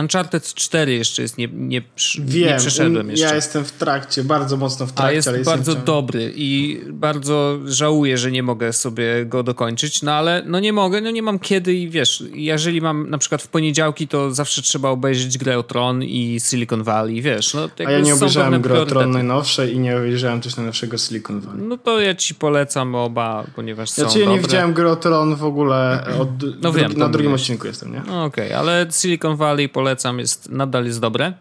Uncharted 0.00 0.54
4 0.54 0.92
jeszcze 0.92 1.22
jest, 1.22 1.38
nie, 1.38 1.48
nie, 1.52 1.82
Wiem, 2.18 2.48
nie 2.48 2.56
przeszedłem 2.56 3.10
jeszcze. 3.10 3.26
Ja 3.26 3.34
jestem 3.34 3.64
w 3.64 3.72
trakcie, 3.72 4.24
bardzo 4.24 4.56
mocno 4.56 4.86
w 4.86 4.92
trakcie. 4.92 5.08
A 5.08 5.12
jest 5.12 5.28
ale 5.28 5.38
bardzo 5.38 5.70
jestem... 5.70 5.86
dobry 5.86 6.32
i 6.36 6.80
bardzo 6.90 7.58
żałuję, 7.64 8.18
że 8.18 8.30
nie 8.30 8.42
mogę 8.42 8.72
sobie 8.72 9.26
go 9.26 9.42
dokończyć, 9.42 10.02
no 10.02 10.12
ale 10.12 10.42
no 10.46 10.60
nie 10.60 10.72
mogę, 10.72 11.00
no 11.00 11.10
nie 11.10 11.22
mam 11.22 11.38
kiedy 11.38 11.74
i 11.74 11.88
wiesz, 11.88 12.24
jeżeli 12.32 12.80
mam 12.80 13.10
na 13.10 13.18
przykład 13.18 13.42
w 13.42 13.48
poniedziałki, 13.48 14.08
to 14.08 14.34
zawsze 14.34 14.62
trzeba 14.62 14.88
obejrzeć 14.88 15.38
grę 15.38 15.58
o 15.58 15.62
Tron 15.62 16.02
i 16.02 16.40
Silicon 16.40 16.82
Valley, 16.82 17.22
wiesz. 17.22 17.54
No, 17.54 17.68
A 17.86 17.90
ja 17.90 18.00
nie 18.00 18.14
obejrzałem 18.14 18.62
gry 18.62 18.80
o 18.80 18.86
Tron 18.86 19.10
najnowszej 19.10 19.74
i 19.74 19.78
nie 19.78 19.96
obejrzałem 19.96 20.40
też 20.40 20.56
najnowszego 20.56 20.98
Silicon 20.98 21.40
Valley. 21.40 21.62
No 21.62 21.78
to 21.78 22.00
ja 22.00 22.14
ci 22.14 22.34
polecam 22.34 22.94
oba, 22.94 23.44
ponieważ 23.56 23.90
są 23.90 24.02
Znaczy 24.02 24.18
ja 24.18 24.26
nie 24.26 24.40
widziałem 24.40 24.72
gry 24.72 24.90
o 24.90 24.96
Tron 24.96 25.36
w 25.36 25.44
ogóle 25.44 25.54
ogóle 25.54 26.04
od, 26.20 26.33
no 26.62 26.72
wiem, 26.72 26.92
na 26.92 27.08
drugim 27.08 27.32
odcinku 27.32 27.66
jestem, 27.66 27.92
nie? 27.92 28.02
No 28.06 28.24
Okej, 28.24 28.46
okay, 28.46 28.58
ale 28.58 28.86
Silicon 28.90 29.36
Valley 29.36 29.68
polecam, 29.68 30.18
jest, 30.18 30.48
nadal 30.48 30.84
jest 30.84 31.00
dobre. 31.00 31.32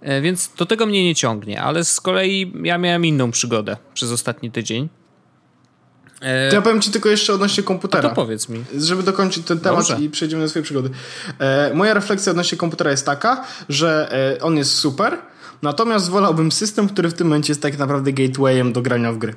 E, 0.00 0.20
więc 0.20 0.50
do 0.56 0.66
tego 0.66 0.86
mnie 0.86 1.04
nie 1.04 1.14
ciągnie, 1.14 1.62
ale 1.62 1.84
z 1.84 2.00
kolei 2.00 2.52
ja 2.62 2.78
miałem 2.78 3.06
inną 3.06 3.30
przygodę 3.30 3.76
przez 3.94 4.12
ostatni 4.12 4.50
tydzień. 4.50 4.88
E... 6.20 6.48
To 6.48 6.56
ja 6.56 6.62
powiem 6.62 6.80
ci 6.80 6.90
tylko 6.90 7.08
jeszcze 7.08 7.34
odnośnie 7.34 7.62
komputera. 7.62 8.08
A 8.08 8.08
to 8.08 8.16
powiedz 8.16 8.48
mi. 8.48 8.64
Żeby 8.78 9.02
dokończyć 9.02 9.46
ten 9.46 9.60
temat 9.60 9.88
Dobrze. 9.88 10.04
i 10.04 10.10
przejdziemy 10.10 10.42
do 10.42 10.48
swojej 10.48 10.64
przygody. 10.64 10.90
E, 11.38 11.74
moja 11.74 11.94
refleksja 11.94 12.30
odnośnie 12.30 12.58
komputera 12.58 12.90
jest 12.90 13.06
taka, 13.06 13.44
że 13.68 14.12
on 14.42 14.56
jest 14.56 14.74
super, 14.74 15.18
natomiast 15.62 16.10
wolałbym 16.10 16.52
system, 16.52 16.88
który 16.88 17.08
w 17.08 17.14
tym 17.14 17.26
momencie 17.26 17.50
jest 17.50 17.62
tak 17.62 17.78
naprawdę 17.78 18.12
gatewayem 18.12 18.72
do 18.72 18.82
grania 18.82 19.12
w 19.12 19.18
gry. 19.18 19.34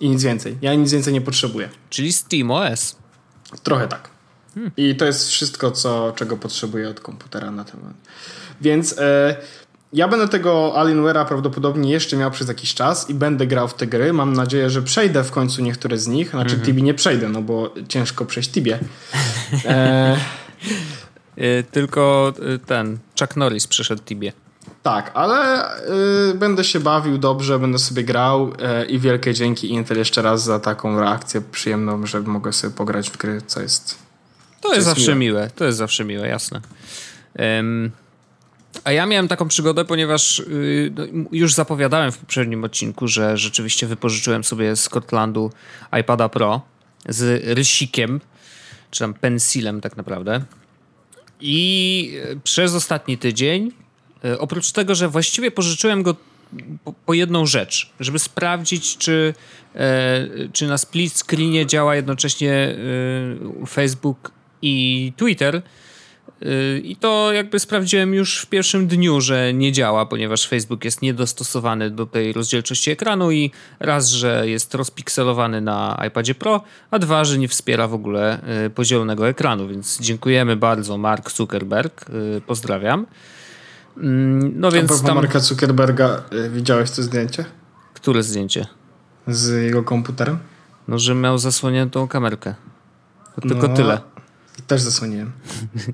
I 0.00 0.08
nic 0.08 0.24
więcej. 0.24 0.58
Ja 0.62 0.74
nic 0.74 0.92
więcej 0.92 1.12
nie 1.12 1.20
potrzebuję. 1.20 1.68
Czyli 1.90 2.12
SteamOS. 2.12 2.96
Trochę 3.62 3.88
tak. 3.88 4.08
Hmm. 4.54 4.72
I 4.76 4.96
to 4.96 5.04
jest 5.04 5.28
wszystko, 5.28 5.70
co, 5.70 6.12
czego 6.16 6.36
potrzebuję 6.36 6.88
od 6.88 7.00
komputera 7.00 7.50
na 7.50 7.64
ten 7.64 7.80
moment. 7.80 7.96
Więc 8.60 8.98
e, 8.98 9.36
ja 9.92 10.08
będę 10.08 10.28
tego 10.28 10.72
Alienware'a 10.76 11.26
prawdopodobnie 11.26 11.92
jeszcze 11.92 12.16
miał 12.16 12.30
przez 12.30 12.48
jakiś 12.48 12.74
czas 12.74 13.10
i 13.10 13.14
będę 13.14 13.46
grał 13.46 13.68
w 13.68 13.74
te 13.74 13.86
gry. 13.86 14.12
Mam 14.12 14.32
nadzieję, 14.32 14.70
że 14.70 14.82
przejdę 14.82 15.24
w 15.24 15.30
końcu 15.30 15.62
niektóre 15.62 15.98
z 15.98 16.06
nich. 16.06 16.30
Znaczy 16.30 16.54
mm 16.54 16.62
-hmm. 16.62 16.66
Tibi 16.66 16.82
nie 16.82 16.94
przejdę, 16.94 17.28
no 17.28 17.42
bo 17.42 17.74
ciężko 17.88 18.24
przejść 18.24 18.50
Tibie. 18.50 18.78
E... 21.38 21.62
Tylko 21.62 22.32
e, 22.54 22.58
ten 22.58 22.98
Chuck 23.20 23.36
Norris 23.36 23.66
przeszedł 23.66 24.02
Tibie. 24.02 24.32
Tak, 24.82 25.10
ale 25.14 25.70
y, 26.30 26.34
będę 26.34 26.64
się 26.64 26.80
bawił 26.80 27.18
dobrze, 27.18 27.58
będę 27.58 27.78
sobie 27.78 28.04
grał 28.04 28.52
y, 28.82 28.86
i 28.86 28.98
wielkie 28.98 29.34
dzięki 29.34 29.70
Intel 29.70 29.98
jeszcze 29.98 30.22
raz 30.22 30.44
za 30.44 30.60
taką 30.60 31.00
reakcję 31.00 31.40
przyjemną, 31.40 32.06
że 32.06 32.20
mogę 32.20 32.52
sobie 32.52 32.74
pograć 32.74 33.10
w 33.10 33.16
gry, 33.16 33.42
co 33.46 33.60
jest. 33.60 33.98
To 34.60 34.68
jest, 34.68 34.76
jest 34.76 34.88
zawsze 34.88 35.14
miłe. 35.14 35.40
miłe. 35.40 35.50
to 35.56 35.64
jest 35.64 35.78
zawsze 35.78 36.04
miłe, 36.04 36.28
jasne. 36.28 36.60
Um, 37.38 37.90
a 38.84 38.92
ja 38.92 39.06
miałem 39.06 39.28
taką 39.28 39.48
przygodę, 39.48 39.84
ponieważ 39.84 40.38
y, 40.38 40.92
no, 40.96 41.28
już 41.32 41.54
zapowiadałem 41.54 42.12
w 42.12 42.18
poprzednim 42.18 42.64
odcinku, 42.64 43.08
że 43.08 43.36
rzeczywiście 43.36 43.86
wypożyczyłem 43.86 44.44
sobie 44.44 44.76
z 44.76 44.80
Scotlandu 44.80 45.52
iPada 46.00 46.28
Pro 46.28 46.60
z 47.08 47.44
rysikiem, 47.56 48.20
czy 48.90 49.00
tam 49.00 49.14
pensilem 49.14 49.80
tak 49.80 49.96
naprawdę. 49.96 50.42
I 51.40 52.20
y, 52.32 52.40
przez 52.44 52.74
ostatni 52.74 53.18
tydzień 53.18 53.72
oprócz 54.38 54.72
tego, 54.72 54.94
że 54.94 55.08
właściwie 55.08 55.50
pożyczyłem 55.50 56.02
go 56.02 56.14
po, 56.84 56.92
po 56.92 57.14
jedną 57.14 57.46
rzecz, 57.46 57.90
żeby 58.00 58.18
sprawdzić, 58.18 58.98
czy, 58.98 59.34
e, 59.74 60.26
czy 60.52 60.66
na 60.66 60.78
split 60.78 61.18
screenie 61.18 61.66
działa 61.66 61.96
jednocześnie 61.96 62.52
e, 62.52 63.66
Facebook 63.66 64.32
i 64.62 65.12
Twitter. 65.16 65.62
I 66.82 66.96
to 66.96 67.32
jakby 67.32 67.58
sprawdziłem 67.58 68.14
już 68.14 68.38
w 68.38 68.46
pierwszym 68.46 68.86
dniu, 68.86 69.20
że 69.20 69.54
nie 69.54 69.72
działa, 69.72 70.06
ponieważ 70.06 70.48
Facebook 70.48 70.84
jest 70.84 71.02
niedostosowany 71.02 71.90
do 71.90 72.06
tej 72.06 72.32
rozdzielczości 72.32 72.90
ekranu 72.90 73.32
i 73.32 73.50
raz, 73.80 74.08
że 74.08 74.48
jest 74.48 74.74
rozpikselowany 74.74 75.60
na 75.60 76.02
iPadzie 76.08 76.34
Pro, 76.34 76.62
a 76.90 76.98
dwa, 76.98 77.24
że 77.24 77.38
nie 77.38 77.48
wspiera 77.48 77.88
w 77.88 77.94
ogóle 77.94 78.40
podzielonego 78.74 79.28
ekranu, 79.28 79.68
więc 79.68 80.00
dziękujemy 80.00 80.56
bardzo 80.56 80.98
Mark 80.98 81.30
Zuckerberg, 81.30 82.04
pozdrawiam. 82.46 83.06
Mm, 84.00 84.52
no 84.60 84.70
więc 84.70 85.02
tam... 85.02 85.14
Marka 85.14 85.40
Zuckerberga, 85.40 86.22
y, 86.32 86.50
widziałeś 86.50 86.90
to 86.90 87.02
zdjęcie? 87.02 87.44
Które 87.94 88.22
zdjęcie? 88.22 88.66
Z 89.26 89.62
jego 89.64 89.82
komputerem? 89.82 90.38
No, 90.88 90.98
że 90.98 91.14
miał 91.14 91.38
zasłoniętą 91.38 92.08
kamerkę. 92.08 92.54
To 93.34 93.48
tylko 93.48 93.68
no, 93.68 93.74
tyle. 93.74 94.00
Też 94.66 94.80
zasłoniłem. 94.80 95.32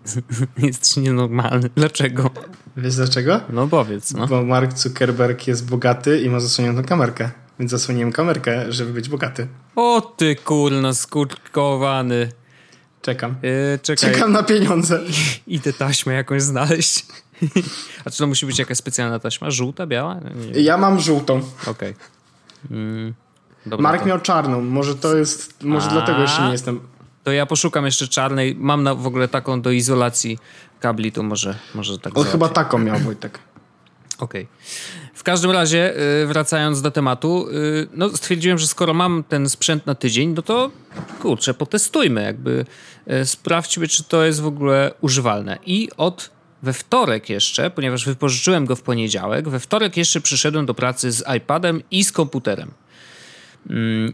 Jesteś 0.59 0.97
nienormalny. 0.97 1.71
Dlaczego? 1.77 2.31
Wiesz 2.77 2.97
dlaczego? 2.97 3.41
No 3.51 3.69
powiedz. 3.69 4.13
No. 4.15 4.27
Bo 4.27 4.45
Mark 4.45 4.79
Zuckerberg 4.79 5.47
jest 5.47 5.71
bogaty 5.71 6.21
i 6.21 6.31
ma 6.31 6.41
zasłoniętą 6.41 6.85
kamerkę. 6.85 7.31
Więc 7.59 7.71
zasłoniłem 7.71 8.13
kamerkę, 8.13 8.73
żeby 8.73 8.93
być 8.93 9.09
bogaty. 9.09 9.47
O 9.77 10.01
ty 10.17 10.37
kurna 10.37 10.95
skurkowany. 10.95 12.33
Czekam. 13.03 13.35
Yy, 13.43 13.97
czekam 13.97 14.33
na 14.33 14.43
pieniądze. 14.43 15.01
Idę 15.47 15.73
taśmę 15.73 16.15
jakąś 16.15 16.43
znaleźć. 16.43 17.07
A 18.05 18.11
czy 18.11 18.19
to 18.19 18.27
musi 18.27 18.47
być 18.47 18.59
jakaś 18.59 18.79
specjalna 18.79 19.19
taśma? 19.19 19.51
Żółta, 19.51 19.87
biała? 19.87 20.21
Ja 20.55 20.77
mam 20.77 21.01
żółtą. 21.01 21.41
Okej. 21.67 21.73
Okay. 21.73 21.95
Mm, 22.71 23.15
Mark 23.79 24.01
to... 24.01 24.07
miał 24.09 24.21
czarną. 24.21 24.61
Może 24.61 24.95
to 24.95 25.17
jest. 25.17 25.63
Może 25.63 25.87
A, 25.87 25.91
dlatego 25.91 26.21
jeszcze 26.21 26.47
nie 26.47 26.53
jestem. 26.53 26.81
To 27.25 27.33
ja 27.33 27.47
poszukam 27.47 27.85
jeszcze 27.85 28.09
czarnej. 28.09 28.57
Mam 28.59 28.83
na, 28.83 28.95
w 28.95 29.07
ogóle 29.07 29.29
taką 29.29 29.63
do 29.63 29.71
izolacji 29.71 30.39
kabli, 30.81 31.13
to 31.13 31.23
może, 31.23 31.55
może 31.75 31.99
tak. 31.99 32.19
On 32.19 32.25
chyba 32.25 32.49
taką 32.49 32.79
miał, 32.79 32.99
Wojtek. 32.99 33.39
Okej. 34.19 34.43
Okay. 34.43 34.55
W 35.15 35.23
każdym 35.23 35.51
razie, 35.51 35.95
y, 36.23 36.27
wracając 36.27 36.83
do 36.83 36.91
tematu, 36.91 37.49
y, 37.49 37.89
no 37.95 38.09
stwierdziłem, 38.09 38.59
że 38.59 38.67
skoro 38.67 38.95
mam 38.95 39.25
ten 39.29 39.49
sprzęt 39.49 39.87
na 39.87 39.95
tydzień, 39.95 40.35
no 40.37 40.43
to 40.43 40.71
kurczę, 41.21 41.55
potestujmy, 41.55 42.23
jakby 42.23 42.65
y, 43.11 43.27
sprawdźmy, 43.27 43.89
czy 43.89 44.05
to 44.05 44.25
jest 44.25 44.41
w 44.41 44.47
ogóle 44.47 44.95
używalne. 45.01 45.59
I 45.67 45.89
od 45.97 46.31
we 46.65 46.73
wtorek 46.73 47.29
jeszcze, 47.29 47.71
ponieważ 47.71 48.07
wypożyczyłem 48.07 48.67
go 48.67 48.77
w 48.77 48.83
poniedziałek, 48.83 49.49
we 49.49 49.61
wtorek 49.61 49.97
jeszcze 49.97 50.21
przyszedłem 50.21 50.67
do 50.67 50.75
pracy 50.75 51.13
z 51.13 51.25
iPadem 51.37 51.83
i 51.91 52.05
z 52.05 52.13
komputerem. 52.13 52.71
Mm, 53.71 54.13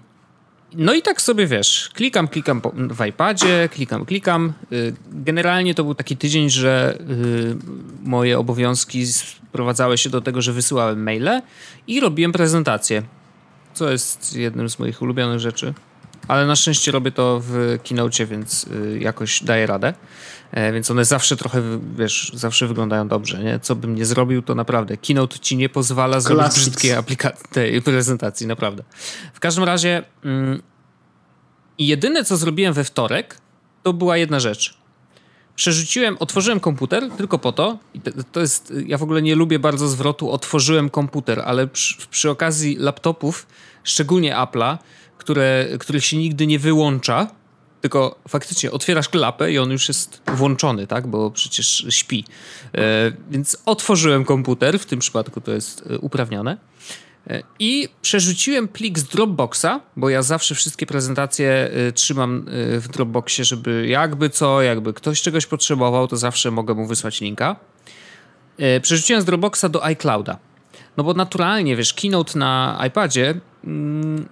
no 0.75 0.95
i 0.95 1.03
tak 1.03 1.23
sobie 1.23 1.47
wiesz, 1.47 1.91
klikam, 1.95 2.29
klikam 2.29 2.63
w 2.75 3.07
iPadzie, 3.07 3.69
klikam, 3.73 4.05
klikam. 4.05 4.53
Y, 4.73 4.95
generalnie 5.13 5.75
to 5.75 5.85
był 5.85 5.95
taki 5.95 6.17
tydzień, 6.17 6.51
że 6.51 6.99
y, 7.01 7.57
moje 8.03 8.39
obowiązki 8.39 9.07
sprowadzały 9.07 9.99
się 9.99 10.11
do 10.11 10.21
tego, 10.21 10.43
że 10.43 10.53
wysyłałem 10.53 11.03
maile 11.03 11.43
i 11.87 12.01
robiłem 12.01 12.33
prezentację, 12.33 13.03
co 13.75 13.91
jest 13.91 14.37
jednym 14.37 14.69
z 14.69 14.79
moich 14.79 15.03
ulubionych 15.03 15.41
rzeczy. 15.41 15.75
Ale 16.29 16.47
na 16.47 16.57
szczęście 16.57 16.93
robię 16.93 17.13
to 17.13 17.41
w 17.45 17.79
Keynote, 17.89 18.27
więc 18.27 18.65
y, 18.65 18.99
jakoś 19.01 19.45
daję 19.45 19.67
radę. 19.67 19.95
E, 20.51 20.73
więc 20.73 20.91
one 20.91 21.05
zawsze 21.05 21.37
trochę, 21.37 21.63
wiesz, 21.97 22.33
zawsze 22.35 22.67
wyglądają 22.67 23.09
dobrze, 23.09 23.45
nie? 23.45 23.61
Co 23.61 23.75
bym 23.77 23.95
nie 23.95 24.05
zrobił, 24.05 24.43
to 24.43 24.55
naprawdę 24.55 24.97
Keynote 24.97 25.39
ci 25.39 25.57
nie 25.57 25.69
pozwala 25.69 26.21
zrobić 26.21 26.45
Classics. 26.45 26.69
brzydkiej 26.69 26.93
aplikacji, 26.93 27.45
tej 27.53 27.83
prezentacji, 27.83 28.47
naprawdę. 28.47 28.83
W 29.35 29.41
każdym 29.41 29.65
razie 29.65 30.03
mm, 30.25 30.63
jedyne, 31.79 32.25
co 32.25 32.37
zrobiłem 32.37 32.75
we 32.75 32.85
wtorek, 32.85 33.39
to 33.83 33.93
była 33.93 34.17
jedna 34.17 34.41
rzecz. 34.41 34.81
Przerzuciłem, 35.57 36.17
otworzyłem 36.21 36.61
komputer 36.61 37.11
tylko 37.17 37.39
po 37.39 37.53
to, 37.53 37.79
i 37.95 38.01
to 38.33 38.41
jest, 38.41 38.73
ja 38.87 38.99
w 38.99 39.03
ogóle 39.03 39.23
nie 39.23 39.35
lubię 39.35 39.59
bardzo 39.59 39.89
zwrotu 39.89 40.31
otworzyłem 40.31 40.91
komputer, 40.91 41.43
ale 41.45 41.67
przy, 41.67 42.07
przy 42.11 42.31
okazji 42.31 42.77
laptopów, 42.77 43.47
szczególnie 43.85 44.35
Apple'a, 44.37 44.79
które, 45.19 45.67
których 45.81 46.05
się 46.05 46.17
nigdy 46.17 46.47
nie 46.47 46.59
wyłącza, 46.59 47.31
tylko 47.81 48.19
faktycznie 48.29 48.71
otwierasz 48.71 49.09
klapę 49.09 49.53
i 49.53 49.59
on 49.59 49.71
już 49.71 49.89
jest 49.89 50.23
włączony, 50.27 50.87
tak? 50.87 51.07
Bo 51.07 51.31
przecież 51.31 51.87
śpi. 51.89 52.25
E, 52.75 53.13
więc 53.31 53.57
otworzyłem 53.67 54.25
komputer, 54.25 54.79
w 54.79 54.87
tym 54.87 54.99
przypadku 54.99 55.41
to 55.41 55.53
jest 55.53 55.85
e, 55.91 55.99
uprawnione. 55.99 56.57
E, 57.27 57.43
I 57.59 57.89
przerzuciłem 58.03 58.69
plik 58.69 58.99
z 58.99 59.05
Dropboxa, 59.05 59.81
bo 59.97 60.09
ja 60.11 60.23
zawsze 60.23 60.55
wszystkie 60.55 60.87
prezentacje 60.87 61.71
trzymam 61.95 62.45
w 62.79 62.89
Dropboxie, 62.89 63.45
żeby 63.45 63.87
jakby 63.89 64.31
co, 64.31 64.63
jakby 64.63 64.93
ktoś 64.93 65.23
czegoś 65.23 65.47
potrzebował, 65.47 66.09
to 66.09 66.17
zawsze 66.17 66.51
mogę 66.51 66.75
mu 66.75 66.87
wysłać 66.87 67.21
linka. 67.21 67.57
Przerzuciłem 68.83 69.23
z 69.23 69.25
Dropboxa 69.25 69.65
do 69.71 69.85
iClouda. 69.85 70.39
No 70.97 71.05
bo 71.05 71.15
naturalnie, 71.15 71.77
wiesz, 71.77 71.95
Keynote 71.95 72.39
na 72.39 72.83
iPadzie 72.89 73.41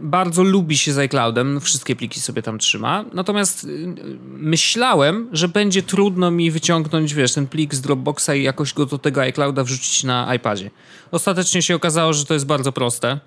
bardzo 0.00 0.42
lubi 0.42 0.78
się 0.78 0.92
z 0.92 0.98
iCloudem, 0.98 1.60
wszystkie 1.60 1.96
pliki 1.96 2.20
sobie 2.20 2.42
tam 2.42 2.58
trzyma. 2.58 3.04
Natomiast 3.12 3.64
y, 3.64 3.68
myślałem, 4.28 5.28
że 5.32 5.48
będzie 5.48 5.82
trudno 5.82 6.30
mi 6.30 6.50
wyciągnąć, 6.50 7.14
wiesz, 7.14 7.32
ten 7.32 7.46
plik 7.46 7.74
z 7.74 7.80
Dropboxa 7.80 8.30
i 8.34 8.42
jakoś 8.42 8.74
go 8.74 8.86
do 8.86 8.98
tego 8.98 9.20
iClouda 9.20 9.64
wrzucić 9.64 10.04
na 10.04 10.34
iPadzie. 10.34 10.70
Ostatecznie 11.10 11.62
się 11.62 11.74
okazało, 11.74 12.12
że 12.12 12.24
to 12.24 12.34
jest 12.34 12.46
bardzo 12.46 12.72
proste. 12.72 13.20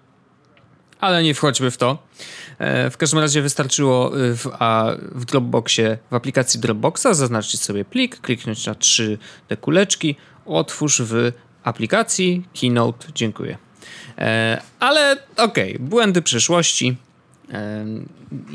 Ale 1.00 1.24
nie 1.24 1.34
wchodźmy 1.34 1.72
w 1.72 1.78
to. 1.78 1.98
E, 2.60 2.90
w 2.90 2.98
każdym 2.98 3.20
razie 3.20 3.42
wystarczyło 3.42 4.20
y, 4.20 4.38
w, 4.38 4.48
a, 4.60 4.92
w 5.12 5.26
Dropboxie, 5.26 5.98
w 6.12 6.14
aplikacji 6.14 6.60
Dropboxa 6.60 7.08
zaznaczyć 7.12 7.62
sobie 7.62 7.86
plik, 7.86 8.22
kliknąć 8.22 8.66
na 8.66 8.76
trzy 8.76 9.18
te 9.48 9.58
kuleczki, 9.58 10.16
otwórz 10.46 11.02
w 11.02 11.32
aplikacji, 11.64 12.46
Keynote, 12.62 13.08
dziękuję. 13.16 13.58
E, 14.18 14.62
ale 14.80 15.18
okej, 15.38 15.76
okay, 15.76 15.88
błędy 15.88 16.22
przyszłości. 16.22 16.98
E, 17.54 17.86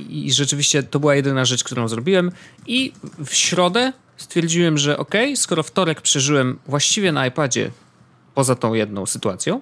I 0.08 0.32
rzeczywiście 0.32 0.82
to 0.82 1.00
była 1.00 1.14
jedyna 1.14 1.44
rzecz, 1.44 1.64
którą 1.64 1.88
zrobiłem. 1.88 2.32
I 2.66 2.92
w 3.24 3.34
środę 3.34 3.92
stwierdziłem, 4.16 4.78
że 4.78 4.98
ok, 4.98 5.14
skoro 5.34 5.62
wtorek 5.62 6.00
przeżyłem 6.00 6.58
właściwie 6.66 7.12
na 7.12 7.26
iPadzie 7.26 7.70
poza 8.34 8.54
tą 8.54 8.74
jedną 8.74 9.06
sytuacją, 9.06 9.60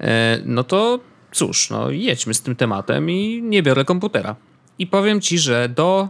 e, 0.00 0.40
no 0.44 0.64
to 0.64 1.00
cóż, 1.32 1.70
no 1.70 1.90
jedźmy 1.90 2.34
z 2.34 2.42
tym 2.42 2.56
tematem 2.56 3.10
i 3.10 3.42
nie 3.42 3.62
biorę 3.62 3.84
komputera. 3.84 4.36
I 4.78 4.86
powiem 4.86 5.20
ci, 5.20 5.38
że 5.38 5.68
do 5.68 6.08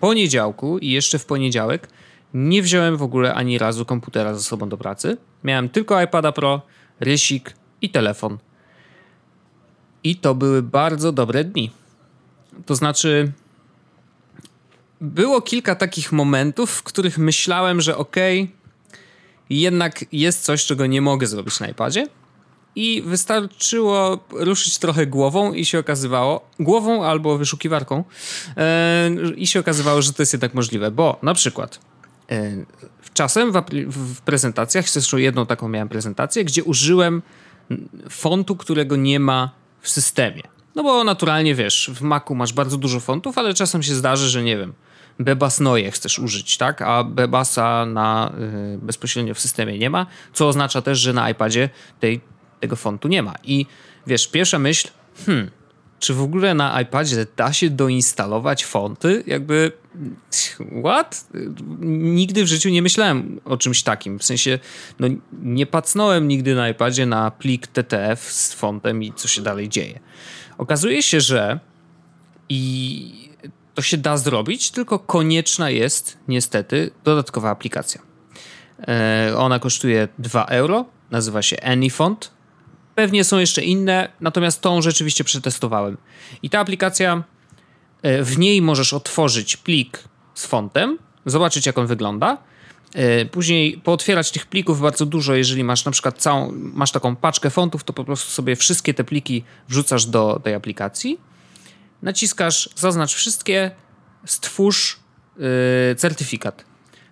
poniedziałku 0.00 0.78
i 0.78 0.90
jeszcze 0.90 1.18
w 1.18 1.26
poniedziałek 1.26 1.88
nie 2.34 2.62
wziąłem 2.62 2.96
w 2.96 3.02
ogóle 3.02 3.34
ani 3.34 3.58
razu 3.58 3.84
komputera 3.84 4.34
ze 4.34 4.42
sobą 4.42 4.68
do 4.68 4.76
pracy. 4.76 5.16
Miałem 5.44 5.68
tylko 5.68 6.02
iPada 6.02 6.32
Pro, 6.32 6.62
rysik 7.00 7.54
i 7.82 7.90
telefon. 7.90 8.38
I 10.04 10.16
to 10.16 10.34
były 10.34 10.62
bardzo 10.62 11.12
dobre 11.12 11.44
dni. 11.44 11.70
To 12.66 12.74
znaczy, 12.74 13.32
było 15.00 15.42
kilka 15.42 15.74
takich 15.74 16.12
momentów, 16.12 16.70
w 16.70 16.82
których 16.82 17.18
myślałem, 17.18 17.80
że 17.80 17.96
okej, 17.96 18.42
okay, 18.42 18.54
jednak 19.50 20.04
jest 20.12 20.44
coś, 20.44 20.66
czego 20.66 20.86
nie 20.86 21.00
mogę 21.00 21.26
zrobić 21.26 21.60
na 21.60 21.68
iPadzie. 21.68 22.06
I 22.76 23.02
wystarczyło 23.02 24.24
ruszyć 24.30 24.78
trochę 24.78 25.06
głową 25.06 25.52
i 25.52 25.64
się 25.64 25.78
okazywało, 25.78 26.50
głową 26.60 27.04
albo 27.04 27.38
wyszukiwarką, 27.38 28.04
yy, 28.56 29.34
i 29.34 29.46
się 29.46 29.60
okazywało, 29.60 30.02
że 30.02 30.12
to 30.12 30.22
jest 30.22 30.32
jednak 30.32 30.54
możliwe, 30.54 30.90
bo 30.90 31.18
na 31.22 31.34
przykład 31.34 31.80
E, 32.30 32.64
czasem 33.14 33.52
w, 33.52 33.62
w 34.16 34.20
prezentacjach, 34.20 34.88
zresztą 34.88 35.16
jedną 35.16 35.46
taką 35.46 35.68
miałem 35.68 35.88
prezentację, 35.88 36.44
gdzie 36.44 36.64
użyłem 36.64 37.22
fontu, 38.10 38.56
którego 38.56 38.96
nie 38.96 39.20
ma 39.20 39.50
w 39.80 39.88
systemie. 39.88 40.42
No 40.74 40.82
bo 40.82 41.04
naturalnie 41.04 41.54
wiesz, 41.54 41.90
w 41.94 42.02
Macu 42.02 42.34
masz 42.34 42.52
bardzo 42.52 42.76
dużo 42.76 43.00
fontów, 43.00 43.38
ale 43.38 43.54
czasem 43.54 43.82
się 43.82 43.94
zdarzy, 43.94 44.28
że 44.28 44.42
nie 44.42 44.56
wiem, 44.56 44.72
Bebas 45.18 45.60
Noje 45.60 45.90
chcesz 45.90 46.18
użyć, 46.18 46.56
tak? 46.56 46.82
A 46.82 47.04
Bebasa 47.04 47.86
na, 47.86 48.32
y, 48.74 48.78
bezpośrednio 48.78 49.34
w 49.34 49.40
systemie 49.40 49.78
nie 49.78 49.90
ma, 49.90 50.06
co 50.32 50.48
oznacza 50.48 50.82
też, 50.82 50.98
że 50.98 51.12
na 51.12 51.30
iPadzie 51.30 51.68
tej, 52.00 52.20
tego 52.60 52.76
fontu 52.76 53.08
nie 53.08 53.22
ma. 53.22 53.34
I 53.44 53.66
wiesz, 54.06 54.28
pierwsza 54.28 54.58
myśl, 54.58 54.88
hmm, 55.26 55.50
czy 56.00 56.14
w 56.14 56.22
ogóle 56.22 56.54
na 56.54 56.80
iPadzie 56.80 57.26
da 57.36 57.52
się 57.52 57.70
doinstalować 57.70 58.64
fonty? 58.64 59.24
Jakby, 59.26 59.72
what? 60.80 61.26
Nigdy 61.80 62.44
w 62.44 62.46
życiu 62.46 62.68
nie 62.68 62.82
myślałem 62.82 63.40
o 63.44 63.56
czymś 63.56 63.82
takim. 63.82 64.18
W 64.18 64.24
sensie, 64.24 64.58
no 65.00 65.08
nie 65.42 65.66
pacnąłem 65.66 66.28
nigdy 66.28 66.54
na 66.54 66.68
iPadzie 66.68 67.06
na 67.06 67.30
plik 67.30 67.66
TTF 67.66 68.32
z 68.32 68.52
fontem 68.52 69.02
i 69.02 69.12
co 69.12 69.28
się 69.28 69.42
dalej 69.42 69.68
dzieje. 69.68 70.00
Okazuje 70.58 71.02
się, 71.02 71.20
że 71.20 71.60
i 72.48 73.30
to 73.74 73.82
się 73.82 73.96
da 73.96 74.16
zrobić, 74.16 74.70
tylko 74.70 74.98
konieczna 74.98 75.70
jest 75.70 76.18
niestety 76.28 76.90
dodatkowa 77.04 77.50
aplikacja. 77.50 78.00
E, 78.88 79.32
ona 79.36 79.58
kosztuje 79.58 80.08
2 80.18 80.44
euro, 80.44 80.84
nazywa 81.10 81.42
się 81.42 81.60
AnyFont 81.62 82.39
Pewnie 82.94 83.24
są 83.24 83.38
jeszcze 83.38 83.62
inne, 83.62 84.08
natomiast 84.20 84.60
tą 84.60 84.82
rzeczywiście 84.82 85.24
przetestowałem. 85.24 85.96
I 86.42 86.50
ta 86.50 86.60
aplikacja, 86.60 87.24
e, 88.02 88.22
w 88.22 88.38
niej 88.38 88.62
możesz 88.62 88.92
otworzyć 88.92 89.56
plik 89.56 90.04
z 90.34 90.46
fontem, 90.46 90.98
zobaczyć 91.26 91.66
jak 91.66 91.78
on 91.78 91.86
wygląda. 91.86 92.38
E, 92.94 93.24
później 93.24 93.78
pootwierać 93.78 94.30
tych 94.30 94.46
plików 94.46 94.80
bardzo 94.80 95.06
dużo, 95.06 95.34
jeżeli 95.34 95.64
masz 95.64 95.84
na 95.84 95.92
przykład 95.92 96.18
całą, 96.18 96.52
masz 96.52 96.92
taką 96.92 97.16
paczkę 97.16 97.50
fontów, 97.50 97.84
to 97.84 97.92
po 97.92 98.04
prostu 98.04 98.30
sobie 98.30 98.56
wszystkie 98.56 98.94
te 98.94 99.04
pliki 99.04 99.44
wrzucasz 99.68 100.06
do 100.06 100.40
tej 100.44 100.54
aplikacji. 100.54 101.20
Naciskasz 102.02 102.68
zaznacz 102.76 103.14
wszystkie, 103.14 103.70
stwórz 104.24 105.00
yy, 105.36 105.44
certyfikat. 105.96 106.69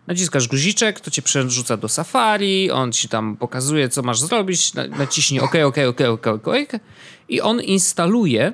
Naciskasz 0.09 0.49
guziczek, 0.49 1.01
to 1.01 1.11
cię 1.11 1.23
przerzuca 1.23 1.77
do 1.77 1.89
Safari, 1.89 2.71
on 2.71 2.93
ci 2.93 3.09
tam 3.09 3.37
pokazuje, 3.37 3.89
co 3.89 4.03
masz 4.03 4.21
zrobić, 4.21 4.73
naciśnij 4.75 5.41
OK, 5.41 5.55
OK, 5.65 5.77
OK, 5.89 6.01
OK, 6.01 6.27
OK 6.27 6.73
i 7.29 7.41
on 7.41 7.61
instaluje 7.61 8.53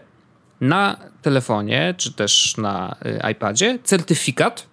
na 0.60 0.96
telefonie, 1.22 1.94
czy 1.98 2.12
też 2.12 2.56
na 2.56 2.96
y, 3.26 3.30
iPadzie 3.32 3.78
certyfikat, 3.84 4.66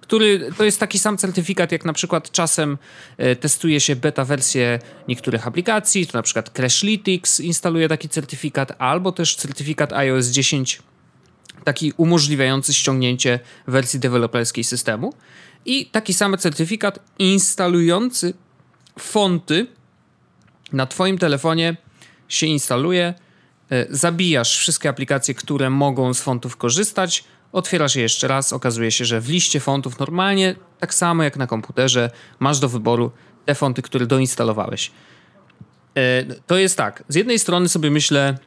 który 0.00 0.50
to 0.58 0.64
jest 0.64 0.80
taki 0.80 0.98
sam 0.98 1.18
certyfikat, 1.18 1.72
jak 1.72 1.84
na 1.84 1.92
przykład 1.92 2.30
czasem 2.30 2.78
y, 3.20 3.36
testuje 3.36 3.80
się 3.80 3.96
beta 3.96 4.24
wersję 4.24 4.78
niektórych 5.08 5.46
aplikacji, 5.46 6.06
to 6.06 6.18
na 6.18 6.22
przykład 6.22 6.50
Crashlytics 6.50 7.40
instaluje 7.40 7.88
taki 7.88 8.08
certyfikat, 8.08 8.72
albo 8.78 9.12
też 9.12 9.36
certyfikat 9.36 9.92
iOS 9.92 10.26
10, 10.26 10.82
taki 11.64 11.92
umożliwiający 11.96 12.74
ściągnięcie 12.74 13.40
wersji 13.66 14.00
deweloperskiej 14.00 14.64
systemu 14.64 15.12
i 15.66 15.86
taki 15.86 16.14
sam 16.14 16.38
certyfikat 16.38 16.98
instalujący 17.18 18.34
fonty 18.98 19.66
na 20.72 20.86
Twoim 20.86 21.18
telefonie 21.18 21.76
się 22.28 22.46
instaluje. 22.46 23.14
E, 23.70 23.86
zabijasz 23.90 24.58
wszystkie 24.58 24.88
aplikacje, 24.88 25.34
które 25.34 25.70
mogą 25.70 26.14
z 26.14 26.20
fontów 26.20 26.56
korzystać, 26.56 27.24
otwierasz 27.52 27.96
je 27.96 28.02
jeszcze 28.02 28.28
raz. 28.28 28.52
Okazuje 28.52 28.90
się, 28.90 29.04
że 29.04 29.20
w 29.20 29.28
liście 29.28 29.60
fontów 29.60 29.98
normalnie, 29.98 30.54
tak 30.78 30.94
samo 30.94 31.22
jak 31.22 31.36
na 31.36 31.46
komputerze, 31.46 32.10
masz 32.38 32.58
do 32.58 32.68
wyboru 32.68 33.10
te 33.44 33.54
fonty, 33.54 33.82
które 33.82 34.06
doinstalowałeś. 34.06 34.90
E, 35.96 36.24
to 36.46 36.58
jest 36.58 36.76
tak. 36.76 37.04
Z 37.08 37.14
jednej 37.14 37.38
strony 37.38 37.68
sobie 37.68 37.90
myślę, 37.90 38.38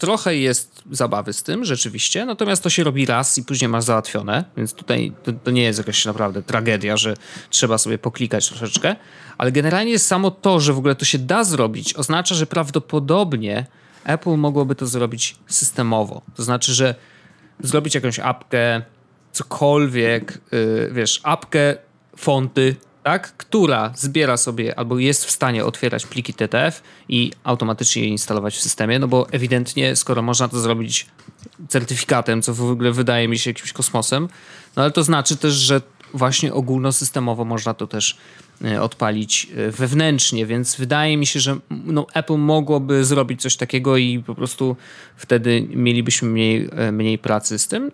trochę 0.00 0.36
jest 0.36 0.82
zabawy 0.90 1.32
z 1.32 1.42
tym, 1.42 1.64
rzeczywiście, 1.64 2.24
natomiast 2.24 2.62
to 2.62 2.70
się 2.70 2.84
robi 2.84 3.06
raz 3.06 3.38
i 3.38 3.44
później 3.44 3.68
masz 3.68 3.84
załatwione, 3.84 4.44
więc 4.56 4.74
tutaj 4.74 5.12
to, 5.22 5.32
to, 5.32 5.50
nie 5.50 5.62
jest 5.62 5.78
jakaś 5.78 6.04
naprawdę 6.04 6.42
tragedia, 6.42 6.96
że 6.96 7.14
trzeba 7.50 7.78
sobie 7.78 7.98
poklikać 7.98 8.48
troszeczkę, 8.48 8.96
ale 9.38 9.52
generalnie 9.52 9.98
samo 9.98 10.30
to, 10.30 10.60
że 10.60 10.72
w 10.72 10.78
ogóle 10.78 10.94
to 10.94 11.04
się 11.04 11.18
da 11.18 11.44
zrobić, 11.44 11.94
oznacza, 11.94 12.34
że 12.34 12.46
prawdopodobnie 12.46 13.66
Apple 14.04 14.36
mogłoby 14.36 14.74
to 14.74 14.86
zrobić 14.86 15.36
systemowo. 15.46 16.22
To 16.36 16.42
znaczy, 16.42 16.74
że 16.74 16.94
zrobić 17.60 17.94
jakąś 17.94 18.18
apkę, 18.18 18.82
cokolwiek, 19.32 20.40
yy, 20.52 20.90
wiesz, 20.92 21.20
apkę, 21.22 21.76
fonty, 22.16 22.76
tak, 23.02 23.36
która 23.36 23.92
zbiera 23.96 24.36
sobie 24.36 24.78
albo 24.78 24.98
jest 24.98 25.24
w 25.24 25.30
stanie 25.30 25.64
otwierać 25.64 26.06
pliki 26.06 26.34
TTF 26.34 26.82
i 27.08 27.32
automatycznie 27.44 28.02
je 28.02 28.08
instalować 28.08 28.56
w 28.56 28.60
systemie, 28.60 28.98
no 28.98 29.08
bo 29.08 29.26
ewidentnie, 29.30 29.96
skoro 29.96 30.22
można 30.22 30.48
to 30.48 30.60
zrobić 30.60 31.06
certyfikatem, 31.68 32.42
co 32.42 32.54
w 32.54 32.70
ogóle 32.70 32.92
wydaje 32.92 33.28
mi 33.28 33.38
się 33.38 33.50
jakimś 33.50 33.72
kosmosem, 33.72 34.28
no 34.76 34.82
ale 34.82 34.90
to 34.90 35.02
znaczy 35.02 35.36
też, 35.36 35.54
że 35.54 35.80
właśnie 36.14 36.54
ogólnosystemowo 36.54 37.44
można 37.44 37.74
to 37.74 37.86
też 37.86 38.18
e, 38.64 38.82
odpalić 38.82 39.48
e, 39.56 39.70
wewnętrznie, 39.70 40.46
więc 40.46 40.76
wydaje 40.76 41.16
mi 41.16 41.26
się, 41.26 41.40
że 41.40 41.56
no, 41.70 42.06
Apple 42.14 42.36
mogłoby 42.36 43.04
zrobić 43.04 43.42
coś 43.42 43.56
takiego 43.56 43.96
i 43.96 44.18
po 44.18 44.34
prostu 44.34 44.76
wtedy 45.16 45.66
mielibyśmy 45.70 46.28
mniej, 46.28 46.68
e, 46.76 46.92
mniej 46.92 47.18
pracy 47.18 47.58
z 47.58 47.68
tym 47.68 47.90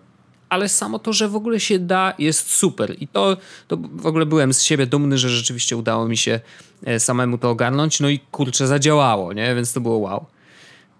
ale 0.49 0.69
samo 0.69 0.99
to, 0.99 1.13
że 1.13 1.29
w 1.29 1.35
ogóle 1.35 1.59
się 1.59 1.79
da, 1.79 2.13
jest 2.19 2.49
super. 2.51 2.95
I 2.99 3.07
to, 3.07 3.37
to 3.67 3.77
w 3.77 4.05
ogóle 4.05 4.25
byłem 4.25 4.53
z 4.53 4.61
siebie 4.61 4.85
dumny, 4.85 5.17
że 5.17 5.29
rzeczywiście 5.29 5.77
udało 5.77 6.07
mi 6.07 6.17
się 6.17 6.39
e, 6.85 6.99
samemu 6.99 7.37
to 7.37 7.49
ogarnąć. 7.49 7.99
No 7.99 8.09
i 8.09 8.19
kurczę, 8.19 8.67
zadziałało, 8.67 9.33
nie? 9.33 9.55
Więc 9.55 9.73
to 9.73 9.81
było 9.81 9.97
wow. 9.97 10.25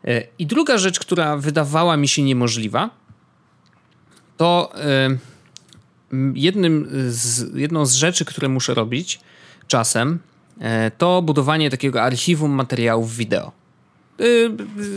E, 0.05 0.23
I 0.39 0.45
druga 0.45 0.77
rzecz, 0.77 0.99
która 0.99 1.37
wydawała 1.37 1.97
mi 1.97 2.07
się 2.07 2.23
niemożliwa, 2.23 2.89
to 4.37 4.73
jednym 6.33 6.87
z, 7.09 7.55
jedną 7.55 7.85
z 7.85 7.93
rzeczy, 7.93 8.25
które 8.25 8.49
muszę 8.49 8.73
robić 8.73 9.19
czasem, 9.67 10.19
e, 10.59 10.91
to 10.91 11.21
budowanie 11.21 11.69
takiego 11.69 12.01
archiwum 12.01 12.51
materiałów 12.51 13.15
wideo. 13.15 13.51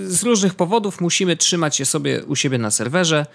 Z 0.06 0.22
różnych 0.22 0.54
powodów 0.54 1.00
musimy 1.00 1.36
trzymać 1.36 1.80
je 1.80 1.86
sobie 1.86 2.24
u 2.24 2.36
siebie 2.36 2.58
na 2.58 2.70
serwerze, 2.70 3.26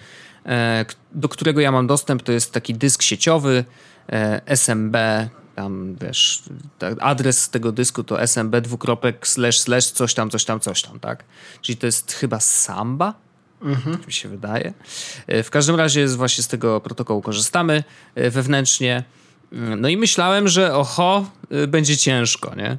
do 1.12 1.30
którego 1.30 1.62
ja 1.62 1.72
mam 1.72 1.88
dostęp. 1.88 2.24
To 2.24 2.32
jest 2.32 2.52
taki 2.52 2.74
dysk 2.74 3.02
sieciowy 3.02 3.66
e, 4.10 4.42
SMB. 4.46 4.98
Tam 5.56 5.96
wiesz, 6.02 6.44
adres 7.00 7.50
tego 7.50 7.72
dysku 7.72 8.04
to 8.04 8.22
smb 8.22 8.62
dwukropek 8.62 9.28
slash 9.28 9.60
slash 9.60 9.86
coś 9.86 10.14
tam, 10.14 10.30
coś 10.30 10.46
tam, 10.46 10.60
coś 10.60 10.82
tam, 10.82 11.00
tak? 11.00 11.24
Czyli 11.62 11.78
to 11.78 11.86
jest 11.86 12.14
chyba 12.14 12.40
Samba, 12.40 13.14
Mhm. 13.62 13.98
mi 14.08 14.14
się 14.14 14.30
wydaje. 14.30 14.74
E, 15.28 15.44
w 15.44 15.50
każdym 15.50 15.76
razie 15.76 16.08
właśnie 16.08 16.44
z 16.44 16.48
tego 16.48 16.82
protokołu 16.82 17.22
korzystamy 17.22 17.84
wewnętrznie. 18.16 19.04
Mm, 19.52 19.82
no 19.82 19.90
i 19.90 19.98
myślałem, 19.98 20.48
że 20.48 20.76
oho, 20.76 21.30
będzie 21.68 21.98
ciężko, 21.98 22.56
nie? 22.56 22.78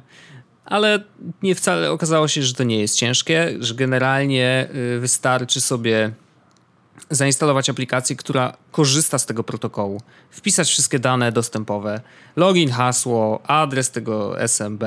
ale 0.65 1.03
nie 1.43 1.55
wcale 1.55 1.91
okazało 1.91 2.27
się, 2.27 2.43
że 2.43 2.53
to 2.53 2.63
nie 2.63 2.79
jest 2.79 2.95
ciężkie, 2.95 3.53
że 3.59 3.75
generalnie 3.75 4.69
wystarczy 4.99 5.61
sobie 5.61 6.11
zainstalować 7.09 7.69
aplikację, 7.69 8.15
która 8.15 8.57
korzysta 8.71 9.17
z 9.17 9.25
tego 9.25 9.43
protokołu, 9.43 10.01
wpisać 10.31 10.67
wszystkie 10.69 10.99
dane 10.99 11.31
dostępowe, 11.31 12.01
login, 12.35 12.69
hasło, 12.69 13.41
adres 13.47 13.91
tego 13.91 14.41
SMB 14.41 14.83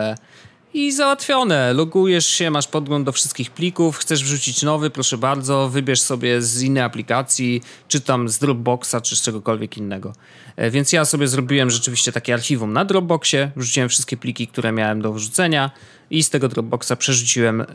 i 0.74 0.92
załatwione. 0.92 1.72
Logujesz 1.72 2.26
się, 2.26 2.50
masz 2.50 2.68
podgląd 2.68 3.06
do 3.06 3.12
wszystkich 3.12 3.50
plików, 3.50 3.96
chcesz 3.96 4.24
wrzucić 4.24 4.62
nowy, 4.62 4.90
proszę 4.90 5.18
bardzo, 5.18 5.68
wybierz 5.68 6.00
sobie 6.00 6.42
z 6.42 6.62
innej 6.62 6.82
aplikacji, 6.82 7.62
czy 7.88 8.00
tam 8.00 8.28
z 8.28 8.38
Dropboxa, 8.38 8.94
czy 9.02 9.16
z 9.16 9.22
czegokolwiek 9.22 9.76
innego. 9.76 10.12
E, 10.56 10.70
więc 10.70 10.92
ja 10.92 11.04
sobie 11.04 11.28
zrobiłem 11.28 11.70
rzeczywiście 11.70 12.12
takie 12.12 12.34
archiwum 12.34 12.72
na 12.72 12.84
Dropboxie, 12.84 13.50
wrzuciłem 13.56 13.88
wszystkie 13.88 14.16
pliki, 14.16 14.46
które 14.46 14.72
miałem 14.72 15.02
do 15.02 15.12
wrzucenia 15.12 15.70
i 16.10 16.22
z 16.22 16.30
tego 16.30 16.48
Dropboxa 16.48 16.92
przerzuciłem 16.98 17.60
y, 17.60 17.66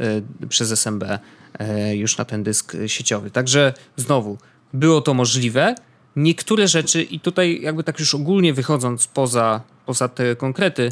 przez 0.50 0.72
SMB 0.72 1.04
y, 1.04 1.96
już 1.96 2.18
na 2.18 2.26
ten 2.26 2.44
dysk 2.44 2.74
sieciowy. 2.88 3.32
Także 3.32 3.74
znowu, 3.96 4.38
było 4.74 5.02
to 5.02 5.14
możliwe. 5.14 5.76
Niektóre 6.16 6.68
rzeczy, 6.68 7.04
i 7.04 7.20
tutaj 7.20 7.62
jakby 7.62 7.84
tak 7.84 8.00
już 8.00 8.16
ogólnie 8.16 8.54
wychodząc 8.54 9.08
poza, 9.08 9.62
poza 9.86 10.08
te 10.08 10.36
konkrety, 10.36 10.92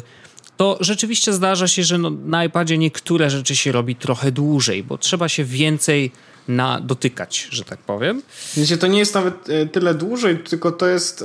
to 0.56 0.78
rzeczywiście 0.80 1.32
zdarza 1.32 1.68
się, 1.68 1.82
że 1.82 1.98
no, 1.98 2.10
na 2.10 2.44
iPadzie 2.44 2.78
niektóre 2.78 3.30
rzeczy 3.30 3.56
się 3.56 3.72
robi 3.72 3.96
trochę 3.96 4.32
dłużej, 4.32 4.82
bo 4.82 4.98
trzeba 4.98 5.28
się 5.28 5.44
więcej 5.44 6.10
na 6.48 6.80
dotykać, 6.80 7.48
że 7.50 7.64
tak 7.64 7.78
powiem. 7.78 8.22
Wiecie, 8.56 8.76
to 8.76 8.86
nie 8.86 8.98
jest 8.98 9.14
nawet 9.14 9.48
e, 9.48 9.66
tyle 9.66 9.94
dłużej, 9.94 10.38
tylko 10.38 10.72
to 10.72 10.86
jest 10.86 11.22
e, 11.22 11.24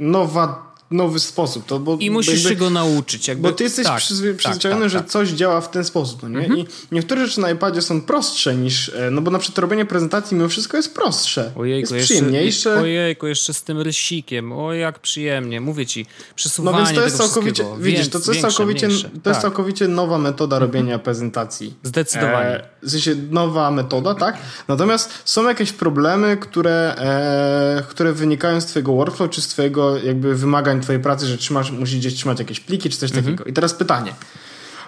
nowa 0.00 0.63
nowy 0.90 1.20
sposób. 1.20 1.66
To, 1.66 1.78
bo, 1.78 1.96
I 2.00 2.10
musisz 2.10 2.34
jakby, 2.34 2.48
się 2.48 2.56
go 2.56 2.70
nauczyć. 2.70 3.28
Jakby, 3.28 3.48
bo 3.48 3.54
ty 3.54 3.64
jesteś 3.64 3.86
tak, 3.86 3.98
przyzwy, 3.98 4.34
przyzwyczajony, 4.34 4.80
tak, 4.80 4.90
tak, 4.90 4.98
że 4.98 4.98
tak. 4.98 5.10
coś 5.10 5.28
działa 5.28 5.60
w 5.60 5.70
ten 5.70 5.84
sposób. 5.84 6.22
No 6.22 6.28
nie? 6.28 6.38
Mhm. 6.38 6.60
I 6.60 6.66
niektóre 6.92 7.26
rzeczy 7.26 7.40
na 7.40 7.50
iPadzie 7.50 7.82
są 7.82 8.02
prostsze 8.02 8.54
niż, 8.54 8.88
e, 8.88 9.10
no 9.10 9.22
bo 9.22 9.30
na 9.30 9.38
przykład 9.38 9.58
robienie 9.58 9.84
prezentacji 9.84 10.36
mimo 10.36 10.48
wszystko 10.48 10.76
jest 10.76 10.94
prostsze. 10.94 11.52
Ojejku, 11.56 11.94
jest 11.94 12.06
przyjemniejsze. 12.06 12.70
Jeszcze, 12.70 12.80
ojejku, 12.80 13.26
jeszcze 13.26 13.54
z 13.54 13.62
tym 13.62 13.80
rysikiem. 13.80 14.52
O, 14.52 14.72
jak 14.72 14.98
przyjemnie. 14.98 15.60
Mówię 15.60 15.86
ci, 15.86 16.06
przesuwanie 16.34 16.78
No 16.78 16.84
więc 16.84 16.98
to 16.98 17.04
jest 17.04 17.16
całkowicie, 17.16 17.64
widzisz, 17.78 18.08
to, 18.08 18.20
to 18.20 18.32
jest 18.32 18.42
całkowicie, 18.42 18.88
to 18.88 18.92
jest 18.94 19.22
tak. 19.22 19.42
całkowicie 19.42 19.88
nowa 19.88 20.18
metoda 20.18 20.56
mhm. 20.56 20.72
robienia 20.72 20.98
prezentacji. 20.98 21.74
Zdecydowanie. 21.82 22.50
E, 22.50 22.68
w 22.82 22.90
sensie 22.90 23.14
nowa 23.30 23.70
metoda, 23.70 24.14
tak? 24.14 24.38
Natomiast 24.68 25.10
są 25.24 25.48
jakieś 25.48 25.72
problemy, 25.72 26.36
które, 26.36 26.94
e, 26.98 27.82
które 27.88 28.12
wynikają 28.12 28.60
z 28.60 28.66
twojego 28.66 28.94
workflow, 28.94 29.30
czy 29.30 29.42
z 29.42 29.48
twojego 29.48 29.98
jakby 29.98 30.34
wymagań 30.34 30.73
twojej 30.80 31.02
pracy, 31.02 31.26
że 31.26 31.38
trzymasz, 31.38 31.70
musisz 31.70 31.98
gdzieś 31.98 32.14
trzymać 32.14 32.38
jakieś 32.38 32.60
pliki 32.60 32.90
czy 32.90 32.98
coś 32.98 33.10
mhm. 33.10 33.24
takiego. 33.24 33.50
I 33.50 33.52
teraz 33.52 33.74
pytanie. 33.74 34.14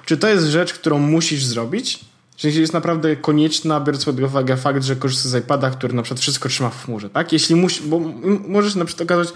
Czy 0.07 0.17
to 0.17 0.29
jest 0.29 0.47
rzecz, 0.47 0.73
którą 0.73 0.99
musisz 0.99 1.45
zrobić? 1.45 2.01
Czy 2.37 2.51
jest 2.51 2.73
naprawdę 2.73 3.17
konieczna, 3.17 3.81
biorąc 3.81 4.05
pod 4.05 4.21
uwagę 4.21 4.57
fakt, 4.57 4.85
że 4.85 4.97
korzystasz 4.97 5.33
z 5.33 5.35
iPada, 5.35 5.71
który 5.71 5.95
na 5.95 6.03
przykład 6.03 6.21
wszystko 6.21 6.49
trzyma 6.49 6.71
w 6.71 6.85
chmurze, 6.85 7.11
tak? 7.11 7.33
Jeśli 7.33 7.57
musi, 7.57 7.83
bo 7.83 8.01
możesz 8.49 8.75
na 8.75 8.85
przykład 8.85 9.11
okazać, 9.11 9.35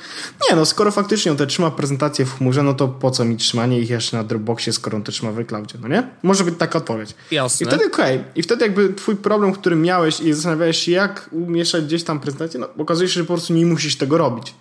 nie 0.51 0.57
no, 0.57 0.67
skoro 0.67 0.91
faktycznie 0.91 1.31
on 1.31 1.37
te 1.39 1.47
trzyma 1.47 1.71
prezentację 1.71 2.25
w 2.25 2.39
chmurze, 2.39 2.63
no 2.63 2.75
to 2.75 2.89
po 2.89 3.11
co 3.11 3.25
mi 3.25 3.37
trzymanie 3.37 3.81
ich 3.81 3.91
jeszcze 3.91 4.17
na 4.17 4.25
Dropboxie, 4.25 4.73
skoro 4.73 4.97
on 4.97 5.03
to 5.03 5.13
trzyma 5.13 5.33
w 5.33 5.47
cloudzie, 5.47 5.79
no 5.83 5.89
nie? 5.89 6.09
Może 6.23 6.45
być 6.45 6.55
taka 6.59 6.79
odpowiedź. 6.79 7.15
Jasne. 7.31 7.65
I 7.65 7.69
wtedy 7.69 7.87
okej. 7.87 8.17
Okay. 8.17 8.33
I 8.35 8.43
wtedy 8.43 8.65
jakby 8.65 8.95
twój 8.95 9.17
problem, 9.17 9.53
który 9.53 9.77
miałeś 9.77 10.21
i 10.21 10.33
zastanawiałeś 10.33 10.79
się, 10.79 10.93
jak 10.93 11.31
umieszać 11.33 11.85
gdzieś 11.85 12.05
tam 12.05 12.21
prezentację, 12.21 12.61
no 12.61 12.69
okazuje 12.79 13.09
się, 13.09 13.15
że 13.15 13.25
po 13.25 13.35
prostu 13.35 13.55
nie 13.55 13.67
musisz 13.67 13.97
tego 13.97 14.19
robić. 14.19 14.55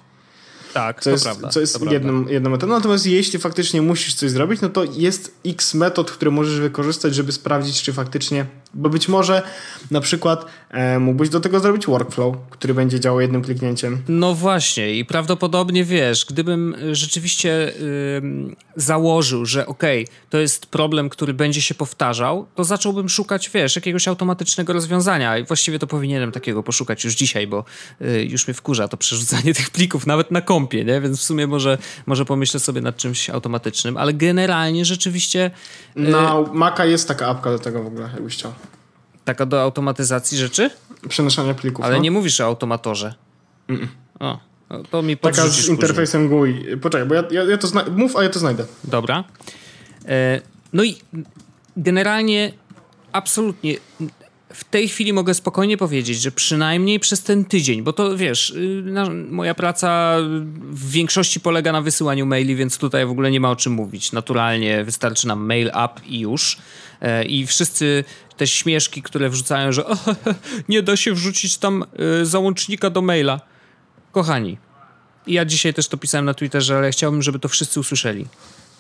Tak, 0.73 1.01
co 1.01 1.09
jest, 1.09 1.23
prawda. 1.23 1.49
Co 1.49 1.59
jest 1.59 1.81
jedną, 1.91 2.27
jedną 2.27 2.49
metodą. 2.49 2.73
Natomiast 2.73 3.05
jeśli 3.05 3.39
faktycznie 3.39 3.81
musisz 3.81 4.13
coś 4.13 4.31
zrobić, 4.31 4.61
no 4.61 4.69
to 4.69 4.83
jest 4.83 5.35
x 5.45 5.73
metod, 5.73 6.11
które 6.11 6.31
możesz 6.31 6.59
wykorzystać, 6.59 7.15
żeby 7.15 7.31
sprawdzić, 7.31 7.81
czy 7.81 7.93
faktycznie, 7.93 8.45
bo 8.73 8.89
być 8.89 9.07
może 9.07 9.41
na 9.91 10.01
przykład 10.01 10.45
e, 10.69 10.99
mógłbyś 10.99 11.29
do 11.29 11.39
tego 11.39 11.59
zrobić 11.59 11.85
workflow, 11.85 12.35
który 12.49 12.73
będzie 12.73 12.99
działał 12.99 13.21
jednym 13.21 13.41
kliknięciem. 13.41 14.01
No 14.07 14.35
właśnie 14.35 14.95
i 14.95 15.05
prawdopodobnie 15.05 15.83
wiesz, 15.83 16.25
gdybym 16.25 16.75
rzeczywiście 16.91 17.73
założył, 18.75 19.45
że 19.45 19.67
okej, 19.67 20.03
okay, 20.03 20.15
to 20.29 20.37
jest 20.37 20.65
problem, 20.65 21.09
który 21.09 21.33
będzie 21.33 21.61
się 21.61 21.75
powtarzał, 21.75 22.47
to 22.55 22.63
zacząłbym 22.63 23.09
szukać, 23.09 23.49
wiesz, 23.49 23.75
jakiegoś 23.75 24.07
automatycznego 24.07 24.73
rozwiązania 24.73 25.37
i 25.37 25.43
właściwie 25.43 25.79
to 25.79 25.87
powinienem 25.87 26.31
takiego 26.31 26.63
poszukać 26.63 27.03
już 27.03 27.15
dzisiaj, 27.15 27.47
bo 27.47 27.63
y, 28.01 28.27
już 28.29 28.47
mnie 28.47 28.53
wkurza 28.53 28.87
to 28.87 28.97
przerzucanie 28.97 29.53
tych 29.59 29.69
plików 29.69 30.07
nawet 30.07 30.31
na 30.31 30.41
komp 30.41 30.59
kąpie, 30.59 30.85
nie? 30.85 31.01
Więc 31.01 31.19
w 31.19 31.23
sumie 31.23 31.47
może, 31.47 31.77
może 32.05 32.25
pomyślę 32.25 32.59
sobie 32.59 32.81
nad 32.81 32.97
czymś 32.97 33.29
automatycznym, 33.29 33.97
ale 33.97 34.13
generalnie 34.13 34.85
rzeczywiście... 34.85 35.51
E, 35.95 36.01
Na 36.01 36.41
Maca 36.53 36.85
jest 36.85 37.07
taka 37.07 37.27
apka 37.27 37.51
do 37.51 37.59
tego 37.59 37.83
w 37.83 37.87
ogóle, 37.87 38.09
jakbyś 38.13 38.33
chciał. 38.33 38.53
Taka 39.29 39.45
do 39.45 39.61
automatyzacji 39.61 40.37
rzeczy? 40.37 40.69
Przenoszenia 41.09 41.53
plików. 41.53 41.85
Ale 41.85 41.95
no. 41.95 42.01
nie 42.01 42.11
mówisz 42.11 42.41
o 42.41 42.45
automatorze. 42.45 43.13
Mm 43.67 43.81
-mm. 43.81 43.87
O, 44.19 44.39
no 44.69 44.83
to 44.91 45.01
mi 45.01 45.17
Taka 45.17 45.47
z 45.47 45.67
interfejsem 45.67 46.29
GUI. 46.29 46.65
Poczekaj, 46.81 47.07
bo 47.07 47.15
ja, 47.15 47.23
ja, 47.31 47.43
ja 47.43 47.57
to 47.57 47.67
znajdę. 47.67 47.91
Mów, 47.91 48.15
a 48.15 48.23
ja 48.23 48.29
to 48.29 48.39
znajdę. 48.39 48.65
Dobra. 48.83 49.23
E, 50.05 50.41
no 50.73 50.83
i 50.83 50.97
generalnie 51.77 52.53
absolutnie 53.11 53.75
w 54.53 54.63
tej 54.63 54.87
chwili 54.87 55.13
mogę 55.13 55.33
spokojnie 55.33 55.77
powiedzieć, 55.77 56.21
że 56.21 56.31
przynajmniej 56.31 56.99
przez 56.99 57.23
ten 57.23 57.45
tydzień, 57.45 57.81
bo 57.81 57.93
to 57.93 58.17
wiesz, 58.17 58.49
y, 58.49 58.83
moja 59.29 59.55
praca 59.55 60.17
w 60.61 60.91
większości 60.91 61.39
polega 61.39 61.71
na 61.71 61.81
wysyłaniu 61.81 62.25
maili, 62.25 62.55
więc 62.55 62.77
tutaj 62.77 63.05
w 63.05 63.11
ogóle 63.11 63.31
nie 63.31 63.39
ma 63.39 63.51
o 63.51 63.55
czym 63.55 63.73
mówić. 63.73 64.11
Naturalnie 64.11 64.83
wystarczy 64.83 65.27
nam 65.27 65.45
mail 65.45 65.67
up 65.67 66.01
i 66.05 66.19
już. 66.19 66.57
E, 67.01 67.23
I 67.25 67.47
wszyscy 67.47 68.03
te 68.37 68.47
śmieszki, 68.47 69.01
które 69.01 69.29
wrzucają, 69.29 69.71
że 69.71 69.85
nie 70.69 70.83
da 70.83 70.97
się 70.97 71.13
wrzucić 71.13 71.57
tam 71.57 71.85
y, 72.21 72.25
załącznika 72.25 72.89
do 72.89 73.01
maila. 73.01 73.41
Kochani, 74.11 74.57
ja 75.27 75.45
dzisiaj 75.45 75.73
też 75.73 75.87
to 75.87 75.97
pisałem 75.97 76.25
na 76.25 76.33
Twitterze, 76.33 76.77
ale 76.77 76.91
chciałbym, 76.91 77.21
żeby 77.21 77.39
to 77.39 77.47
wszyscy 77.47 77.79
usłyszeli. 77.79 78.27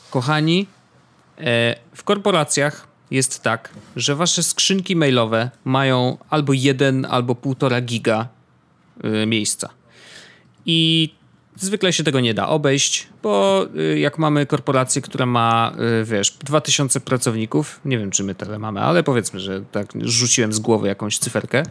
Kochani, 0.09 0.67
e, 1.37 1.75
w 1.95 2.03
korporacjach 2.03 2.87
jest 3.11 3.43
tak, 3.43 3.69
że 3.95 4.15
wasze 4.15 4.43
skrzynki 4.43 4.95
mailowe 4.95 5.51
mają 5.65 6.17
albo 6.29 6.53
jeden, 6.53 7.05
albo 7.09 7.35
półtora 7.35 7.81
giga 7.81 8.27
miejsca. 9.27 9.69
I 10.65 11.09
zwykle 11.59 11.93
się 11.93 12.03
tego 12.03 12.19
nie 12.19 12.33
da 12.33 12.47
obejść, 12.47 13.07
bo 13.23 13.65
y, 13.93 13.99
jak 13.99 14.17
mamy 14.17 14.45
korporację, 14.45 15.01
która 15.01 15.25
ma, 15.25 15.73
y, 16.01 16.05
wiesz, 16.05 16.31
2000 16.31 16.99
pracowników, 16.99 17.79
nie 17.85 17.97
wiem 17.97 18.11
czy 18.11 18.23
my 18.23 18.35
tyle 18.35 18.59
mamy, 18.59 18.79
ale 18.79 19.03
powiedzmy, 19.03 19.39
że 19.39 19.61
tak 19.71 19.87
rzuciłem 20.01 20.53
z 20.53 20.59
głowy 20.59 20.87
jakąś 20.87 21.17
cyferkę, 21.17 21.63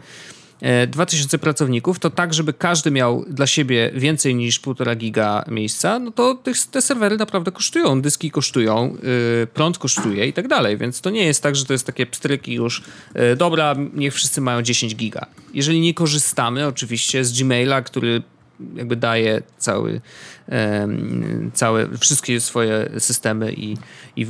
2000 0.87 1.37
e, 1.37 1.39
pracowników, 1.39 1.99
to 1.99 2.09
tak, 2.09 2.33
żeby 2.33 2.53
każdy 2.53 2.91
miał 2.91 3.25
dla 3.27 3.47
siebie 3.47 3.91
więcej 3.93 4.35
niż 4.35 4.61
1,5 4.61 4.97
giga 4.97 5.43
miejsca, 5.47 5.99
no 5.99 6.11
to 6.11 6.37
te 6.71 6.81
serwery 6.81 7.17
naprawdę 7.17 7.51
kosztują, 7.51 8.01
dyski 8.01 8.31
kosztują, 8.31 8.97
yy, 9.03 9.47
prąd 9.53 9.77
kosztuje 9.77 10.25
i 10.25 10.33
tak 10.33 10.47
dalej, 10.47 10.77
więc 10.77 11.01
to 11.01 11.09
nie 11.09 11.25
jest 11.25 11.43
tak, 11.43 11.55
że 11.55 11.65
to 11.65 11.73
jest 11.73 11.85
takie 11.85 12.05
pstryki 12.05 12.53
już, 12.53 12.83
dobra, 13.37 13.75
niech 13.93 14.13
wszyscy 14.13 14.41
mają 14.41 14.61
10 14.61 14.95
giga. 14.95 15.25
Jeżeli 15.53 15.79
nie 15.79 15.93
korzystamy 15.93 16.67
oczywiście 16.67 17.25
z 17.25 17.41
Gmaila, 17.41 17.81
który 17.81 18.21
jakby 18.75 18.95
daje 18.95 19.41
cały, 19.57 20.01
całe, 21.53 21.97
wszystkie 21.97 22.41
swoje 22.41 22.89
systemy 22.99 23.53
i, 23.53 23.77
i, 24.15 24.27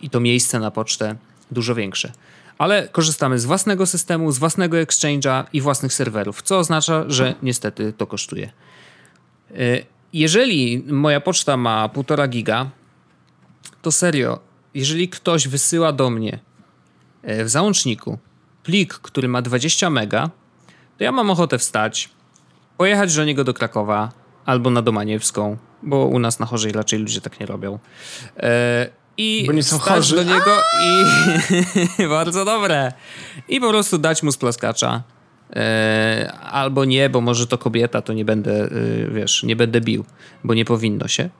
i 0.00 0.10
to 0.10 0.20
miejsce 0.20 0.60
na 0.60 0.70
pocztę 0.70 1.16
dużo 1.50 1.74
większe 1.74 2.12
ale 2.58 2.88
korzystamy 2.88 3.38
z 3.38 3.44
własnego 3.44 3.86
systemu, 3.86 4.32
z 4.32 4.38
własnego 4.38 4.76
exchange'a 4.76 5.44
i 5.52 5.60
własnych 5.60 5.92
serwerów, 5.92 6.42
co 6.42 6.58
oznacza, 6.58 7.04
że 7.08 7.34
niestety 7.42 7.92
to 7.92 8.06
kosztuje. 8.06 8.50
E, 9.50 9.56
jeżeli 10.12 10.84
moja 10.86 11.20
poczta 11.20 11.56
ma 11.56 11.88
1,5 11.88 12.28
giga, 12.28 12.70
to 13.82 13.92
serio, 13.92 14.38
jeżeli 14.74 15.08
ktoś 15.08 15.48
wysyła 15.48 15.92
do 15.92 16.10
mnie 16.10 16.38
e, 17.22 17.44
w 17.44 17.48
załączniku 17.48 18.18
plik, 18.62 18.94
który 18.94 19.28
ma 19.28 19.42
20 19.42 19.90
mega, 19.90 20.30
to 20.98 21.04
ja 21.04 21.12
mam 21.12 21.30
ochotę 21.30 21.58
wstać, 21.58 22.10
pojechać 22.78 23.16
do 23.16 23.24
niego 23.24 23.44
do 23.44 23.54
Krakowa, 23.54 24.12
albo 24.46 24.70
na 24.70 24.82
Domaniewską, 24.82 25.56
bo 25.82 26.06
u 26.06 26.18
nas 26.18 26.38
na 26.38 26.46
chorzej 26.46 26.72
raczej 26.72 26.98
ludzie 26.98 27.20
tak 27.20 27.40
nie 27.40 27.46
robią. 27.46 27.78
E, 28.36 28.88
I 29.16 29.44
bo 29.46 29.52
nie 29.52 29.62
są 29.62 29.78
chorzy. 29.78 30.16
do 30.16 30.22
niego 30.22 30.60
i 31.98 32.08
bardzo 32.18 32.44
dobre. 32.44 32.92
I 33.48 33.60
po 33.60 33.70
prostu 33.70 33.98
dać 33.98 34.22
mu 34.22 34.32
splaskacza. 34.32 35.02
E, 35.56 36.32
albo 36.42 36.84
nie, 36.84 37.10
bo 37.10 37.20
może 37.20 37.46
to 37.46 37.58
kobieta, 37.58 38.02
to 38.02 38.12
nie 38.12 38.24
będę, 38.24 38.52
e, 38.52 38.70
wiesz, 39.10 39.42
nie 39.42 39.56
będę 39.56 39.80
bił, 39.80 40.04
bo 40.44 40.54
nie 40.54 40.64
powinno 40.64 41.08
się. 41.08 41.30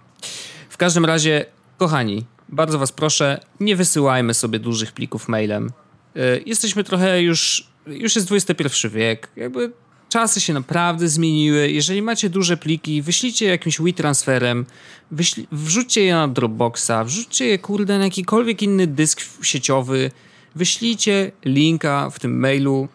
W 0.68 0.76
każdym 0.76 1.04
razie, 1.04 1.46
kochani, 1.78 2.24
bardzo 2.48 2.78
was 2.78 2.92
proszę, 2.92 3.40
nie 3.60 3.76
wysyłajmy 3.76 4.34
sobie 4.34 4.58
dużych 4.58 4.92
plików 4.92 5.28
mailem. 5.28 5.70
E, 6.16 6.20
jesteśmy 6.46 6.84
trochę 6.84 7.22
już, 7.22 7.68
już 7.86 8.16
jest 8.16 8.32
XXI 8.32 8.88
wiek, 8.88 9.28
jakby 9.36 9.72
czasy 10.08 10.40
się 10.40 10.52
naprawdę 10.54 11.08
zmieniły. 11.08 11.70
Jeżeli 11.70 12.02
macie 12.02 12.30
duże 12.30 12.56
pliki, 12.56 13.02
wyślijcie 13.02 13.46
jakimś 13.46 13.80
WeTransferem, 13.80 14.66
wyśli- 15.12 15.46
wrzućcie 15.52 16.04
je 16.04 16.14
na 16.14 16.28
Dropboxa, 16.28 17.04
wrzućcie 17.04 17.46
je 17.46 17.58
kurde 17.58 17.98
na 17.98 18.04
jakikolwiek 18.04 18.62
inny 18.62 18.86
dysk 18.86 19.20
sieciowy, 19.42 20.10
wyślijcie 20.54 21.32
linka 21.44 22.10
w 22.10 22.18
tym 22.18 22.40
mailu, 22.40 22.88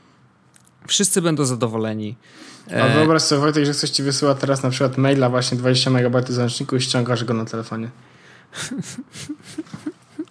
wszyscy 0.87 1.21
będą 1.21 1.45
zadowoleni. 1.45 2.15
A 2.67 2.73
e, 2.73 2.93
wyobraź 2.93 3.21
sobie 3.21 3.41
Wojtek, 3.41 3.65
że 3.65 3.73
ktoś 3.73 3.89
ci 3.89 4.03
wysyła 4.03 4.35
teraz 4.35 4.63
na 4.63 4.69
przykład 4.69 4.97
maila 4.97 5.29
właśnie 5.29 5.57
20 5.57 5.91
MB 5.91 6.29
załączniku 6.29 6.75
i 6.75 6.81
ściągasz 6.81 7.23
go 7.23 7.33
na 7.33 7.45
telefonie. 7.45 7.89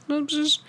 No 0.09 0.26
przecież 0.26 0.61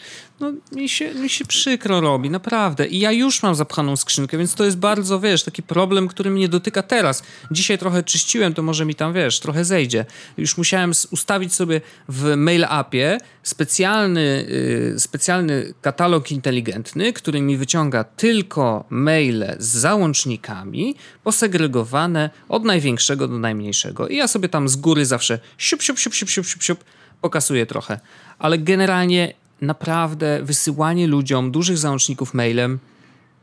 no, 0.44 0.54
mi, 0.72 0.90
się, 0.90 1.14
mi 1.14 1.30
się 1.30 1.46
przykro 1.46 2.02
robi, 2.02 2.30
naprawdę. 2.30 2.88
I 2.88 3.00
ja 3.00 3.12
już 3.12 3.44
mam 3.44 3.56
zapchaną 3.56 3.96
skrzynkę, 3.96 4.38
więc 4.38 4.56
to 4.56 4.64
jest 4.64 4.78
bardzo, 4.78 5.20
wiesz, 5.20 5.44
taki 5.44 5.64
problem, 5.64 6.08
który 6.08 6.30
mnie 6.30 6.50
dotyka 6.50 6.84
teraz. 6.84 7.24
Dzisiaj 7.52 7.78
trochę 7.78 8.04
czyściłem, 8.04 8.54
to 8.54 8.64
może 8.64 8.86
mi 8.86 8.96
tam, 8.96 9.14
wiesz, 9.14 9.40
trochę 9.40 9.66
zejdzie. 9.66 10.06
Już 10.38 10.58
musiałem 10.58 10.92
ustawić 11.12 11.54
sobie 11.54 11.82
w 12.10 12.36
mail 12.36 12.66
appie 12.70 13.18
specjalny, 13.44 14.46
yy, 14.94 15.00
specjalny 15.00 15.74
katalog 15.82 16.32
inteligentny, 16.32 17.14
który 17.14 17.42
mi 17.42 17.58
wyciąga 17.58 18.04
tylko 18.04 18.86
maile 18.90 19.56
z 19.60 19.68
załącznikami 19.68 20.96
posegregowane 21.24 22.30
od 22.50 22.64
największego 22.64 23.28
do 23.28 23.40
najmniejszego. 23.40 24.08
I 24.08 24.16
ja 24.16 24.28
sobie 24.28 24.50
tam 24.50 24.70
z 24.70 24.76
góry 24.76 25.06
zawsze 25.06 25.40
siup, 25.58 25.82
siup, 25.82 26.00
siup, 26.00 26.14
siup, 26.14 26.30
siup, 26.30 26.46
siup, 26.46 26.64
siup 26.64 26.84
pokasuję 27.22 27.66
trochę. 27.66 28.00
Ale 28.40 28.58
generalnie 28.58 29.34
naprawdę 29.62 30.40
wysyłanie 30.44 31.08
ludziom 31.08 31.52
dużych 31.52 31.78
załączników 31.78 32.34
mailem 32.34 32.80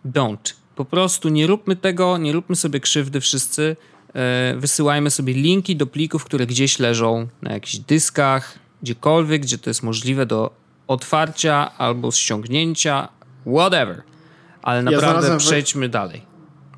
don't. 0.06 0.54
Po 0.76 0.84
prostu 0.84 1.28
nie 1.28 1.46
róbmy 1.46 1.76
tego, 1.76 2.18
nie 2.18 2.32
róbmy 2.32 2.56
sobie 2.56 2.80
krzywdy 2.80 3.20
wszyscy. 3.20 3.76
E, 4.14 4.54
wysyłajmy 4.56 5.11
sobie 5.11 5.34
linki 5.34 5.76
do 5.76 5.86
plików, 5.86 6.24
które 6.24 6.46
gdzieś 6.46 6.78
leżą 6.78 7.28
na 7.42 7.52
jakichś 7.52 7.76
dyskach, 7.76 8.58
gdziekolwiek, 8.82 9.42
gdzie 9.42 9.58
to 9.58 9.70
jest 9.70 9.82
możliwe 9.82 10.26
do 10.26 10.50
otwarcia 10.88 11.78
albo 11.78 12.12
ściągnięcia, 12.12 13.08
whatever. 13.46 14.02
Ale 14.62 14.82
naprawdę 14.82 15.28
ja 15.28 15.36
przejdźmy 15.36 15.88
dalej. 15.88 16.22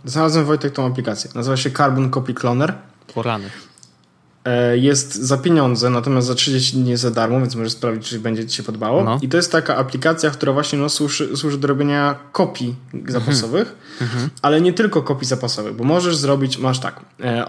Znalazłem 0.04 0.44
Wojtek 0.44 0.72
tą 0.72 0.86
aplikację. 0.86 1.30
Nazywa 1.34 1.56
się 1.56 1.70
Carbon 1.70 2.10
Copy 2.10 2.34
Cloner. 2.34 2.74
Porany. 3.14 3.50
E, 4.44 4.78
jest 4.78 5.14
za 5.14 5.38
pieniądze, 5.38 5.90
natomiast 5.90 6.26
za 6.26 6.34
30 6.34 6.76
dni 6.76 6.90
jest 6.90 7.02
za 7.02 7.10
darmo, 7.10 7.40
więc 7.40 7.54
możesz 7.54 7.72
sprawdzić, 7.72 8.08
czy 8.08 8.20
będzie 8.20 8.46
Ci 8.46 8.56
się 8.56 8.62
podobało. 8.62 9.04
No. 9.04 9.18
I 9.22 9.28
to 9.28 9.36
jest 9.36 9.52
taka 9.52 9.76
aplikacja, 9.76 10.30
która 10.30 10.52
właśnie 10.52 10.78
no, 10.78 10.88
służy, 10.88 11.36
służy 11.36 11.58
do 11.58 11.68
robienia 11.68 12.18
kopii 12.32 12.74
zapasowych, 13.08 13.74
mhm. 14.00 14.30
ale 14.42 14.60
nie 14.60 14.72
tylko 14.72 15.02
kopii 15.02 15.26
zapasowych, 15.28 15.76
bo 15.76 15.84
możesz 15.84 16.16
zrobić, 16.16 16.58
masz 16.58 16.78
tak, 16.78 17.00
e, 17.20 17.44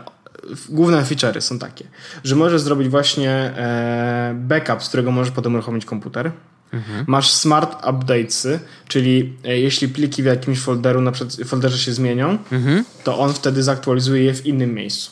główne 0.70 1.02
feature'y 1.02 1.42
są 1.42 1.60
takie, 1.60 1.86
że 2.24 2.36
możesz 2.36 2.62
zrobić 2.62 2.90
właśnie 2.90 3.32
e, 3.32 4.36
backup, 4.38 4.84
z 4.84 4.88
którego 4.88 5.12
możesz 5.12 5.32
potem 5.32 5.54
uruchomić 5.54 5.86
komputer. 5.86 6.32
Mhm. 6.74 7.06
Masz 7.08 7.32
smart 7.32 7.88
updatesy, 7.90 8.60
czyli 8.88 9.34
e, 9.46 9.60
jeśli 9.60 9.90
pliki 9.90 10.24
w 10.24 10.26
jakimś 10.26 10.60
folderu, 10.60 11.02
na 11.02 11.12
przykład 11.12 11.48
folderze 11.48 11.78
się 11.78 11.94
zmienią, 11.94 12.38
mhm. 12.52 12.86
to 13.04 13.20
on 13.20 13.34
wtedy 13.34 13.64
zaktualizuje 13.64 14.24
je 14.24 14.34
w 14.34 14.46
innym 14.46 14.74
miejscu. 14.74 15.12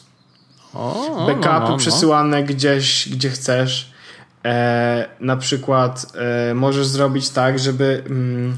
O, 0.74 1.26
backupy 1.28 1.47
no, 1.47 1.59
no, 1.59 1.69
no. 1.69 1.78
przesyłane 1.78 2.43
gdzieś, 2.43 3.09
gdzie 3.09 3.30
chcesz. 3.30 3.91
E, 4.45 5.09
na 5.19 5.38
przykład 5.38 6.05
e, 6.15 6.53
możesz 6.53 6.88
zrobić 6.88 7.30
tak, 7.30 7.59
żeby 7.59 8.03
mm, 8.05 8.57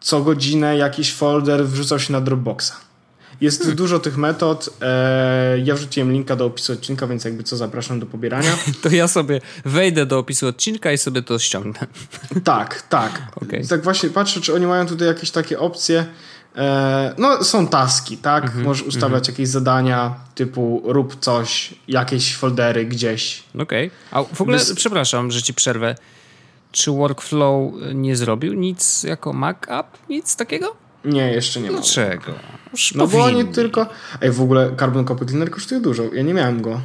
co 0.00 0.20
godzinę 0.20 0.76
jakiś 0.76 1.14
folder 1.14 1.66
wrzucał 1.66 1.98
się 1.98 2.12
na 2.12 2.20
Dropboxa. 2.20 2.72
Jest 3.40 3.58
hmm. 3.58 3.76
dużo 3.76 3.98
tych 3.98 4.16
metod. 4.16 4.70
E, 4.82 5.58
ja 5.58 5.74
wrzuciłem 5.74 6.12
linka 6.12 6.36
do 6.36 6.46
opisu 6.46 6.72
odcinka, 6.72 7.06
więc 7.06 7.24
jakby 7.24 7.42
co 7.42 7.56
zapraszam 7.56 8.00
do 8.00 8.06
pobierania. 8.06 8.50
to 8.82 8.88
ja 8.88 9.08
sobie 9.08 9.40
wejdę 9.64 10.06
do 10.06 10.18
opisu 10.18 10.46
odcinka 10.46 10.92
i 10.92 10.98
sobie 10.98 11.22
to 11.22 11.38
ściągnę. 11.38 11.86
tak, 12.44 12.82
tak. 12.82 13.22
Okay. 13.44 13.66
Tak 13.66 13.82
właśnie 13.82 14.10
patrzę, 14.10 14.40
czy 14.40 14.54
oni 14.54 14.66
mają 14.66 14.86
tutaj 14.86 15.08
jakieś 15.08 15.30
takie 15.30 15.58
opcje. 15.58 16.06
E, 16.56 17.14
no, 17.18 17.44
są 17.44 17.66
taski, 17.66 18.16
tak? 18.16 18.44
-hmm, 18.44 18.64
Możesz 18.64 18.86
ustawiać 18.86 19.24
-hmm. 19.24 19.28
jakieś 19.28 19.48
zadania 19.48 20.14
typu 20.34 20.82
rób 20.84 21.16
coś, 21.20 21.74
jakieś 21.88 22.36
foldery 22.36 22.84
gdzieś. 22.84 23.42
Okej. 23.58 23.86
Okay. 23.86 23.90
A 24.10 24.34
w 24.34 24.40
ogóle, 24.40 24.58
Wys 24.58 24.74
przepraszam, 24.74 25.30
że 25.30 25.42
ci 25.42 25.54
przerwę. 25.54 25.94
Czy 26.72 26.90
Workflow 26.90 27.72
nie 27.94 28.16
zrobił 28.16 28.54
nic 28.54 29.02
jako 29.02 29.32
Mac 29.32 29.56
App? 29.68 29.86
Nic 30.08 30.36
takiego? 30.36 30.76
Nie, 31.04 31.32
jeszcze 31.32 31.60
nie 31.60 31.70
ma. 31.70 31.78
Dlaczego? 31.78 32.32
Już 32.72 32.94
no 32.94 33.08
powinni. 33.08 33.32
bo 33.32 33.38
oni 33.38 33.44
tylko... 33.48 33.86
Ej, 34.20 34.30
w 34.30 34.40
ogóle 34.40 34.70
Carbon 34.78 35.04
Copy 35.04 35.26
Cleaner 35.26 35.50
kosztuje 35.50 35.80
dużo. 35.80 36.02
Ja 36.02 36.22
nie 36.22 36.34
miałem 36.34 36.62
go. 36.62 36.80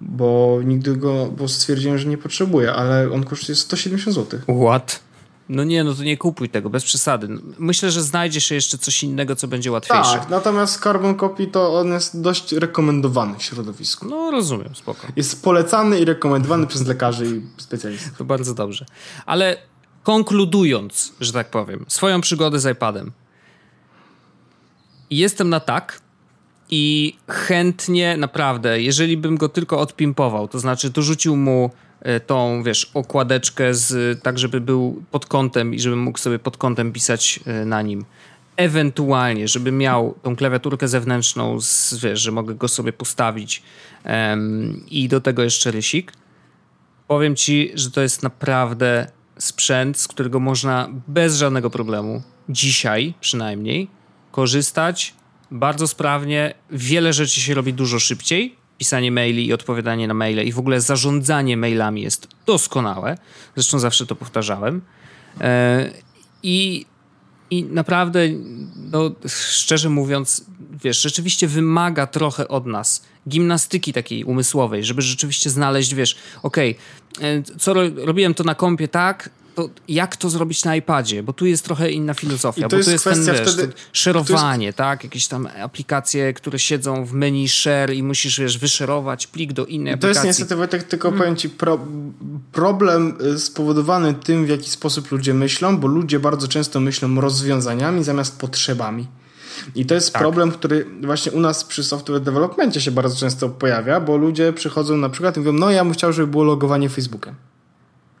Bo 0.00 0.60
nigdy 0.64 0.96
go... 0.96 1.26
Bo 1.26 1.48
stwierdziłem, 1.48 1.98
że 1.98 2.08
nie 2.08 2.18
potrzebuję, 2.18 2.72
ale 2.72 3.12
on 3.12 3.24
kosztuje 3.24 3.56
170 3.56 4.16
zł. 4.16 4.40
What? 4.66 5.00
No 5.48 5.64
nie, 5.64 5.84
no 5.84 5.94
to 5.94 6.02
nie 6.02 6.16
kupuj 6.16 6.48
tego, 6.48 6.70
bez 6.70 6.84
przesady. 6.84 7.28
Myślę, 7.58 7.90
że 7.90 8.02
znajdzie 8.02 8.40
się 8.40 8.54
jeszcze 8.54 8.78
coś 8.78 9.02
innego, 9.02 9.36
co 9.36 9.48
będzie 9.48 9.72
łatwiejsze. 9.72 10.18
Tak, 10.18 10.28
natomiast 10.28 10.82
Carbon 10.82 11.14
Copy 11.14 11.46
to 11.46 11.78
on 11.78 11.88
jest 11.88 12.20
dość 12.20 12.52
rekomendowany 12.52 13.38
w 13.38 13.42
środowisku. 13.42 14.06
No 14.08 14.30
rozumiem, 14.30 14.74
spoko. 14.74 15.06
Jest 15.16 15.42
polecany 15.42 16.00
i 16.00 16.04
rekomendowany 16.04 16.66
przez 16.66 16.86
lekarzy 16.86 17.26
i 17.26 17.62
specjalistów. 17.62 18.18
To 18.18 18.24
bardzo 18.24 18.54
dobrze. 18.54 18.86
Ale 19.26 19.56
konkludując, 20.02 21.12
że 21.20 21.32
tak 21.32 21.50
powiem, 21.50 21.84
swoją 21.88 22.20
przygodę 22.20 22.60
z 22.60 22.66
iPadem. 22.72 23.12
Jestem 25.10 25.48
na 25.48 25.60
tak 25.60 26.00
i 26.70 27.16
chętnie, 27.28 28.16
naprawdę, 28.16 28.80
jeżeli 28.80 29.16
bym 29.16 29.36
go 29.36 29.48
tylko 29.48 29.80
odpimpował, 29.80 30.48
to 30.48 30.58
znaczy 30.58 30.90
dorzucił 30.90 31.36
mu 31.36 31.70
tą, 32.26 32.62
wiesz, 32.62 32.90
okładeczkę 32.94 33.74
z, 33.74 34.22
tak, 34.22 34.38
żeby 34.38 34.60
był 34.60 35.02
pod 35.10 35.26
kątem 35.26 35.74
i 35.74 35.80
żebym 35.80 36.02
mógł 36.02 36.18
sobie 36.18 36.38
pod 36.38 36.56
kątem 36.56 36.92
pisać 36.92 37.40
e, 37.46 37.64
na 37.64 37.82
nim. 37.82 38.04
Ewentualnie, 38.56 39.48
żeby 39.48 39.72
miał 39.72 40.14
tą 40.22 40.36
klawiaturkę 40.36 40.88
zewnętrzną, 40.88 41.60
z, 41.60 41.94
wiesz, 41.94 42.20
że 42.20 42.32
mogę 42.32 42.54
go 42.54 42.68
sobie 42.68 42.92
postawić 42.92 43.62
um, 44.04 44.84
i 44.90 45.08
do 45.08 45.20
tego 45.20 45.42
jeszcze 45.42 45.70
rysik. 45.70 46.12
Powiem 47.06 47.36
ci, 47.36 47.70
że 47.74 47.90
to 47.90 48.00
jest 48.00 48.22
naprawdę 48.22 49.06
sprzęt, 49.38 49.98
z 49.98 50.08
którego 50.08 50.40
można 50.40 50.88
bez 51.08 51.36
żadnego 51.36 51.70
problemu, 51.70 52.22
dzisiaj 52.48 53.14
przynajmniej, 53.20 53.88
korzystać 54.32 55.14
bardzo 55.50 55.88
sprawnie. 55.88 56.54
Wiele 56.70 57.12
rzeczy 57.12 57.40
się 57.40 57.54
robi 57.54 57.74
dużo 57.74 57.98
szybciej 57.98 58.57
pisanie 58.78 59.12
maili 59.12 59.46
i 59.46 59.52
odpowiadanie 59.52 60.08
na 60.08 60.14
maile 60.14 60.44
i 60.44 60.52
w 60.52 60.58
ogóle 60.58 60.80
zarządzanie 60.80 61.56
mailami 61.56 62.02
jest 62.02 62.28
doskonałe. 62.46 63.18
Zresztą 63.54 63.78
zawsze 63.78 64.06
to 64.06 64.16
powtarzałem. 64.16 64.80
E, 65.40 65.90
I, 66.42 66.86
i 67.50 67.64
naprawdę, 67.64 68.20
no, 68.76 69.10
szczerze 69.28 69.90
mówiąc, 69.90 70.44
wiesz, 70.84 71.02
rzeczywiście 71.02 71.48
wymaga 71.48 72.06
trochę 72.06 72.48
od 72.48 72.66
nas 72.66 73.04
gimnastyki 73.28 73.92
takiej 73.92 74.24
umysłowej, 74.24 74.84
żeby 74.84 75.02
rzeczywiście 75.02 75.50
znaleźć, 75.50 75.94
wiesz, 75.94 76.16
okej, 76.42 76.76
okay, 77.16 77.42
co 77.58 77.74
ro 77.74 77.82
robiłem 77.96 78.34
to 78.34 78.44
na 78.44 78.54
kompie 78.54 78.88
tak, 78.88 79.30
to 79.58 79.68
jak 79.88 80.16
to 80.16 80.30
zrobić 80.30 80.64
na 80.64 80.76
iPadzie? 80.76 81.22
Bo 81.22 81.32
tu 81.32 81.46
jest 81.46 81.64
trochę 81.64 81.90
inna 81.90 82.14
filozofia, 82.14 82.68
bo 82.68 82.68
tu 82.68 82.90
jest 82.90 83.04
ten, 83.04 83.24
wiesz, 83.24 83.40
wtedy, 83.40 83.72
szerowanie, 83.92 84.66
jest... 84.66 84.78
tak? 84.78 85.04
Jakieś 85.04 85.28
tam 85.28 85.48
aplikacje, 85.62 86.32
które 86.32 86.58
siedzą 86.58 87.04
w 87.04 87.12
menu 87.12 87.48
share 87.48 87.94
i 87.94 88.02
musisz, 88.02 88.40
wiesz, 88.40 88.58
wyszerować 88.58 89.26
plik 89.26 89.52
do 89.52 89.66
innej 89.66 89.92
aplikacji. 89.92 90.22
To 90.22 90.26
jest 90.26 90.38
niestety, 90.38 90.56
Wojtek, 90.56 90.82
tylko 90.82 91.08
hmm. 91.08 91.18
powiem 91.18 91.36
ci, 91.36 91.50
pro, 91.50 91.78
problem 92.52 93.18
y, 93.34 93.38
spowodowany 93.38 94.14
tym, 94.14 94.46
w 94.46 94.48
jaki 94.48 94.70
sposób 94.70 95.10
ludzie 95.10 95.34
myślą, 95.34 95.78
bo 95.78 95.88
ludzie 95.88 96.20
bardzo 96.20 96.48
często 96.48 96.80
myślą 96.80 97.20
rozwiązaniami 97.20 98.04
zamiast 98.04 98.40
potrzebami. 98.40 99.06
I 99.74 99.86
to 99.86 99.94
jest 99.94 100.12
tak. 100.12 100.22
problem, 100.22 100.52
który 100.52 100.86
właśnie 101.02 101.32
u 101.32 101.40
nas 101.40 101.64
przy 101.64 101.84
software 101.84 102.20
developmentie 102.20 102.80
się 102.80 102.90
bardzo 102.90 103.16
często 103.16 103.48
pojawia, 103.48 104.00
bo 104.00 104.16
ludzie 104.16 104.52
przychodzą 104.52 104.96
na 104.96 105.08
przykład 105.08 105.36
i 105.36 105.40
mówią, 105.40 105.52
no 105.52 105.70
ja 105.70 105.84
bym 105.84 105.92
chciał, 105.92 106.12
żeby 106.12 106.26
było 106.26 106.44
logowanie 106.44 106.88
Facebookiem. 106.88 107.34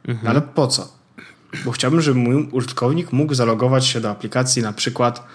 Mhm. 0.08 0.28
Ale 0.28 0.40
po 0.40 0.66
co? 0.66 0.97
Bo 1.64 1.70
chciałbym, 1.70 2.00
żeby 2.00 2.18
mój 2.20 2.48
użytkownik 2.52 3.12
mógł 3.12 3.34
zalogować 3.34 3.86
się 3.86 4.00
do 4.00 4.10
aplikacji 4.10 4.62
na 4.62 4.72
przykład 4.72 5.26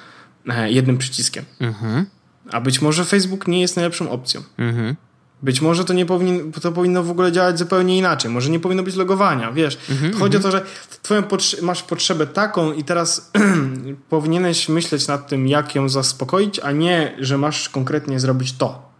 e, 0.49 0.71
jednym 0.71 0.97
przyciskiem. 0.97 1.45
Mhm. 1.59 2.05
A 2.51 2.61
być 2.61 2.81
może 2.81 3.05
Facebook 3.05 3.47
nie 3.47 3.61
jest 3.61 3.75
najlepszą 3.75 4.11
opcją. 4.11 4.41
Mhm. 4.57 4.95
Być 5.43 5.61
może 5.61 5.85
to 5.85 5.93
nie 5.93 6.05
powinien, 6.05 6.51
to 6.51 6.71
powinno 6.71 7.03
w 7.03 7.11
ogóle 7.11 7.31
działać 7.31 7.59
zupełnie 7.59 7.97
inaczej. 7.97 8.31
Może 8.31 8.49
nie 8.49 8.59
powinno 8.59 8.83
być 8.83 8.95
logowania, 8.95 9.51
wiesz. 9.51 9.77
Mhm, 9.89 10.13
Chodzi 10.13 10.37
o 10.37 10.39
to, 10.39 10.51
że 10.51 10.65
twoją 11.01 11.23
masz 11.61 11.83
potrzebę 11.83 12.27
taką 12.27 12.73
i 12.73 12.83
teraz 12.83 13.31
powinieneś 14.09 14.69
myśleć 14.69 15.07
nad 15.07 15.27
tym, 15.27 15.47
jak 15.47 15.75
ją 15.75 15.89
zaspokoić, 15.89 16.59
a 16.59 16.71
nie, 16.71 17.15
że 17.19 17.37
masz 17.37 17.69
konkretnie 17.69 18.19
zrobić 18.19 18.53
to. 18.53 18.92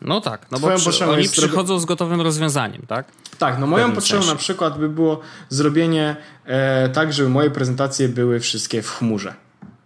No 0.00 0.20
tak, 0.20 0.46
no 0.50 0.58
Twoją 0.58 0.78
bo 0.84 0.90
przy, 0.90 1.06
oni 1.06 1.28
przychodzą 1.28 1.78
z 1.78 1.84
gotowym 1.84 2.20
rozwiązaniem, 2.20 2.82
tak? 2.86 3.06
Tak, 3.38 3.58
no 3.58 3.66
moją 3.66 3.92
potrzebą 3.92 4.22
sensie. 4.22 4.34
na 4.34 4.38
przykład 4.38 4.78
by 4.78 4.88
było 4.88 5.20
zrobienie 5.48 6.16
e, 6.44 6.88
tak, 6.88 7.12
żeby 7.12 7.28
moje 7.28 7.50
prezentacje 7.50 8.08
były 8.08 8.40
wszystkie 8.40 8.82
w 8.82 8.90
chmurze. 8.90 9.34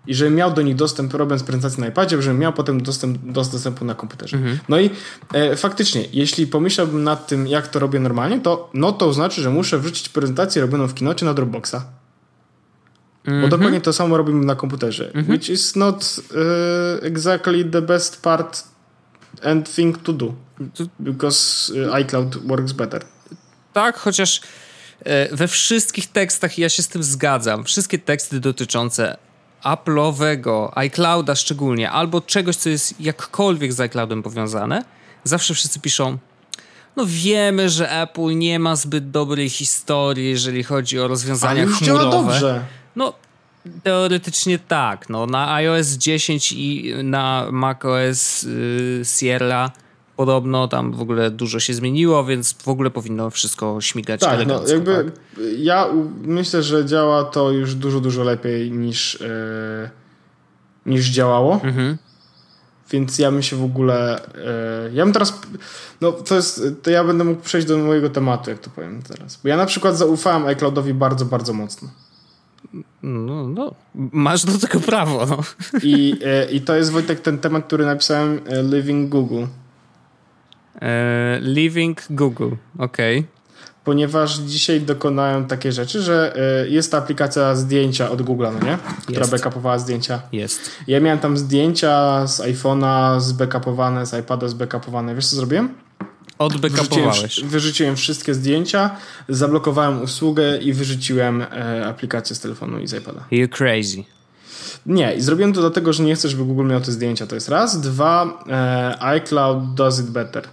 I 0.07 0.15
żebym 0.15 0.35
miał 0.35 0.53
do 0.53 0.63
nich 0.63 0.77
dostęp, 0.77 1.15
robiąc 1.15 1.43
prezentację 1.43 1.81
na 1.81 1.87
iPadzie, 1.87 2.23
żebym 2.23 2.39
miał 2.39 2.53
potem 2.53 2.83
dostęp 2.83 3.19
do 3.19 3.45
dostępu 3.45 3.85
na 3.85 3.95
komputerze. 3.95 4.37
Mhm. 4.37 4.59
No 4.69 4.81
i 4.81 4.91
e, 5.33 5.57
faktycznie, 5.57 6.05
jeśli 6.13 6.47
pomyślałbym 6.47 7.05
nad 7.05 7.27
tym, 7.27 7.47
jak 7.47 7.69
to 7.69 7.79
robię 7.79 8.01
normalnie, 8.01 8.41
to 8.41 8.71
no 8.75 8.93
to 8.93 9.13
znaczy, 9.13 9.43
że 9.43 9.51
muszę 9.51 9.79
wrzucić 9.79 10.09
prezentację 10.09 10.63
robioną 10.63 10.87
w 10.87 10.95
kinocie 10.95 11.27
na 11.27 11.35
Dropboxa. 11.35 11.77
Bo 13.25 13.33
mhm. 13.33 13.51
dokładnie 13.51 13.81
to 13.81 13.93
samo 13.93 14.17
robimy 14.17 14.47
na 14.47 14.55
komputerze. 14.55 15.07
Mhm. 15.07 15.31
Which 15.31 15.51
is 15.51 15.77
not 15.77 16.21
uh, 16.31 17.07
exactly 17.07 17.65
the 17.65 17.83
best 17.83 18.23
part 18.23 18.65
and 19.45 19.75
thing 19.75 19.99
to 19.99 20.13
do. 20.13 20.35
Because 21.01 21.73
uh, 21.89 21.95
iCloud 21.95 22.47
works 22.47 22.73
better. 22.73 23.03
Tak, 23.73 23.99
chociaż 23.99 24.41
e, 25.05 25.37
we 25.37 25.49
wszystkich 25.49 26.07
tekstach 26.07 26.59
ja 26.59 26.69
się 26.69 26.83
z 26.83 26.89
tym 26.89 27.03
zgadzam. 27.03 27.65
Wszystkie 27.65 27.99
teksty 27.99 28.41
dotyczące 28.41 29.17
Apple'owego, 29.63 30.73
iClouda 30.75 31.35
szczególnie, 31.35 31.91
albo 31.91 32.21
czegoś, 32.21 32.57
co 32.57 32.69
jest 32.69 33.01
jakkolwiek 33.01 33.73
z 33.73 33.81
iCloudem 33.81 34.23
powiązane, 34.23 34.85
zawsze 35.25 35.55
wszyscy 35.55 35.81
piszą 35.81 36.19
no 36.97 37.05
wiemy, 37.07 37.69
że 37.69 38.03
Apple 38.03 38.39
nie 38.39 38.59
ma 38.59 38.77
zbyt 38.77 39.11
dobrej 39.11 39.49
historii, 39.49 40.31
jeżeli 40.31 40.63
chodzi 40.63 41.01
o 41.01 41.09
rozwiązania 41.09 41.63
Ale 41.63 41.73
chmurowe. 41.73 42.03
Działa 42.03 42.11
dobrze. 42.11 42.65
No 42.97 43.13
teoretycznie 43.83 44.59
tak. 44.59 45.09
No, 45.09 45.27
na 45.27 45.55
iOS 45.55 45.87
10 45.87 46.53
i 46.53 46.95
na 47.03 47.47
macOS 47.53 48.43
yy, 48.43 49.03
Sierra 49.05 49.71
podobno 50.17 50.69
tam 50.69 50.93
w 50.93 51.01
ogóle 51.01 51.31
dużo 51.31 51.61
się 51.61 51.75
zmieniło, 51.75 52.25
więc 52.25 52.53
w 52.53 52.69
ogóle 52.69 52.91
powinno 52.91 53.31
wszystko 53.31 53.81
śmigać 53.81 54.21
tak, 54.21 54.47
no 54.47 54.67
jakby 54.69 55.05
tak? 55.05 55.15
ja 55.59 55.87
myślę, 56.23 56.63
że 56.63 56.85
działa 56.85 57.25
to 57.25 57.51
już 57.51 57.75
dużo, 57.75 58.01
dużo 58.01 58.25
lepiej 58.25 58.73
niż, 58.73 59.21
yy, 59.21 59.91
niż 60.87 61.11
działało. 61.11 61.61
Mhm. 61.65 61.99
Więc 62.91 63.19
ja 63.19 63.31
bym 63.31 63.43
się 63.43 63.57
w 63.57 63.65
ogóle. 63.65 64.21
Yy, 64.85 64.95
ja 64.95 65.05
bym 65.05 65.13
teraz. 65.13 65.41
No 66.01 66.13
to 66.13 66.35
jest. 66.35 66.63
To 66.83 66.91
ja 66.91 67.05
będę 67.05 67.25
mógł 67.25 67.43
przejść 67.43 67.67
do 67.67 67.79
mojego 67.79 68.11
tematu, 68.11 68.51
jak 68.51 68.59
to 68.59 68.71
powiem 68.71 69.03
teraz. 69.03 69.37
Bo 69.43 69.49
ja 69.49 69.57
na 69.57 69.67
przykład 69.67 69.97
zaufałem 69.97 70.47
iCloudowi 70.47 70.95
bardzo, 70.95 71.25
bardzo 71.25 71.53
mocno. 71.53 71.89
No, 73.03 73.49
no, 73.49 73.75
masz 73.95 74.45
do 74.45 74.59
tego 74.59 74.81
prawo. 74.81 75.27
No. 75.27 75.39
I, 75.83 76.09
yy, 76.09 76.45
I 76.53 76.61
to 76.61 76.77
jest 76.77 76.91
Wojtek 76.91 77.21
ten 77.21 77.39
temat, 77.39 77.67
który 77.67 77.87
napisałem 77.87 78.41
Living 78.73 79.09
Google. 79.09 79.45
E, 80.83 81.39
Living 81.41 82.07
Google, 82.11 82.51
ok. 82.79 82.97
Ponieważ 83.85 84.39
dzisiaj 84.39 84.81
dokonałem 84.81 85.47
takie 85.47 85.73
rzeczy, 85.73 86.03
że 86.03 86.37
e, 86.37 86.69
jest 86.69 86.93
ta 86.93 86.99
aplikacja 86.99 87.55
zdjęcia 87.55 88.11
od 88.11 88.23
Google, 88.23 88.47
no 88.61 88.67
nie? 88.67 88.79
Która 89.03 89.19
jest. 89.19 89.31
backupowała 89.31 89.79
zdjęcia. 89.79 90.23
Jest. 90.33 90.71
Ja 90.87 91.01
miałem 91.01 91.19
tam 91.19 91.37
zdjęcia 91.37 92.27
z 92.27 92.41
iPhone'a 92.41 93.21
zbackupowane, 93.21 94.07
z 94.07 94.15
iPada 94.21 94.49
zbackupowane. 94.49 95.15
Wiesz 95.15 95.27
co 95.27 95.37
zrobiłem? 95.37 95.75
Odbackupowałeś. 96.41 97.21
Wyrzuciłem, 97.21 97.51
wyrzuciłem 97.51 97.97
wszystkie 97.97 98.35
zdjęcia, 98.35 98.91
zablokowałem 99.29 100.03
usługę 100.03 100.59
i 100.59 100.73
wyrzuciłem 100.73 101.43
e, 101.43 101.87
aplikację 101.87 102.37
z 102.37 102.41
telefonu 102.41 102.81
i 102.81 102.87
z 102.87 102.95
iPada. 102.95 103.25
You 103.31 103.49
crazy. 103.49 104.05
Nie, 104.87 105.15
i 105.15 105.21
zrobiłem 105.21 105.53
to 105.53 105.61
dlatego, 105.61 105.93
że 105.93 106.03
nie 106.03 106.15
chcę, 106.15 106.29
żeby 106.29 106.45
Google 106.45 106.67
miał 106.67 106.81
te 106.81 106.93
zdjęcia. 106.93 107.27
To 107.27 107.35
jest 107.35 107.49
raz. 107.49 107.81
Dwa, 107.81 108.45
e, 108.49 109.03
iCloud 109.03 109.75
does 109.75 110.01
it 110.01 110.07
better. 110.07 110.49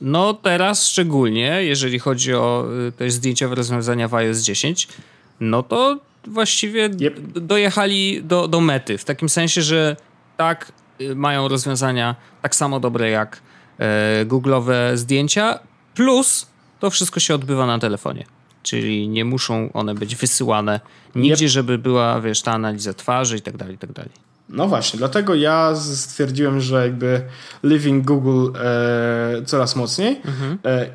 No 0.00 0.34
teraz 0.34 0.86
szczególnie, 0.86 1.64
jeżeli 1.64 1.98
chodzi 1.98 2.34
o 2.34 2.66
y, 2.88 2.92
te 2.92 3.10
zdjęciowe 3.10 3.54
rozwiązania 3.54 4.08
w 4.08 4.14
iOS 4.14 4.38
10, 4.38 4.88
no 5.40 5.62
to 5.62 5.98
właściwie 6.26 6.84
yep. 6.84 7.20
dojechali 7.38 8.22
do, 8.24 8.48
do 8.48 8.60
mety. 8.60 8.98
W 8.98 9.04
takim 9.04 9.28
sensie, 9.28 9.62
że 9.62 9.96
tak 10.36 10.72
y, 11.00 11.14
mają 11.14 11.48
rozwiązania 11.48 12.16
tak 12.42 12.54
samo 12.54 12.80
dobre 12.80 13.10
jak 13.10 13.40
Google'owe 14.26 14.96
zdjęcia, 14.96 15.58
plus 15.94 16.46
to 16.80 16.90
wszystko 16.90 17.20
się 17.20 17.34
odbywa 17.34 17.66
na 17.66 17.78
telefonie. 17.78 18.24
Czyli 18.62 19.08
nie 19.08 19.24
muszą 19.24 19.72
one 19.72 19.94
być 19.94 20.16
wysyłane 20.16 20.80
nigdzie, 21.14 21.44
yep. 21.44 21.52
żeby 21.52 21.78
była, 21.78 22.20
wiesz, 22.20 22.42
ta 22.42 22.52
analiza 22.52 22.94
twarzy 22.94 23.36
i 23.36 23.40
tak 23.40 23.56
dalej, 23.56 23.74
i 23.74 23.78
tak 23.78 23.92
dalej. 23.92 24.10
No 24.48 24.68
właśnie, 24.68 24.98
dlatego 24.98 25.34
ja 25.34 25.76
stwierdziłem, 25.76 26.60
że 26.60 26.82
jakby 26.82 27.22
living 27.62 28.04
Google 28.04 28.58
e, 28.58 29.42
coraz 29.44 29.76
mocniej 29.76 30.20
mhm. 30.24 30.58
e, 30.64 30.86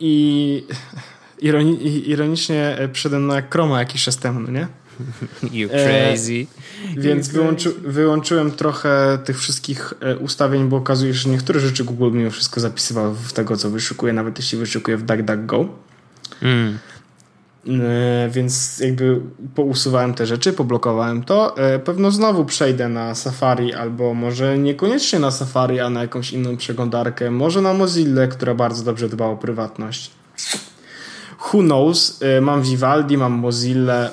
i 0.00 0.64
ironi 1.42 2.08
ironicznie 2.10 2.78
przyszedłem 2.92 3.26
na 3.26 3.42
Chroma 3.42 3.78
jakiś 3.78 4.04
czas 4.04 4.16
temu, 4.16 4.40
no 4.40 4.50
nie? 4.50 4.66
You 5.52 5.68
crazy. 5.68 6.46
E, 6.96 7.00
więc 7.00 7.28
you 7.28 7.32
wyłączy, 7.32 7.70
crazy. 7.70 7.88
wyłączyłem 7.88 8.50
trochę 8.50 9.18
tych 9.24 9.40
wszystkich 9.40 9.94
e, 10.00 10.16
ustawień, 10.16 10.68
bo 10.68 10.76
okazuje 10.76 11.14
się, 11.14 11.18
że 11.18 11.28
niektóre 11.28 11.60
rzeczy 11.60 11.84
Google 11.84 12.10
mimo 12.12 12.30
wszystko 12.30 12.60
zapisywał 12.60 13.14
w 13.14 13.32
tego, 13.32 13.56
co 13.56 13.70
wyszukuje, 13.70 14.12
nawet 14.12 14.38
jeśli 14.38 14.58
wyszukuje 14.58 14.96
w 14.96 15.02
DuckDuckGo. 15.02 15.68
Mm. 16.42 16.78
E, 17.68 18.28
więc 18.30 18.78
jakby 18.78 19.20
pousuwałem 19.54 20.14
te 20.14 20.26
rzeczy, 20.26 20.52
poblokowałem 20.52 21.22
to. 21.22 21.56
E, 21.56 21.78
pewno 21.78 22.10
znowu 22.10 22.44
przejdę 22.44 22.88
na 22.88 23.14
Safari, 23.14 23.74
albo 23.74 24.14
może 24.14 24.58
niekoniecznie 24.58 25.18
na 25.18 25.30
Safari, 25.30 25.80
a 25.80 25.90
na 25.90 26.00
jakąś 26.02 26.32
inną 26.32 26.56
przeglądarkę. 26.56 27.30
Może 27.30 27.60
na 27.60 27.74
Mozilla, 27.74 28.26
która 28.26 28.54
bardzo 28.54 28.84
dobrze 28.84 29.08
dba 29.08 29.26
o 29.26 29.36
prywatność. 29.36 30.10
Who 31.40 31.62
knows? 31.62 32.22
E, 32.22 32.40
mam 32.40 32.62
Vivaldi, 32.62 33.18
mam 33.18 33.32
Mozilla, 33.32 34.10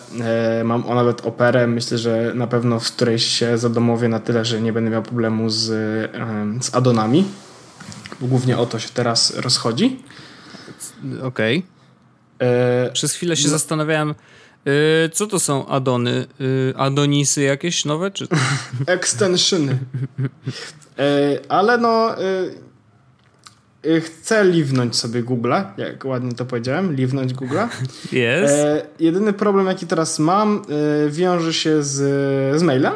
mam 0.63 0.85
o 0.85 0.95
nawet 0.95 1.25
Operę. 1.25 1.67
Myślę, 1.67 1.97
że 1.97 2.31
na 2.35 2.47
pewno 2.47 2.79
w 2.79 2.91
którejś 2.91 3.25
się 3.25 3.57
zadomowię 3.57 4.07
na 4.07 4.19
tyle, 4.19 4.45
że 4.45 4.61
nie 4.61 4.73
będę 4.73 4.91
miał 4.91 5.03
problemu 5.03 5.49
z, 5.49 5.65
z 6.65 6.75
addonami. 6.75 7.25
Bo 8.21 8.27
głównie 8.27 8.57
o 8.57 8.65
to 8.65 8.79
się 8.79 8.89
teraz 8.93 9.35
rozchodzi. 9.35 10.03
Okej. 11.23 11.57
Okay. 11.57 11.77
E, 12.39 12.91
Przez 12.91 13.13
chwilę 13.13 13.35
się 13.35 13.43
no. 13.43 13.49
zastanawiałem, 13.49 14.09
e, 14.65 15.09
co 15.09 15.27
to 15.27 15.39
są 15.39 15.67
adony? 15.67 16.25
E, 16.73 16.77
adonisy 16.77 17.41
jakieś 17.41 17.85
nowe? 17.85 18.11
Czy... 18.11 18.27
Extensiony. 18.87 19.77
ale 21.49 21.77
no 21.77 22.15
chcę 24.01 24.45
liwnąć 24.45 24.95
sobie 24.95 25.23
Google'a, 25.23 25.65
jak 25.77 26.05
ładnie 26.05 26.31
to 26.31 26.45
powiedziałem, 26.45 26.95
liwnąć 26.95 27.33
Google'a. 27.33 27.67
Jest. 28.11 28.55
jedyny 28.99 29.33
problem, 29.33 29.67
jaki 29.67 29.87
teraz 29.87 30.19
mam, 30.19 30.61
wiąże 31.09 31.53
się 31.53 31.83
z, 31.83 31.95
z 32.59 32.63
mailem. 32.63 32.93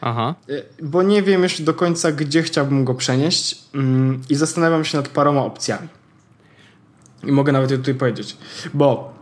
Aha. 0.00 0.34
Bo 0.82 1.02
nie 1.02 1.22
wiem 1.22 1.42
jeszcze 1.42 1.62
do 1.62 1.74
końca, 1.74 2.12
gdzie 2.12 2.42
chciałbym 2.42 2.84
go 2.84 2.94
przenieść 2.94 3.58
mm, 3.74 4.22
i 4.30 4.34
zastanawiam 4.34 4.84
się 4.84 4.96
nad 4.96 5.08
paroma 5.08 5.42
opcjami. 5.44 5.88
I 7.22 7.32
mogę 7.32 7.52
nawet 7.52 7.70
je 7.70 7.78
tutaj 7.78 7.94
powiedzieć. 7.94 8.36
Bo 8.74 9.14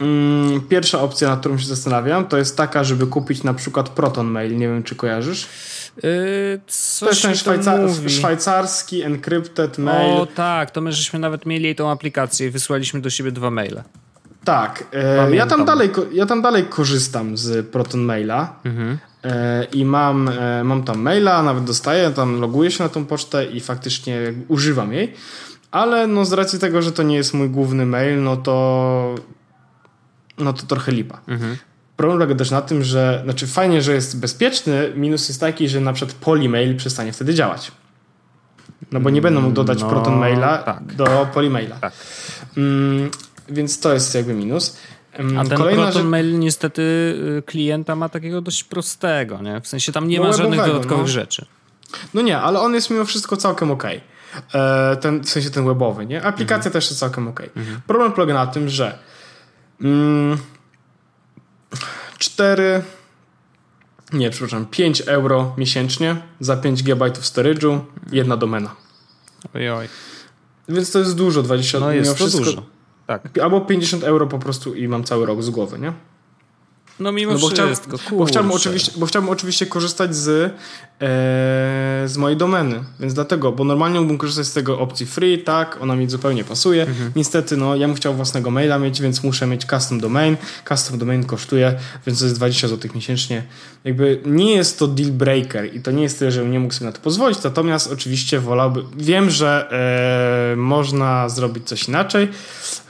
mm, 0.00 0.60
pierwsza 0.60 1.00
opcja, 1.00 1.28
nad 1.28 1.40
którą 1.40 1.58
się 1.58 1.66
zastanawiam, 1.66 2.26
to 2.26 2.38
jest 2.38 2.56
taka, 2.56 2.84
żeby 2.84 3.06
kupić 3.06 3.42
na 3.42 3.54
przykład 3.54 3.88
Proton 3.88 4.26
Mail. 4.26 4.58
Nie 4.58 4.68
wiem, 4.68 4.82
czy 4.82 4.94
kojarzysz. 4.94 5.48
Yy, 5.96 6.60
to 7.00 7.08
jest 7.08 7.22
ten 7.22 7.34
szwajcar 7.34 7.80
szwajcarski 8.08 9.02
encrypted 9.02 9.78
mail. 9.78 10.12
O 10.12 10.26
tak, 10.26 10.70
to 10.70 10.80
my 10.80 10.92
żeśmy 10.92 11.18
nawet 11.18 11.46
mieli 11.46 11.74
tą 11.74 11.90
aplikację 11.90 12.46
i 12.46 12.50
wysłaliśmy 12.50 13.00
do 13.00 13.10
siebie 13.10 13.32
dwa 13.32 13.50
maile. 13.50 13.82
Tak, 14.44 14.84
e, 14.92 15.34
ja, 15.34 15.46
tam 15.46 15.64
dalej, 15.64 15.90
ja 16.12 16.26
tam 16.26 16.42
dalej 16.42 16.64
korzystam 16.64 17.36
z 17.36 17.66
Proton 17.66 18.00
Maila 18.00 18.60
mhm. 18.64 18.98
e, 19.24 19.64
i 19.64 19.84
mam, 19.84 20.28
e, 20.28 20.64
mam 20.64 20.82
tam 20.82 21.00
maila, 21.00 21.42
nawet 21.42 21.64
dostaję, 21.64 22.10
tam 22.10 22.40
loguję 22.40 22.70
się 22.70 22.84
na 22.84 22.88
tą 22.88 23.06
pocztę 23.06 23.46
i 23.46 23.60
faktycznie 23.60 24.32
używam 24.48 24.92
jej 24.92 25.14
ale 25.70 26.06
no 26.06 26.24
z 26.24 26.32
racji 26.32 26.58
tego, 26.58 26.82
że 26.82 26.92
to 26.92 27.02
nie 27.02 27.16
jest 27.16 27.34
mój 27.34 27.50
główny 27.50 27.86
mail, 27.86 28.22
no 28.22 28.36
to 28.36 29.14
no 30.38 30.52
to 30.52 30.66
trochę 30.66 30.92
lipa. 30.92 31.20
Mhm. 31.28 31.56
Problem 31.96 32.18
polega 32.18 32.34
też 32.34 32.50
na 32.50 32.62
tym, 32.62 32.84
że 32.84 33.20
znaczy 33.24 33.46
fajnie, 33.46 33.82
że 33.82 33.94
jest 33.94 34.20
bezpieczny, 34.20 34.92
minus 34.94 35.28
jest 35.28 35.40
taki, 35.40 35.68
że 35.68 35.80
na 35.80 35.92
przykład 35.92 36.16
Polymail 36.16 36.76
przestanie 36.76 37.12
wtedy 37.12 37.34
działać. 37.34 37.72
No 38.92 39.00
bo 39.00 39.10
nie 39.10 39.22
będę 39.22 39.40
mógł 39.40 39.54
dodać 39.54 39.80
no, 39.80 39.88
Proton 39.88 40.16
Maila 40.16 40.58
tak. 40.58 40.94
do 40.94 41.28
Polymaila. 41.34 41.76
Tak. 41.76 41.92
Mm, 42.56 43.10
więc 43.48 43.80
to 43.80 43.92
jest 43.92 44.14
jakby 44.14 44.34
minus. 44.34 44.76
Mm, 45.12 45.38
A 45.38 45.44
ten 45.44 45.58
Kolejna 45.58 45.82
Proton 45.82 46.02
że... 46.02 46.08
Mail 46.08 46.38
niestety 46.38 46.82
y, 47.38 47.42
klienta 47.42 47.96
ma 47.96 48.08
takiego 48.08 48.40
dość 48.40 48.64
prostego, 48.64 49.42
nie? 49.42 49.60
W 49.60 49.68
sensie 49.68 49.92
tam 49.92 50.08
nie 50.08 50.18
no 50.18 50.24
ma 50.24 50.32
żadnych 50.32 50.66
dodatkowych 50.66 51.06
no. 51.06 51.12
rzeczy. 51.12 51.46
No 52.14 52.22
nie, 52.22 52.38
ale 52.38 52.60
on 52.60 52.74
jest 52.74 52.90
mimo 52.90 53.04
wszystko 53.04 53.36
całkiem 53.36 53.70
ok. 53.70 53.84
E, 54.54 54.96
ten, 55.00 55.24
w 55.24 55.28
sensie 55.28 55.50
ten 55.50 55.66
webowy, 55.66 56.06
nie? 56.06 56.22
Aplikacja 56.22 56.56
mhm. 56.56 56.72
też 56.72 56.84
jest 56.84 57.00
całkiem 57.00 57.28
ok. 57.28 57.40
Mhm. 57.56 57.80
Problem 57.86 58.12
polega 58.12 58.34
na 58.34 58.46
tym, 58.46 58.68
że 58.68 58.98
mm, 59.80 60.38
4 62.18 62.82
nie, 64.12 64.30
przepraszam, 64.30 64.66
5 64.66 65.00
euro 65.00 65.54
miesięcznie 65.58 66.16
za 66.40 66.56
5 66.56 66.82
GB 66.82 67.10
storage'u, 67.10 67.80
jedna 68.12 68.36
domena. 68.36 68.76
Ojoj. 69.54 69.88
Więc 70.68 70.92
to 70.92 70.98
jest 70.98 71.16
dużo, 71.16 71.42
20 71.42 71.80
No 71.80 71.92
jest 71.92 72.10
to 72.10 72.16
wszystko, 72.16 72.44
dużo. 72.44 72.62
Tak. 73.06 73.38
Albo 73.38 73.60
50 73.60 74.04
euro 74.04 74.26
po 74.26 74.38
prostu 74.38 74.74
i 74.74 74.88
mam 74.88 75.04
cały 75.04 75.26
rok 75.26 75.42
z 75.42 75.50
głowy, 75.50 75.78
nie? 75.78 75.92
No 77.00 77.12
mimo 77.12 77.32
no 77.32 77.38
bo 77.38 77.48
wszystko, 77.48 77.96
chciałem, 77.96 78.18
bo 78.18 78.24
chciałbym, 78.24 78.52
oczywiście, 78.52 78.92
bo 78.96 79.06
chciałbym 79.06 79.30
oczywiście 79.30 79.66
korzystać 79.66 80.16
z, 80.16 80.28
e, 80.28 80.52
z 82.08 82.16
mojej 82.16 82.36
domeny, 82.36 82.84
więc 83.00 83.14
dlatego, 83.14 83.52
bo 83.52 83.64
normalnie 83.64 83.98
mógłbym 83.98 84.18
korzystać 84.18 84.46
z 84.46 84.52
tego 84.52 84.78
opcji 84.78 85.06
free, 85.06 85.38
tak, 85.38 85.78
ona 85.82 85.96
mi 85.96 86.10
zupełnie 86.10 86.44
pasuje. 86.44 86.82
Mhm. 86.82 87.12
Niestety, 87.16 87.56
no, 87.56 87.76
ja 87.76 87.86
bym 87.86 87.96
chciał 87.96 88.14
własnego 88.14 88.50
maila 88.50 88.78
mieć, 88.78 89.02
więc 89.02 89.22
muszę 89.22 89.46
mieć 89.46 89.64
custom 89.64 90.00
domain. 90.00 90.36
Custom 90.68 90.98
domain 90.98 91.24
kosztuje, 91.24 91.74
więc 92.06 92.18
to 92.18 92.24
jest 92.24 92.36
20 92.36 92.68
zł 92.68 92.90
miesięcznie. 92.94 93.42
Jakby 93.84 94.20
nie 94.26 94.54
jest 94.54 94.78
to 94.78 94.86
deal 94.86 95.10
breaker 95.10 95.74
i 95.74 95.80
to 95.80 95.90
nie 95.90 96.02
jest 96.02 96.18
tyle, 96.18 96.32
żebym 96.32 96.52
nie 96.52 96.60
mógł 96.60 96.74
sobie 96.74 96.86
na 96.86 96.92
to 96.92 97.00
pozwolić, 97.00 97.42
natomiast 97.42 97.92
oczywiście 97.92 98.40
wolałbym, 98.40 98.86
wiem, 98.96 99.30
że 99.30 99.70
e, 100.52 100.56
można 100.56 101.28
zrobić 101.28 101.68
coś 101.68 101.88
inaczej, 101.88 102.28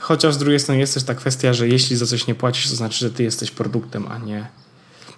chociaż 0.07 0.33
z 0.33 0.37
drugiej 0.37 0.59
strony 0.59 0.79
jest 0.79 0.93
też 0.93 1.03
ta 1.03 1.15
kwestia, 1.15 1.53
że 1.53 1.67
jeśli 1.67 1.95
za 1.95 2.05
coś 2.05 2.27
nie 2.27 2.35
płacisz, 2.35 2.69
to 2.69 2.75
znaczy, 2.75 2.97
że 2.97 3.11
ty 3.11 3.23
jesteś 3.23 3.51
produktem 3.51 4.07
a 4.09 4.17
nie 4.17 4.47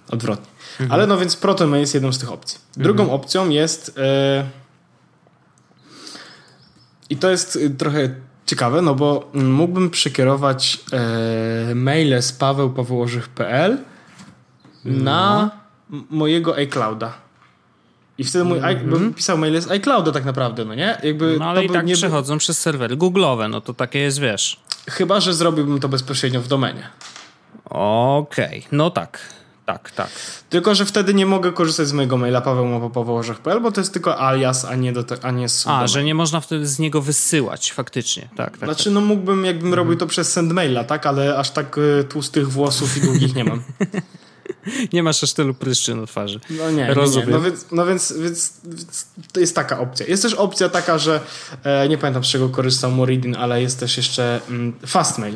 odwrotnie. 0.08 0.50
Mhm. 0.72 0.92
Ale 0.92 1.06
no 1.06 1.18
więc 1.18 1.36
ProtonMail 1.36 1.80
jest 1.80 1.94
jedną 1.94 2.12
z 2.12 2.18
tych 2.18 2.32
opcji. 2.32 2.58
Drugą 2.76 3.02
mhm. 3.02 3.20
opcją 3.20 3.48
jest 3.48 3.96
yy, 3.96 4.44
i 7.10 7.16
to 7.16 7.30
jest 7.30 7.56
y, 7.56 7.70
trochę 7.70 8.14
ciekawe, 8.46 8.82
no 8.82 8.94
bo 8.94 9.30
mógłbym 9.34 9.90
przekierować 9.90 10.80
yy, 11.68 11.74
maile 11.74 12.22
z 12.22 12.32
pawełpawełożych.pl 12.32 13.78
no. 14.84 15.04
na 15.04 15.50
mojego 16.10 16.56
iClouda. 16.56 17.12
I 18.20 18.24
wtedy 18.24 18.44
mój 18.44 18.58
mm 18.58 18.76
-hmm. 18.76 18.90
bym 18.90 19.14
pisał 19.14 19.38
maile 19.38 19.60
z 19.60 19.70
iClouda 19.70 20.12
tak 20.12 20.24
naprawdę, 20.24 20.64
no 20.64 20.74
nie? 20.74 20.98
Jakby 21.02 21.36
no 21.38 21.44
ale 21.44 21.64
i 21.64 21.70
tak 21.70 21.86
nie 21.86 21.94
przechodzą 21.94 22.38
przez 22.38 22.58
serwery 22.58 22.96
Google'owe, 22.96 23.50
no 23.50 23.60
to 23.60 23.74
takie 23.74 23.98
jest, 23.98 24.20
wiesz. 24.20 24.60
Chyba, 24.90 25.20
że 25.20 25.34
zrobiłbym 25.34 25.80
to 25.80 25.88
bezpośrednio 25.88 26.40
w 26.40 26.48
domenie. 26.48 26.88
Okej, 27.64 28.58
okay. 28.58 28.62
no 28.72 28.90
tak. 28.90 29.20
Tak, 29.66 29.90
tak. 29.90 30.08
Tylko, 30.50 30.74
że 30.74 30.84
wtedy 30.84 31.14
nie 31.14 31.26
mogę 31.26 31.52
korzystać 31.52 31.88
z 31.88 31.92
mojego 31.92 32.16
maila 32.16 32.40
pawełmopopowołorzech.pl, 32.40 33.60
bo 33.60 33.72
to 33.72 33.80
jest 33.80 33.92
tylko 33.92 34.20
alias, 34.20 34.64
a 34.64 34.74
nie, 34.74 34.92
do 34.92 35.02
te, 35.02 35.16
a 35.22 35.30
nie 35.30 35.46
A, 35.66 35.86
że 35.86 36.04
nie 36.04 36.14
można 36.14 36.40
wtedy 36.40 36.66
z 36.66 36.78
niego 36.78 37.02
wysyłać, 37.02 37.72
faktycznie. 37.72 38.28
Tak, 38.36 38.50
tak, 38.50 38.68
znaczy, 38.68 38.84
tak. 38.84 38.92
no 38.92 39.00
mógłbym, 39.00 39.44
jakbym 39.44 39.66
mhm. 39.66 39.74
robił 39.74 39.96
to 39.96 40.06
przez 40.06 40.32
sendmaila, 40.32 40.84
tak? 40.84 41.06
Ale 41.06 41.38
aż 41.38 41.50
tak 41.50 41.78
y, 41.78 42.04
tłustych 42.04 42.48
włosów 42.48 42.96
i 42.96 43.00
długich 43.00 43.34
nie 43.34 43.44
mam. 43.44 43.62
nie 44.92 45.02
masz 45.02 45.24
aż 45.24 45.32
tylu 45.32 45.54
pryszczy 45.54 45.94
na 45.94 46.06
twarzy. 46.06 46.40
No 46.50 46.70
nie, 46.70 46.94
Rozumiem. 46.94 47.28
Nie. 47.28 47.34
No, 47.34 47.40
więc, 47.40 47.66
no 47.72 47.86
więc, 47.86 48.12
więc, 48.12 48.54
to 49.32 49.40
jest 49.40 49.54
taka 49.54 49.78
opcja. 49.80 50.06
Jest 50.06 50.22
też 50.22 50.34
opcja 50.34 50.68
taka, 50.68 50.98
że 50.98 51.20
e, 51.64 51.88
nie 51.88 51.98
pamiętam 51.98 52.24
z 52.24 52.28
czego 52.28 52.48
korzystał 52.48 52.90
Moridin, 52.90 53.36
ale 53.36 53.62
jest 53.62 53.80
też 53.80 53.96
jeszcze 53.96 54.40
mm, 54.48 54.72
Fastmail 54.86 55.34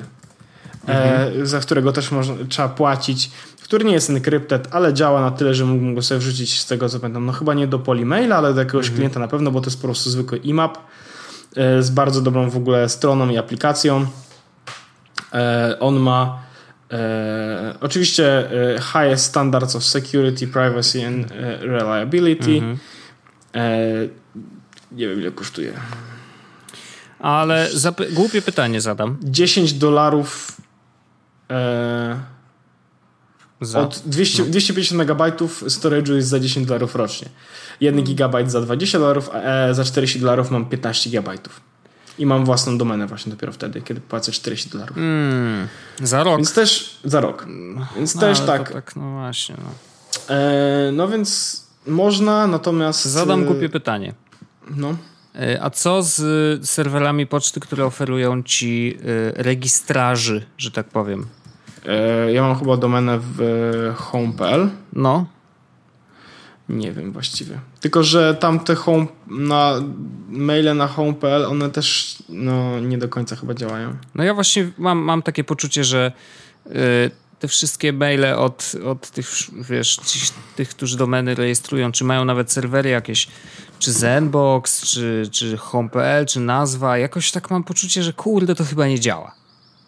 mhm. 0.88 1.42
e, 1.42 1.46
za 1.46 1.60
którego 1.60 1.92
też 1.92 2.10
można, 2.10 2.34
trzeba 2.48 2.68
płacić, 2.68 3.30
który 3.62 3.84
nie 3.84 3.92
jest 3.92 4.10
encrypted, 4.10 4.68
ale 4.70 4.94
działa 4.94 5.20
na 5.20 5.30
tyle, 5.30 5.54
że 5.54 5.64
mógłbym 5.64 5.94
go 5.94 6.02
sobie 6.02 6.18
wrzucić 6.18 6.60
z 6.60 6.66
tego 6.66 6.88
co 6.88 7.00
pamiętam, 7.00 7.26
no 7.26 7.32
chyba 7.32 7.54
nie 7.54 7.66
do 7.66 7.78
Polymaila, 7.78 8.36
ale 8.36 8.54
do 8.54 8.60
jakiegoś 8.60 8.86
mhm. 8.86 8.96
klienta 8.96 9.20
na 9.20 9.28
pewno, 9.28 9.50
bo 9.50 9.60
to 9.60 9.66
jest 9.66 9.76
po 9.76 9.88
prostu 9.88 10.10
zwykły 10.10 10.38
IMAP 10.38 10.78
e, 11.56 11.82
z 11.82 11.90
bardzo 11.90 12.20
dobrą 12.20 12.50
w 12.50 12.56
ogóle 12.56 12.88
stroną 12.88 13.28
i 13.28 13.36
aplikacją. 13.36 14.06
E, 15.32 15.76
on 15.80 16.00
ma 16.00 16.43
e, 16.94 17.74
oczywiście 17.80 18.50
e, 18.50 18.80
highest 18.92 19.24
standards 19.24 19.76
of 19.76 19.84
security, 19.84 20.46
privacy 20.46 21.06
and 21.06 21.32
e, 21.32 21.56
reliability. 21.56 22.56
Mhm. 22.56 22.78
nie 24.92 25.08
wiem 25.08 25.20
ile 25.20 25.30
kosztuje. 25.30 25.72
Ale 27.18 27.68
głupie 28.12 28.42
pytanie 28.42 28.80
zadam. 28.80 29.16
10 29.22 29.72
dolarów 29.72 30.54
E, 31.50 32.20
za? 33.60 33.80
Od 33.80 34.02
200, 34.06 34.42
no. 34.42 34.48
250 34.48 34.98
megabajtów 34.98 35.62
storage'u 35.62 36.14
jest 36.14 36.28
za 36.28 36.40
10 36.40 36.66
dolarów 36.66 36.94
rocznie. 36.94 37.28
1 37.80 37.94
mm. 37.98 38.06
gigabajt 38.06 38.50
za 38.50 38.60
20 38.60 38.98
dolarów, 38.98 39.30
a 39.30 39.38
e, 39.38 39.74
za 39.74 39.84
40 39.84 40.20
dolarów 40.20 40.50
mam 40.50 40.66
15 40.66 41.10
gigabajtów. 41.10 41.60
I 42.18 42.26
mam 42.26 42.44
własną 42.44 42.78
domenę 42.78 43.06
właśnie 43.06 43.30
dopiero 43.30 43.52
wtedy, 43.52 43.82
kiedy 43.82 44.00
płacę 44.00 44.32
40 44.32 44.70
dolarów. 44.70 44.96
Mm, 44.96 45.68
za 46.02 46.24
rok. 46.24 46.36
Więc 46.36 46.54
też 46.54 47.00
za 47.04 47.20
rok. 47.20 47.46
Więc 47.96 48.14
no, 48.14 48.20
też 48.20 48.40
tak. 48.40 48.72
tak. 48.72 48.96
No 48.96 49.10
właśnie. 49.12 49.56
No. 49.58 50.34
E, 50.34 50.92
no 50.92 51.08
więc 51.08 51.60
można, 51.86 52.46
natomiast. 52.46 53.04
Zadam 53.04 53.42
e, 53.42 53.44
głupie 53.44 53.68
pytanie. 53.68 54.14
No. 54.70 54.96
E, 55.34 55.62
a 55.62 55.70
co 55.70 56.02
z 56.02 56.68
serwerami 56.68 57.26
poczty, 57.26 57.60
które 57.60 57.84
oferują 57.84 58.42
ci 58.42 58.98
registraży, 59.34 60.46
że 60.58 60.70
tak 60.70 60.88
powiem? 60.88 61.26
E, 61.86 62.32
ja 62.32 62.42
mam 62.42 62.58
chyba 62.58 62.76
domenę 62.76 63.18
w 63.20 63.92
home.pl. 63.96 64.70
No. 64.92 65.26
Nie 66.68 66.92
wiem 66.92 67.12
właściwie. 67.12 67.60
Tylko, 67.80 68.02
że 68.02 68.34
tamte 68.34 68.74
home, 68.74 69.06
na 69.26 69.82
maile 70.28 70.76
na 70.76 70.86
home.pl, 70.86 71.44
one 71.44 71.70
też 71.70 72.16
no, 72.28 72.80
nie 72.80 72.98
do 72.98 73.08
końca 73.08 73.36
chyba 73.36 73.54
działają. 73.54 73.96
No 74.14 74.24
ja 74.24 74.34
właśnie 74.34 74.70
mam, 74.78 74.98
mam 74.98 75.22
takie 75.22 75.44
poczucie, 75.44 75.84
że 75.84 76.12
y, 76.66 76.70
te 77.38 77.48
wszystkie 77.48 77.92
maile 77.92 78.24
od, 78.36 78.72
od 78.86 79.10
tych, 79.10 79.28
wiesz, 79.70 79.98
tych, 80.56 80.68
którzy 80.68 80.96
domeny 80.96 81.34
rejestrują, 81.34 81.92
czy 81.92 82.04
mają 82.04 82.24
nawet 82.24 82.52
serwery 82.52 82.90
jakieś, 82.90 83.28
czy 83.78 83.92
Zenbox, 83.92 84.86
czy, 84.86 85.28
czy 85.32 85.56
home.pl, 85.56 86.26
czy 86.26 86.40
nazwa, 86.40 86.98
jakoś 86.98 87.30
tak 87.30 87.50
mam 87.50 87.64
poczucie, 87.64 88.02
że 88.02 88.12
kurde, 88.12 88.54
to 88.54 88.64
chyba 88.64 88.86
nie 88.86 89.00
działa. 89.00 89.34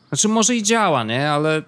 Znaczy 0.08 0.28
może 0.28 0.54
i 0.56 0.62
działa, 0.62 1.04
nie? 1.04 1.30
Ale 1.30 1.62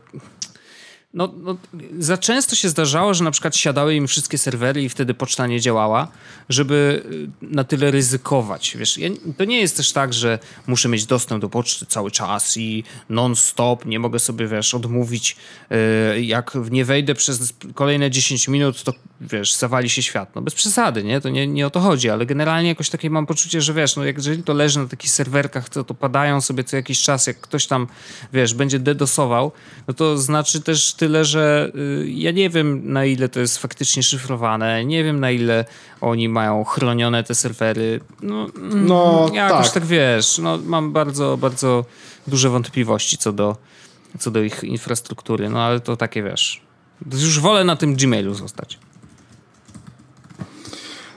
no, 1.14 1.34
no, 1.36 1.56
za 1.98 2.18
często 2.18 2.56
się 2.56 2.68
zdarzało, 2.68 3.14
że 3.14 3.24
na 3.24 3.30
przykład 3.30 3.56
siadały 3.56 3.94
im 3.94 4.06
wszystkie 4.06 4.38
serwery 4.38 4.82
i 4.82 4.88
wtedy 4.88 5.14
poczta 5.14 5.46
nie 5.46 5.60
działała, 5.60 6.08
żeby 6.48 7.02
y, 7.42 7.54
na 7.54 7.64
tyle 7.64 7.90
ryzykować. 7.90 8.76
Wiesz, 8.76 8.98
ja, 8.98 9.08
to 9.36 9.44
nie 9.44 9.60
jest 9.60 9.76
też 9.76 9.92
tak, 9.92 10.14
że 10.14 10.38
muszę 10.66 10.88
mieć 10.88 11.06
dostęp 11.06 11.40
do 11.40 11.48
poczty 11.48 11.86
cały 11.86 12.10
czas 12.10 12.56
i 12.56 12.84
non-stop, 13.08 13.86
nie 13.86 13.98
mogę 13.98 14.18
sobie, 14.18 14.46
wiesz, 14.46 14.74
odmówić. 14.74 15.36
Yy, 15.70 16.24
jak 16.24 16.56
nie 16.70 16.84
wejdę 16.84 17.14
przez 17.14 17.52
kolejne 17.74 18.10
10 18.10 18.48
minut, 18.48 18.82
to, 18.82 18.92
wiesz, 19.20 19.54
zawali 19.54 19.90
się 19.90 20.02
świat. 20.02 20.34
No 20.34 20.42
bez 20.42 20.54
przesady, 20.54 21.04
nie? 21.04 21.20
To 21.20 21.28
nie, 21.28 21.46
nie 21.46 21.66
o 21.66 21.70
to 21.70 21.80
chodzi, 21.80 22.10
ale 22.10 22.26
generalnie 22.26 22.68
jakoś 22.68 22.90
takie 22.90 23.10
mam 23.10 23.26
poczucie, 23.26 23.60
że 23.60 23.74
wiesz, 23.74 23.96
no 23.96 24.04
jeżeli 24.04 24.42
to 24.42 24.54
leży 24.54 24.78
na 24.78 24.88
takich 24.88 25.10
serwerkach, 25.10 25.68
to, 25.68 25.84
to 25.84 25.94
padają 25.94 26.40
sobie 26.40 26.64
co 26.64 26.76
jakiś 26.76 27.02
czas, 27.02 27.26
jak 27.26 27.40
ktoś 27.40 27.66
tam, 27.66 27.86
wiesz, 28.32 28.54
będzie 28.54 28.78
dedosował, 28.78 29.52
no 29.88 29.94
to 29.94 30.18
znaczy 30.18 30.60
też 30.60 30.97
tyle, 30.98 31.24
że 31.24 31.70
y, 31.74 32.08
ja 32.08 32.30
nie 32.30 32.50
wiem 32.50 32.92
na 32.92 33.04
ile 33.04 33.28
to 33.28 33.40
jest 33.40 33.58
faktycznie 33.58 34.02
szyfrowane, 34.02 34.84
nie 34.84 35.04
wiem 35.04 35.20
na 35.20 35.30
ile 35.30 35.64
oni 36.00 36.28
mają 36.28 36.64
chronione 36.64 37.24
te 37.24 37.34
serwery. 37.34 38.00
No, 38.22 38.46
mm, 38.56 38.86
no 38.86 39.30
jakoś 39.32 39.66
tak. 39.66 39.74
tak 39.74 39.84
wiesz, 39.84 40.38
no, 40.38 40.58
mam 40.64 40.92
bardzo, 40.92 41.36
bardzo 41.36 41.84
duże 42.26 42.50
wątpliwości 42.50 43.18
co 43.18 43.32
do, 43.32 43.56
co 44.18 44.30
do 44.30 44.42
ich 44.42 44.64
infrastruktury, 44.64 45.48
no 45.48 45.62
ale 45.62 45.80
to 45.80 45.96
takie 45.96 46.22
wiesz. 46.22 46.62
Już 47.12 47.40
wolę 47.40 47.64
na 47.64 47.76
tym 47.76 47.94
Gmailu 47.94 48.34
zostać. 48.34 48.78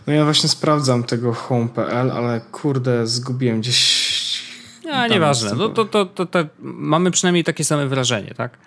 No 0.08 0.14
ja 0.14 0.24
właśnie 0.24 0.50
sprawdzam 0.50 1.04
tego 1.04 1.34
home.pl, 1.34 2.12
ale 2.12 2.42
kurde, 2.52 3.08
zgubiłem 3.08 3.62
gdzieś. 3.62 4.12
A, 4.92 5.08
nieważne. 5.08 5.54
No 5.56 5.70
to, 5.70 5.86
to, 5.86 6.06
to, 6.06 6.26
to, 6.26 6.40
mamy 6.62 7.12
przynajmniej 7.12 7.44
takie 7.44 7.64
same 7.64 7.88
wrażenie, 7.88 8.34
tak? 8.38 8.58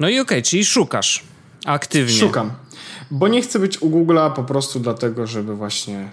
No 0.00 0.08
i 0.08 0.12
okej, 0.12 0.22
okay, 0.22 0.42
czyli 0.42 0.64
szukasz 0.64 1.24
aktywnie. 1.64 2.14
Szukam. 2.14 2.50
Bo 3.10 3.28
nie 3.28 3.42
chcę 3.42 3.58
być 3.58 3.82
u 3.82 3.90
Google'a 3.90 4.32
po 4.32 4.44
prostu 4.44 4.80
dlatego, 4.80 5.26
żeby 5.26 5.54
właśnie. 5.54 6.08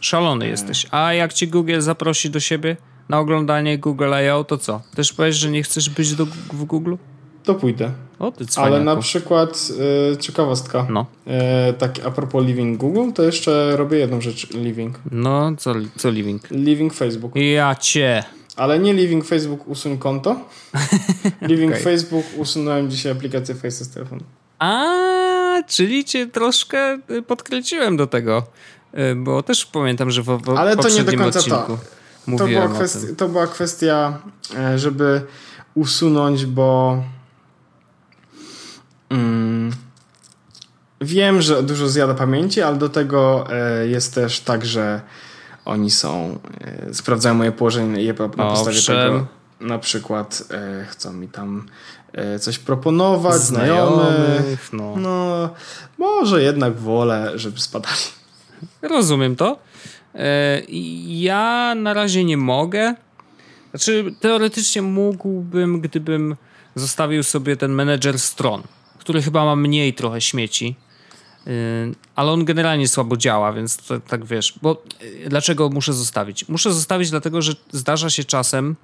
Szalony 0.00 0.48
jesteś. 0.48 0.86
A 0.90 1.12
jak 1.12 1.32
ci 1.32 1.48
Google 1.48 1.80
zaprosi 1.80 2.30
do 2.30 2.40
siebie 2.40 2.76
na 3.08 3.18
oglądanie 3.18 3.78
Google 3.78 4.12
I.O., 4.26 4.44
to 4.44 4.58
co? 4.58 4.80
Też 4.94 5.12
powiesz, 5.12 5.36
że 5.36 5.50
nie 5.50 5.62
chcesz 5.62 5.90
być 5.90 6.14
do, 6.14 6.26
w 6.52 6.64
Google? 6.64 6.94
To 7.44 7.54
pójdę. 7.54 7.90
O, 8.18 8.32
ty 8.32 8.44
Ale 8.56 8.84
na 8.84 8.96
przykład 8.96 9.68
e, 10.12 10.16
ciekawostka. 10.16 10.86
No. 10.90 11.06
E, 11.26 11.72
tak 11.72 12.00
a 12.06 12.10
propos 12.10 12.44
Living 12.44 12.78
Google, 12.78 13.12
to 13.12 13.22
jeszcze 13.22 13.76
robię 13.76 13.98
jedną 13.98 14.20
rzecz 14.20 14.50
Living. 14.50 14.98
No, 15.10 15.52
co, 15.58 15.74
co 15.96 16.10
Living? 16.10 16.50
Living 16.50 16.94
Facebook. 16.94 17.36
Ja 17.36 17.74
cię. 17.74 18.24
Ale 18.56 18.78
nie 18.78 18.94
Living 18.94 19.24
Facebook 19.24 19.68
usuń 19.68 19.98
konto. 19.98 20.36
Living 21.48 21.72
okay. 21.72 21.82
Facebook 21.82 22.26
usunąłem 22.36 22.90
dzisiaj 22.90 23.12
aplikację 23.12 23.54
Face 23.54 23.84
z 23.84 23.90
telefonu. 23.90 24.22
A, 24.58 25.62
czyli 25.66 26.04
cię 26.04 26.26
troszkę 26.26 26.98
y, 27.10 27.22
podkręciłem 27.22 27.96
do 27.96 28.06
tego. 28.06 28.46
e, 28.92 29.14
bo 29.14 29.42
też 29.42 29.66
pamiętam, 29.66 30.10
że 30.10 30.22
w, 30.22 30.26
w 30.26 30.48
Ale 30.48 30.76
to 30.76 30.88
nie 30.88 31.04
do 31.04 31.16
końca 31.16 31.42
to. 31.42 31.78
To 32.38 32.46
była, 32.46 32.68
kwestia, 32.68 33.06
to 33.16 33.28
była 33.28 33.46
kwestia, 33.46 34.18
żeby 34.76 35.22
usunąć, 35.74 36.46
bo 36.46 37.02
mm, 39.10 39.72
wiem, 41.00 41.42
że 41.42 41.62
dużo 41.62 41.88
zjada 41.88 42.14
pamięci, 42.14 42.62
ale 42.62 42.76
do 42.76 42.88
tego 42.88 43.46
e, 43.52 43.86
jest 43.86 44.14
też 44.14 44.40
tak, 44.40 44.64
że 44.64 45.00
oni 45.66 45.90
są, 45.90 46.38
sprawdzają 46.92 47.34
moje 47.34 47.52
położenie 47.52 48.02
je 48.02 48.12
na 48.12 48.28
podstawie 48.28 48.82
tego 48.82 49.26
na 49.60 49.78
przykład 49.78 50.42
chcą 50.88 51.12
mi 51.12 51.28
tam 51.28 51.68
coś 52.40 52.58
proponować, 52.58 53.40
znajomych. 53.40 54.72
No. 54.72 54.96
no, 54.96 55.50
może 55.98 56.42
jednak 56.42 56.76
wolę, 56.76 57.32
żeby 57.34 57.60
spadali. 57.60 57.96
Rozumiem 58.82 59.36
to. 59.36 59.58
E, 60.14 60.62
ja 61.06 61.74
na 61.76 61.94
razie 61.94 62.24
nie 62.24 62.36
mogę. 62.36 62.94
Znaczy, 63.70 64.14
teoretycznie 64.20 64.82
mógłbym, 64.82 65.80
gdybym 65.80 66.36
zostawił 66.74 67.22
sobie 67.22 67.56
ten 67.56 67.72
menedżer 67.72 68.18
stron, 68.18 68.62
który 68.98 69.22
chyba 69.22 69.44
ma 69.44 69.56
mniej 69.56 69.94
trochę 69.94 70.20
śmieci. 70.20 70.76
E, 71.46 71.50
ale 72.14 72.32
on 72.32 72.44
generalnie 72.44 72.88
słabo 72.88 73.16
działa, 73.16 73.52
więc 73.52 73.76
to, 73.76 74.00
tak 74.00 74.24
wiesz. 74.24 74.54
Bo 74.62 74.82
e, 75.24 75.28
dlaczego 75.28 75.68
muszę 75.68 75.92
zostawić? 75.92 76.48
Muszę 76.48 76.72
zostawić, 76.72 77.10
dlatego 77.10 77.42
że 77.42 77.52
zdarza 77.72 78.10
się 78.10 78.24
czasem, 78.24 78.76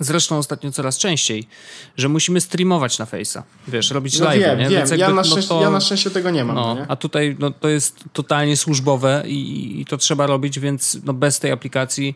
Zresztą 0.00 0.38
ostatnio 0.38 0.72
coraz 0.72 0.98
częściej, 0.98 1.48
że 1.96 2.08
musimy 2.08 2.40
streamować 2.40 2.98
na 2.98 3.04
Face'a. 3.04 3.42
Wiesz, 3.68 3.90
robić 3.90 4.18
no 4.18 4.24
live. 4.24 4.40
Wiem, 4.40 4.58
nie? 4.58 4.68
wiem. 4.68 4.86
ja, 4.96 5.08
na 5.08 5.14
no 5.14 5.24
szczęście, 5.24 5.48
to, 5.48 5.62
ja 5.62 5.70
na 5.70 5.80
szczęście 5.80 6.10
tego 6.10 6.30
nie 6.30 6.44
mam. 6.44 6.56
No, 6.56 6.74
nie? 6.74 6.86
A 6.88 6.96
tutaj 6.96 7.36
no, 7.38 7.50
to 7.50 7.68
jest 7.68 8.04
totalnie 8.12 8.56
służbowe 8.56 9.22
i, 9.26 9.80
i 9.80 9.84
to 9.84 9.96
trzeba 9.96 10.26
robić, 10.26 10.60
więc 10.60 10.98
no, 11.04 11.12
bez 11.12 11.40
tej 11.40 11.52
aplikacji, 11.52 12.14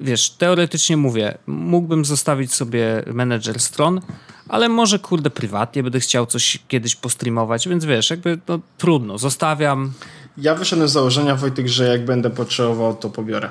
wiesz, 0.00 0.30
teoretycznie 0.30 0.96
mówię, 0.96 1.38
mógłbym 1.46 2.04
zostawić 2.04 2.54
sobie 2.54 3.02
menedżer 3.06 3.60
stron, 3.60 4.00
ale 4.48 4.68
może 4.68 4.98
kurde 4.98 5.30
prywatnie 5.30 5.82
będę 5.82 6.00
chciał 6.00 6.26
coś 6.26 6.58
kiedyś 6.68 6.96
postreamować, 6.96 7.68
więc 7.68 7.84
wiesz, 7.84 8.10
jakby 8.10 8.38
no, 8.48 8.60
trudno, 8.78 9.18
zostawiam. 9.18 9.92
Ja 10.38 10.54
wyszedłem 10.54 10.88
z 10.88 10.92
założenia, 10.92 11.36
Wojtek, 11.36 11.68
że 11.68 11.88
jak 11.88 12.04
będę 12.04 12.30
potrzebował, 12.30 12.96
to 12.96 13.10
pobiorę. 13.10 13.50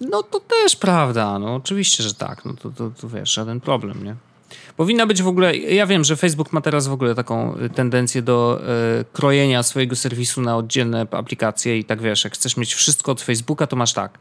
No 0.00 0.22
to 0.22 0.40
też 0.40 0.76
prawda, 0.76 1.38
no 1.38 1.54
oczywiście, 1.54 2.02
że 2.02 2.14
tak. 2.14 2.44
No 2.44 2.54
to, 2.54 2.70
to, 2.70 2.90
to 3.00 3.08
wiesz, 3.08 3.34
żaden 3.34 3.60
problem, 3.60 4.04
nie? 4.04 4.14
Powinna 4.76 5.06
być 5.06 5.22
w 5.22 5.28
ogóle, 5.28 5.56
ja 5.56 5.86
wiem, 5.86 6.04
że 6.04 6.16
Facebook 6.16 6.52
ma 6.52 6.60
teraz 6.60 6.86
w 6.86 6.92
ogóle 6.92 7.14
taką 7.14 7.56
tendencję 7.74 8.22
do 8.22 8.60
e, 9.00 9.04
krojenia 9.12 9.62
swojego 9.62 9.96
serwisu 9.96 10.40
na 10.40 10.56
oddzielne 10.56 11.06
aplikacje 11.10 11.78
i 11.78 11.84
tak 11.84 12.02
wiesz, 12.02 12.24
jak 12.24 12.34
chcesz 12.34 12.56
mieć 12.56 12.74
wszystko 12.74 13.12
od 13.12 13.22
Facebooka, 13.22 13.66
to 13.66 13.76
masz 13.76 13.92
tak. 13.92 14.18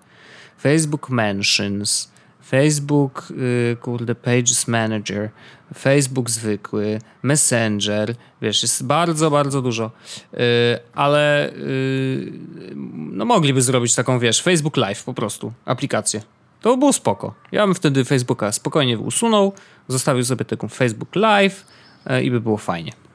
Facebook 0.58 1.10
Mentions, 1.10 2.12
Facebook, 2.48 3.28
y, 3.32 3.78
kurde, 3.82 4.16
Pages 4.16 4.68
Manager, 4.68 5.30
Facebook 5.76 6.30
zwykły, 6.30 7.00
Messenger, 7.24 8.16
wiesz, 8.42 8.62
jest 8.62 8.86
bardzo, 8.86 9.32
bardzo 9.32 9.62
dużo, 9.62 9.92
y, 10.34 10.38
ale 10.94 11.54
y, 11.54 12.34
no 12.96 13.26
mogliby 13.26 13.62
zrobić 13.62 13.96
taką, 13.96 14.20
wiesz, 14.20 14.42
Facebook 14.42 14.78
Live 14.78 15.04
po 15.04 15.14
prostu, 15.14 15.54
aplikację. 15.66 16.22
To 16.62 16.78
było 16.78 16.94
spoko. 16.94 17.34
Ja 17.52 17.66
bym 17.66 17.76
wtedy 17.76 18.06
Facebooka 18.06 18.52
spokojnie 18.52 19.00
usunął, 19.00 19.54
zostawił 19.88 20.26
sobie 20.26 20.46
taką 20.46 20.68
Facebook 20.68 21.16
Live 21.16 21.66
i 22.24 22.32
by 22.32 22.42
było 22.42 22.58
fajnie 22.58 23.07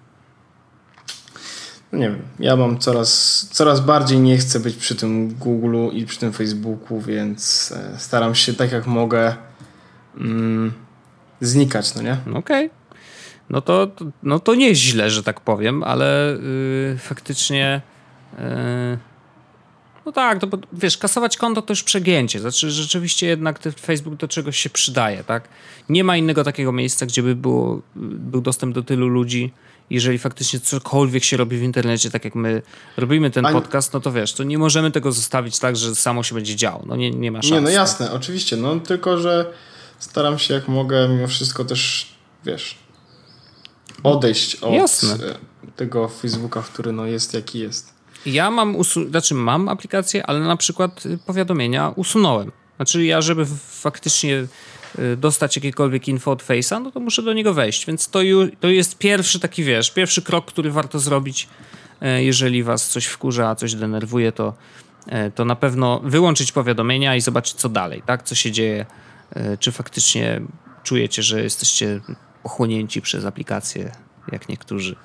nie 1.93 2.11
wiem, 2.11 2.23
ja 2.39 2.57
mam 2.57 2.79
coraz, 2.79 3.41
coraz 3.53 3.81
bardziej 3.81 4.19
nie 4.19 4.39
chcę 4.39 4.61
być 4.61 4.77
przy 4.77 4.95
tym 4.95 5.35
Google'u 5.35 5.93
i 5.93 6.07
przy 6.07 6.19
tym 6.19 6.33
Facebooku, 6.33 7.01
więc 7.01 7.73
e, 7.77 7.99
staram 7.99 8.35
się 8.35 8.55
tak 8.55 8.73
jak 8.73 8.87
mogę 8.87 9.37
mm, 10.17 10.73
znikać, 11.41 11.95
no 11.95 12.03
nie? 12.03 12.17
Okej. 12.35 12.67
Okay. 12.67 12.71
No 13.51 13.61
to, 13.61 13.89
no 14.23 14.39
to 14.39 14.55
nie 14.55 14.75
źle, 14.75 15.11
że 15.11 15.23
tak 15.23 15.41
powiem, 15.41 15.83
ale 15.83 16.39
yy, 16.91 16.99
faktycznie 16.99 17.81
yy, 18.39 18.99
no 20.07 20.13
tak, 20.13 20.41
to, 20.41 20.49
wiesz, 20.73 20.99
kasować 20.99 21.37
konto 21.37 21.63
to 21.63 21.73
już 21.73 21.83
przegięcie. 21.83 22.41
Znaczy, 22.41 22.71
rzeczywiście 22.71 23.27
jednak 23.27 23.59
Facebook 23.81 24.15
do 24.15 24.29
czegoś 24.29 24.57
się 24.57 24.71
przydaje, 24.71 25.25
tak? 25.25 25.49
Nie 25.89 26.05
ma 26.05 26.17
innego 26.17 26.45
takiego 26.45 26.73
miejsca, 26.73 27.07
gdzie 27.07 27.23
by 27.23 27.37
było, 27.37 27.83
był 27.97 28.41
dostęp 28.41 28.75
do 28.75 28.83
tylu 28.83 29.09
ludzi, 29.09 29.53
jeżeli 29.93 30.19
faktycznie 30.19 30.61
cokolwiek 30.61 31.25
się 31.25 31.37
robi 31.37 31.57
w 31.57 31.63
internecie, 31.63 32.11
tak 32.11 32.25
jak 32.25 32.35
my 32.35 32.63
robimy 32.97 33.31
ten 33.31 33.45
podcast, 33.45 33.93
no 33.93 34.01
to 34.01 34.13
wiesz, 34.13 34.33
to 34.33 34.45
nie 34.45 34.59
możemy 34.59 34.91
tego 34.91 35.13
zostawić 35.13 35.59
tak, 35.59 35.77
że 35.77 35.95
samo 35.95 36.23
się 36.23 36.35
będzie 36.35 36.57
działo. 36.57 36.83
No 36.87 36.97
nie, 36.97 37.11
nie 37.11 37.33
ma 37.33 37.43
szans. 37.43 37.53
Nie, 37.53 37.61
no 37.61 37.71
jasne, 37.71 38.07
tak? 38.07 38.15
oczywiście, 38.15 38.57
no 38.57 38.81
tylko, 38.81 39.19
że 39.19 39.53
staram 39.99 40.39
się 40.39 40.55
jak 40.55 40.69
mogę 40.69 41.09
mimo 41.09 41.27
wszystko 41.29 41.65
też, 41.65 42.13
wiesz, 42.45 42.79
odejść 44.03 44.55
od 44.55 44.73
jasne. 44.73 45.19
tego 45.77 46.09
Facebooka, 46.09 46.63
który 46.63 46.93
no 46.93 47.07
jest 47.07 47.35
jaki 47.35 47.59
jest. 47.59 47.95
Ja 48.27 48.51
mam, 48.51 48.77
usu- 48.77 49.11
znaczy 49.11 49.35
mam 49.35 49.69
aplikację, 49.69 50.27
ale 50.27 50.41
na 50.41 50.57
przykład 50.57 51.05
powiadomienia 51.27 51.93
usunąłem. 51.97 52.53
Znaczy 52.77 53.05
ja, 53.05 53.21
żeby 53.21 53.47
faktycznie 53.69 54.35
Y, 54.35 54.49
dostać 55.17 55.57
jakiekolwiek 55.57 56.09
info 56.09 56.31
od 56.31 56.43
Face'a, 56.43 56.83
no 56.83 56.91
to 56.91 57.01
muszę 57.01 57.23
do 57.23 57.33
niego 57.33 57.55
wejść. 57.55 57.87
Więc 57.87 58.09
to, 58.09 58.23
ju, 58.23 58.49
to 58.61 58.69
jest 58.69 58.99
pierwszy 58.99 59.41
taki, 59.41 59.65
wiesz, 59.65 59.91
pierwszy 59.91 60.23
krok, 60.23 60.47
który 60.47 60.71
warto 60.71 60.99
zrobić, 60.99 61.49
e, 62.01 62.25
jeżeli 62.25 62.63
was 62.63 62.89
coś 62.89 63.07
wkurza, 63.07 63.55
coś 63.55 63.75
denerwuje, 63.75 64.33
to, 64.33 64.55
e, 65.07 65.31
to 65.31 65.45
na 65.45 65.57
pewno 65.57 66.01
wyłączyć 66.05 66.53
powiadomienia 66.53 67.17
i 67.17 67.21
zobaczyć, 67.21 67.55
co 67.55 67.69
dalej, 67.69 68.03
tak? 68.07 68.23
Co 68.23 68.35
się 68.35 68.53
dzieje, 68.53 68.87
e, 69.31 69.57
czy 69.57 69.73
faktycznie 69.73 70.41
czujecie, 70.83 71.23
że 71.23 71.43
jesteście 71.43 72.01
pochłonięci 72.43 73.03
przez 73.03 73.25
aplikację, 73.25 73.93
jak 74.33 74.49
niektórzy. 74.49 74.97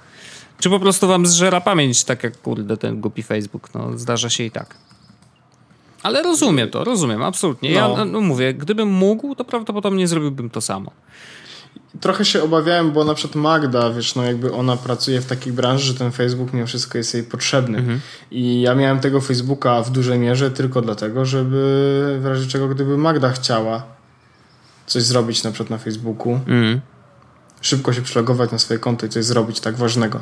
Czy 0.60 0.70
po 0.70 0.80
prostu 0.80 1.08
wam 1.08 1.26
zżera 1.26 1.62
pamięć, 1.62 2.04
tak 2.04 2.24
jak 2.24 2.42
kurde 2.42 2.78
ten 2.78 3.02
głupi 3.02 3.24
Facebook, 3.24 3.74
no 3.74 3.98
zdarza 3.98 4.30
się 4.30 4.44
i 4.44 4.52
tak. 4.52 4.87
Ale 6.04 6.24
rozumiem 6.24 6.70
to, 6.70 6.84
rozumiem, 6.84 7.24
absolutnie. 7.24 7.74
No. 7.74 7.76
Ja 7.98 8.06
no, 8.06 8.22
mówię, 8.22 8.54
gdybym 8.54 8.90
mógł, 8.90 9.36
to 9.36 9.46
prawdopodobnie 9.46 10.08
zrobiłbym 10.08 10.50
to 10.50 10.62
samo. 10.62 10.92
Trochę 12.02 12.26
się 12.26 12.44
obawiałem, 12.44 12.92
bo 12.92 13.04
na 13.04 13.14
przykład 13.14 13.36
Magda, 13.36 13.90
wiesz, 13.90 14.16
no 14.16 14.24
jakby 14.24 14.54
ona 14.54 14.78
pracuje 14.78 15.22
w 15.22 15.26
takiej 15.26 15.54
branży, 15.54 15.86
że 15.86 15.94
ten 15.94 16.12
Facebook 16.12 16.54
mimo 16.54 16.68
wszystko 16.68 16.98
jest 16.98 17.14
jej 17.14 17.24
potrzebny. 17.24 17.78
Mhm. 17.78 18.00
I 18.32 18.62
ja 18.62 18.76
miałem 18.76 19.00
tego 19.00 19.22
Facebooka 19.22 19.82
w 19.82 19.92
dużej 19.92 20.20
mierze 20.20 20.52
tylko 20.52 20.82
dlatego, 20.82 21.26
żeby 21.26 22.18
w 22.22 22.26
razie 22.26 22.48
czego, 22.48 22.68
gdyby 22.68 22.98
Magda 22.98 23.30
chciała 23.30 23.84
coś 24.86 25.04
zrobić 25.04 25.44
na 25.44 25.52
przykład 25.52 25.70
na 25.70 25.78
Facebooku, 25.78 26.34
mhm. 26.34 26.82
szybko 27.62 27.94
się 27.94 28.02
przylogować 28.02 28.52
na 28.52 28.60
swoje 28.60 28.80
konto 28.80 29.06
i 29.06 29.10
coś 29.10 29.26
zrobić 29.26 29.60
tak 29.60 29.76
ważnego. 29.76 30.22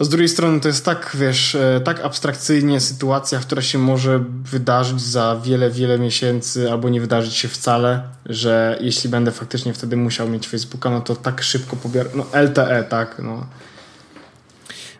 Z 0.00 0.08
drugiej 0.08 0.28
strony 0.28 0.60
to 0.60 0.68
jest 0.68 0.84
tak, 0.84 1.16
wiesz, 1.20 1.54
e, 1.54 1.80
tak 1.84 2.00
abstrakcyjnie 2.00 2.80
sytuacja, 2.80 3.38
która 3.38 3.62
się 3.62 3.78
może 3.78 4.24
wydarzyć 4.42 5.00
za 5.00 5.40
wiele, 5.44 5.70
wiele 5.70 5.98
miesięcy 5.98 6.70
albo 6.72 6.88
nie 6.88 7.00
wydarzyć 7.00 7.34
się 7.34 7.48
wcale, 7.48 8.02
że 8.26 8.78
jeśli 8.80 9.10
będę 9.10 9.32
faktycznie 9.32 9.74
wtedy 9.74 9.96
musiał 9.96 10.28
mieć 10.28 10.48
Facebooka, 10.48 10.90
no 10.90 11.00
to 11.00 11.16
tak 11.16 11.42
szybko 11.42 11.76
pobieram, 11.76 12.12
no 12.14 12.26
LTE, 12.32 12.84
tak, 12.88 13.18
no. 13.18 13.46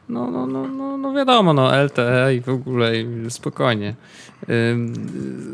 No, 0.09 0.30
no, 0.30 0.47
no, 0.47 0.68
no, 0.68 0.97
no 0.97 1.12
wiadomo, 1.12 1.53
no 1.53 1.82
LTE 1.84 2.34
i 2.34 2.40
w 2.40 2.49
ogóle 2.49 2.92
spokojnie. 3.28 3.95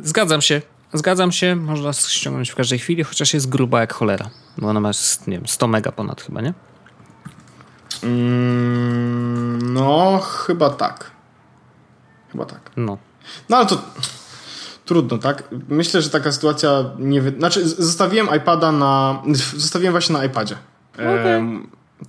Zgadzam 0.03 0.43
się, 0.43 0.62
zgadzam 0.93 1.32
się, 1.32 1.57
można 1.57 1.93
ściągnąć 1.93 2.51
w 2.51 2.55
każdej 2.55 2.78
chwili, 2.78 3.05
chociaż 3.05 3.34
jest 3.34 3.49
gruba 3.49 3.80
jak 3.80 3.93
cholera, 3.93 4.30
bo 4.59 4.68
ona 4.68 4.80
ma, 4.80 4.91
nie 5.26 5.36
wiem, 5.36 5.47
100 5.47 5.68
mega 5.68 5.93
ponad 5.93 6.22
chyba, 6.22 6.41
nie? 6.41 6.55
Mm, 8.03 9.72
no, 9.74 10.18
chyba 10.18 10.70
tak. 10.70 11.11
Chyba 12.32 12.44
tak. 12.44 12.70
No. 12.76 12.98
No 13.48 13.57
ale 13.57 13.66
to 13.66 13.82
trudno, 14.84 15.18
tak? 15.18 15.44
Myślę, 15.68 16.03
że 16.03 16.11
taka 16.11 16.32
sytuacja 16.32 16.84
nie... 16.98 17.20
Wy... 17.22 17.30
Znaczy, 17.38 17.68
zostawiłem 17.68 18.28
iPada 18.36 18.72
na... 18.72 19.22
Zostawiłem 19.57 19.92
właśnie 19.92 20.12
na 20.12 20.24
iPadzie. 20.24 20.57
Okay. 20.94 21.61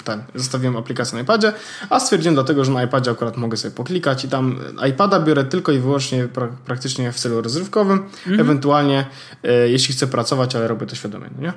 ten, 0.03 0.23
zostawiłem 0.35 0.77
aplikację 0.77 1.15
na 1.15 1.21
iPadzie, 1.21 1.53
a 1.89 1.99
stwierdziłem 1.99 2.35
dlatego, 2.35 2.65
że 2.65 2.71
na 2.71 2.83
iPadzie 2.83 3.11
akurat 3.11 3.37
mogę 3.37 3.57
sobie 3.57 3.75
poklikać 3.75 4.25
i 4.25 4.29
tam 4.29 4.59
iPada 4.89 5.19
biorę 5.19 5.43
tylko 5.43 5.71
i 5.71 5.79
wyłącznie 5.79 6.27
pra 6.27 6.47
praktycznie 6.65 7.11
w 7.11 7.19
celu 7.19 7.41
rozrywkowym, 7.41 7.97
mm 7.97 8.09
-hmm. 8.37 8.41
ewentualnie 8.41 9.05
e, 9.43 9.69
jeśli 9.69 9.95
chcę 9.95 10.07
pracować, 10.07 10.55
ale 10.55 10.67
robię 10.67 10.85
to 10.85 10.95
świadomie, 10.95 11.29
no 11.35 11.41
nie? 11.41 11.53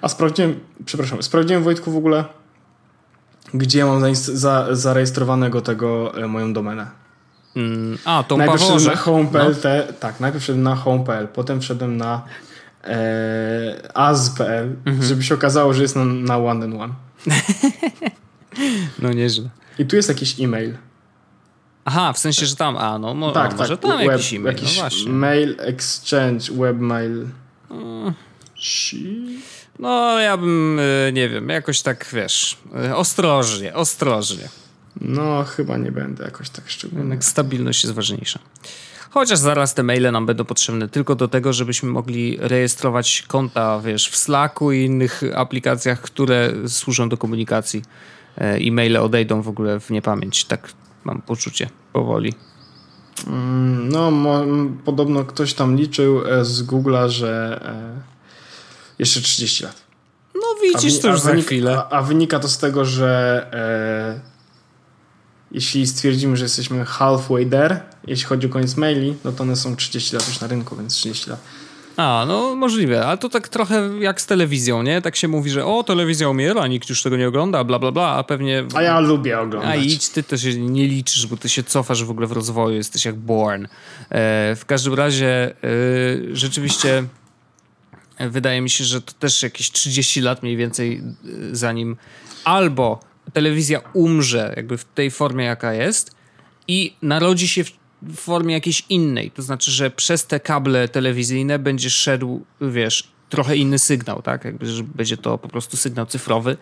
A 0.00 0.08
sprawdziłem, 0.08 0.60
przepraszam, 0.84 1.22
sprawdziłem 1.22 1.62
Wojtku 1.62 1.92
w 1.92 1.96
ogóle 1.96 2.24
gdzie 3.54 3.84
mam 3.84 4.14
za, 4.14 4.76
zarejestrowanego 4.76 5.60
tego 5.60 6.18
e, 6.18 6.26
moją 6.26 6.52
domenę. 6.52 6.86
Mm, 7.56 7.98
a, 8.04 8.24
tą 8.28 8.36
Najpierw 8.36 8.60
wszedłem 8.60 8.84
na 8.84 8.96
home.pl, 8.96 9.54
no. 9.64 9.92
Tak, 10.00 10.20
najpierw 10.20 10.42
wszedłem 10.42 10.62
na 10.62 10.76
home.pl, 10.76 11.28
potem 11.28 11.60
wszedłem 11.60 11.96
na 11.96 12.22
e, 12.84 13.90
az.pl, 13.94 14.76
mhm. 14.86 15.02
żeby 15.02 15.22
się 15.22 15.34
okazało, 15.34 15.74
że 15.74 15.82
jest 15.82 15.96
na, 15.96 16.04
na 16.04 16.38
one 16.38 16.64
and 16.64 16.74
one. 16.74 16.94
no 19.02 19.12
nieźle. 19.12 19.48
I 19.78 19.86
tu 19.86 19.96
jest 19.96 20.08
jakiś 20.08 20.40
e-mail. 20.40 20.74
Aha, 21.84 22.12
w 22.12 22.18
sensie, 22.18 22.46
że 22.46 22.56
tam, 22.56 22.76
a 22.76 22.98
no, 22.98 23.14
mo, 23.14 23.32
tak, 23.32 23.52
no, 23.52 23.58
może 23.58 23.76
tak, 23.76 23.90
tam 23.90 23.98
web, 23.98 24.10
jakiś 24.10 24.34
e-mail, 24.34 24.44
no 24.44 24.50
jakiś 24.50 24.76
no 24.76 24.82
właśnie. 24.82 25.12
Mail 25.12 25.56
exchange, 25.58 26.52
webmail. 26.52 27.26
Hmm. 27.68 28.14
No, 29.78 30.18
ja 30.18 30.36
bym, 30.36 30.78
e, 31.08 31.12
nie 31.12 31.28
wiem, 31.28 31.48
jakoś 31.48 31.82
tak, 31.82 32.08
wiesz, 32.12 32.56
e, 32.84 32.96
ostrożnie, 32.96 33.74
ostrożnie. 33.74 34.48
No, 35.00 35.44
chyba 35.44 35.76
nie 35.76 35.92
będę 35.92 36.24
jakoś 36.24 36.50
tak 36.50 36.68
szczególnie. 36.68 37.02
Jednak 37.02 37.24
stabilność 37.24 37.84
jest 37.84 37.94
ważniejsza. 37.94 38.38
Chociaż 39.10 39.38
zaraz 39.38 39.74
te 39.74 39.82
maile 39.82 40.12
nam 40.12 40.26
będą 40.26 40.44
potrzebne 40.44 40.88
tylko 40.88 41.14
do 41.14 41.28
tego, 41.28 41.52
żebyśmy 41.52 41.88
mogli 41.88 42.36
rejestrować 42.40 43.24
konta, 43.28 43.80
wiesz, 43.80 44.08
w 44.08 44.16
Slacku 44.16 44.72
i 44.72 44.84
innych 44.84 45.22
aplikacjach, 45.34 46.00
które 46.00 46.52
służą 46.68 47.08
do 47.08 47.16
komunikacji. 47.16 47.82
E-maile 48.36 48.96
odejdą 48.96 49.42
w 49.42 49.48
ogóle 49.48 49.80
w 49.80 49.90
niepamięć. 49.90 50.44
Tak 50.44 50.72
mam 51.04 51.22
poczucie 51.22 51.68
powoli. 51.92 52.34
Mm, 53.26 53.88
no, 53.88 54.12
podobno 54.84 55.24
ktoś 55.24 55.54
tam 55.54 55.76
liczył 55.76 56.26
e, 56.26 56.44
z 56.44 56.66
Google'a, 56.66 57.08
że 57.08 57.60
e, 57.64 58.13
jeszcze 58.98 59.20
30 59.20 59.64
lat. 59.64 59.84
No 60.34 60.42
widzisz, 60.62 61.00
to 61.00 61.08
już 61.08 61.20
za 61.20 61.34
chwilę. 61.34 61.78
A, 61.78 61.90
a, 61.90 62.02
wynika 62.02 62.38
to 62.38 62.48
z 62.48 62.58
tego, 62.58 62.84
że 62.84 63.46
e, 63.52 64.34
jeśli 65.52 65.86
stwierdzimy, 65.86 66.36
że 66.36 66.44
jesteśmy 66.44 66.84
halfway 66.84 67.46
there, 67.46 67.80
jeśli 68.06 68.26
chodzi 68.26 68.46
o 68.46 68.50
koniec 68.50 68.76
maili, 68.76 69.16
no 69.24 69.32
to 69.32 69.42
one 69.42 69.56
są 69.56 69.76
30 69.76 70.16
lat 70.16 70.28
już 70.28 70.40
na 70.40 70.46
rynku, 70.46 70.76
więc 70.76 70.94
30 70.94 71.30
lat. 71.30 71.40
A, 71.96 72.24
no 72.28 72.54
możliwe, 72.54 73.06
ale 73.06 73.18
to 73.18 73.28
tak 73.28 73.48
trochę 73.48 73.90
jak 74.00 74.20
z 74.20 74.26
telewizją, 74.26 74.82
nie? 74.82 75.02
Tak 75.02 75.16
się 75.16 75.28
mówi, 75.28 75.50
że 75.50 75.66
o, 75.66 75.82
telewizja 75.82 76.28
umiera, 76.28 76.66
nikt 76.66 76.88
już 76.88 77.02
tego 77.02 77.16
nie 77.16 77.28
ogląda, 77.28 77.64
bla, 77.64 77.78
bla, 77.78 77.92
bla, 77.92 78.08
a 78.08 78.24
pewnie... 78.24 78.64
A 78.74 78.82
ja 78.82 79.00
lubię 79.00 79.40
oglądać. 79.40 79.70
A 79.70 79.76
idź, 79.76 80.08
ty 80.08 80.22
to 80.22 80.38
się 80.38 80.60
nie 80.60 80.86
liczysz, 80.86 81.26
bo 81.26 81.36
ty 81.36 81.48
się 81.48 81.62
cofasz 81.62 82.04
w 82.04 82.10
ogóle 82.10 82.26
w 82.26 82.32
rozwoju, 82.32 82.76
jesteś 82.76 83.04
jak 83.04 83.16
born. 83.16 83.64
E, 83.64 83.68
w 84.56 84.62
każdym 84.66 84.94
razie 84.94 85.26
e, 85.26 85.54
rzeczywiście 86.32 87.04
wydaje 88.18 88.60
mi 88.60 88.70
się, 88.70 88.84
że 88.84 89.02
to 89.02 89.12
też 89.12 89.42
jakieś 89.42 89.70
30 89.70 90.20
lat 90.20 90.42
mniej 90.42 90.56
więcej 90.56 90.96
e, 90.96 91.28
zanim 91.52 91.96
albo 92.44 93.00
telewizja 93.32 93.80
umrze 93.92 94.52
jakby 94.56 94.78
w 94.78 94.84
tej 94.84 95.10
formie, 95.10 95.44
jaka 95.44 95.74
jest 95.74 96.16
i 96.68 96.96
narodzi 97.02 97.48
się 97.48 97.64
w 98.02 98.16
formie 98.16 98.54
jakiejś 98.54 98.84
innej. 98.88 99.30
To 99.30 99.42
znaczy, 99.42 99.70
że 99.70 99.90
przez 99.90 100.26
te 100.26 100.40
kable 100.40 100.88
telewizyjne 100.88 101.58
będzie 101.58 101.90
szedł, 101.90 102.44
wiesz, 102.60 103.08
trochę 103.28 103.56
inny 103.56 103.78
sygnał, 103.78 104.22
tak? 104.22 104.44
Jakby, 104.44 104.66
że 104.66 104.82
będzie 104.82 105.16
to 105.16 105.38
po 105.38 105.48
prostu 105.48 105.76
sygnał 105.76 106.06
cyfrowy 106.06 106.56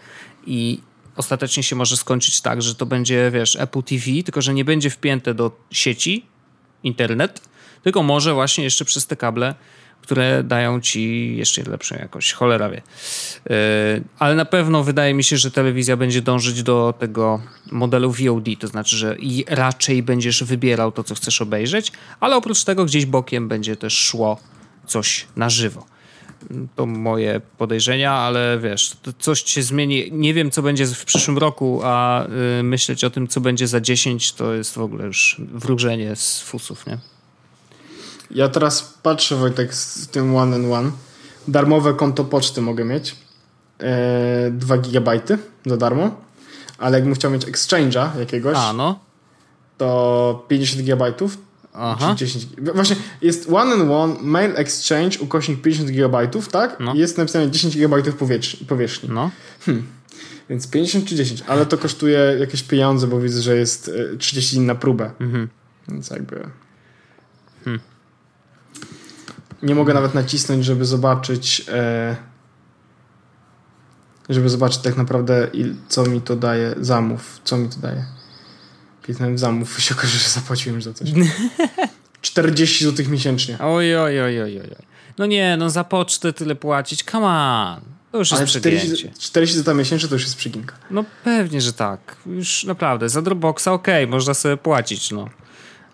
i 0.46 0.80
ostatecznie 1.16 1.62
się 1.62 1.76
może 1.76 1.96
skończyć 1.96 2.40
tak, 2.40 2.62
że 2.62 2.74
to 2.74 2.86
będzie, 2.86 3.30
wiesz, 3.30 3.56
Apple 3.56 3.82
TV, 3.82 4.04
tylko 4.24 4.42
że 4.42 4.54
nie 4.54 4.64
będzie 4.64 4.90
wpięte 4.90 5.34
do 5.34 5.50
sieci, 5.70 6.26
internet, 6.82 7.48
tylko 7.82 8.02
może 8.02 8.34
właśnie 8.34 8.64
jeszcze 8.64 8.84
przez 8.84 9.06
te 9.06 9.16
kable 9.16 9.54
które 10.02 10.44
dają 10.44 10.80
ci 10.80 11.36
jeszcze 11.36 11.62
lepszą 11.62 11.96
jakość. 11.96 12.32
Cholera 12.32 12.70
wie. 12.70 12.82
Yy, 13.50 13.54
ale 14.18 14.34
na 14.34 14.44
pewno 14.44 14.84
wydaje 14.84 15.14
mi 15.14 15.24
się, 15.24 15.36
że 15.36 15.50
telewizja 15.50 15.96
będzie 15.96 16.22
dążyć 16.22 16.62
do 16.62 16.94
tego 16.98 17.40
modelu 17.72 18.10
VOD, 18.12 18.46
to 18.60 18.66
znaczy, 18.66 18.96
że 18.96 19.16
i 19.18 19.44
raczej 19.48 20.02
będziesz 20.02 20.44
wybierał 20.44 20.92
to, 20.92 21.04
co 21.04 21.14
chcesz 21.14 21.42
obejrzeć, 21.42 21.92
ale 22.20 22.36
oprócz 22.36 22.64
tego 22.64 22.84
gdzieś 22.84 23.06
bokiem 23.06 23.48
będzie 23.48 23.76
też 23.76 23.92
szło 23.98 24.40
coś 24.86 25.26
na 25.36 25.50
żywo. 25.50 25.86
To 26.76 26.86
moje 26.86 27.40
podejrzenia, 27.58 28.12
ale 28.12 28.58
wiesz, 28.62 28.96
coś 29.18 29.44
się 29.44 29.62
zmieni. 29.62 30.08
Nie 30.12 30.34
wiem, 30.34 30.50
co 30.50 30.62
będzie 30.62 30.86
w 30.86 31.04
przyszłym 31.04 31.38
roku, 31.38 31.80
a 31.84 32.26
yy, 32.56 32.62
myśleć 32.62 33.04
o 33.04 33.10
tym, 33.10 33.28
co 33.28 33.40
będzie 33.40 33.68
za 33.68 33.80
10, 33.80 34.32
to 34.32 34.54
jest 34.54 34.74
w 34.74 34.78
ogóle 34.78 35.06
już 35.06 35.40
wróżenie 35.52 36.16
z 36.16 36.40
fusów, 36.40 36.86
nie? 36.86 37.11
Ja 38.32 38.48
teraz 38.48 38.94
patrzę, 39.02 39.36
Wojtek, 39.36 39.74
z 39.74 40.08
tym 40.08 40.36
one 40.36 40.56
and 40.56 40.72
one. 40.72 40.90
Darmowe 41.48 41.94
konto 41.94 42.24
poczty 42.24 42.60
mogę 42.60 42.84
mieć. 42.84 43.16
E, 43.80 44.50
2 44.50 44.78
GB 44.78 45.20
za 45.66 45.76
darmo. 45.76 46.20
Ale 46.78 46.98
jakbym 46.98 47.14
chciał 47.14 47.30
mieć 47.30 47.46
exchange'a 47.46 48.18
jakiegoś, 48.18 48.56
A, 48.56 48.72
no. 48.72 48.98
to 49.78 50.44
50 50.48 50.82
GB. 50.82 51.12
Aha. 51.74 52.14
10, 52.18 52.46
właśnie 52.74 52.96
jest 53.22 53.48
one 53.52 53.74
and 53.74 53.90
one 53.90 54.14
mail 54.22 54.56
exchange 54.56 55.18
ukośnik 55.20 55.62
50 55.62 55.90
GB, 55.90 56.28
tak? 56.50 56.76
No. 56.80 56.94
Jest 56.94 57.18
napisane 57.18 57.50
10 57.50 57.76
GB 57.76 58.02
powierzchni. 58.12 58.66
powierzchni. 58.66 59.08
No. 59.12 59.30
Hmm. 59.60 59.86
Więc 60.50 60.70
50 60.70 61.04
czy 61.04 61.16
10, 61.16 61.42
ale 61.46 61.66
to 61.66 61.78
kosztuje 61.78 62.18
jakieś 62.40 62.62
pieniądze, 62.62 63.06
bo 63.06 63.20
widzę, 63.20 63.42
że 63.42 63.56
jest 63.56 63.90
30 64.18 64.58
e, 64.58 64.60
na 64.60 64.74
próbę. 64.74 65.10
Mhm. 65.20 65.48
Więc 65.88 66.10
jakby. 66.10 66.46
Hmm 67.64 67.91
nie 69.62 69.74
mogę 69.74 69.94
nawet 69.94 70.14
nacisnąć, 70.14 70.64
żeby 70.64 70.84
zobaczyć 70.84 71.64
e, 71.68 72.16
żeby 74.28 74.48
zobaczyć 74.48 74.78
tak 74.78 74.96
naprawdę 74.96 75.50
co 75.88 76.06
mi 76.06 76.20
to 76.20 76.36
daje 76.36 76.74
zamów, 76.80 77.40
co 77.44 77.56
mi 77.56 77.68
to 77.68 77.76
daje. 77.76 78.04
Kliknąłem 79.02 79.38
zamów 79.38 79.78
i 79.78 79.82
się 79.82 79.94
okaże, 79.98 80.18
że 80.18 80.28
zapłaciłem 80.28 80.76
już 80.76 80.84
za 80.84 80.92
coś. 80.92 81.08
40 82.22 82.84
zł 82.84 83.06
miesięcznie. 83.08 83.58
Oj, 83.58 83.96
oj, 83.96 84.20
oj, 84.20 84.42
oj, 84.42 84.60
oj. 84.60 84.76
No 85.18 85.26
nie, 85.26 85.56
no 85.56 85.70
za 85.70 85.84
pocztę 85.84 86.32
tyle 86.32 86.54
płacić, 86.54 87.02
come 87.02 87.26
on. 87.26 87.80
To 88.12 88.18
już 88.18 88.32
Ale 88.32 88.40
jest 88.40 88.52
40, 88.52 89.10
40 89.18 89.56
zł 89.56 89.74
miesięcznie 89.74 90.08
to 90.08 90.14
już 90.14 90.22
jest 90.22 90.36
przyginka. 90.36 90.76
No 90.90 91.04
pewnie, 91.24 91.60
że 91.60 91.72
tak. 91.72 92.16
Już 92.26 92.64
naprawdę. 92.64 93.08
Za 93.08 93.22
Dropboxa 93.22 93.68
okej, 93.68 94.04
okay, 94.04 94.10
można 94.10 94.34
sobie 94.34 94.56
płacić, 94.56 95.10
no. 95.10 95.28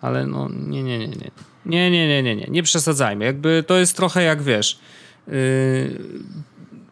Ale 0.01 0.25
no 0.25 0.49
nie, 0.49 0.83
nie, 0.83 0.99
nie, 0.99 1.07
nie. 1.07 1.31
Nie, 1.65 1.91
nie, 1.91 2.07
nie, 2.07 2.23
nie, 2.23 2.35
nie, 2.35 2.47
nie 2.49 2.63
przesadzajmy. 2.63 3.25
Jakby 3.25 3.63
to 3.67 3.77
jest 3.77 3.95
trochę 3.95 4.23
jak 4.23 4.41
wiesz. 4.41 4.79
Yy, 5.27 5.33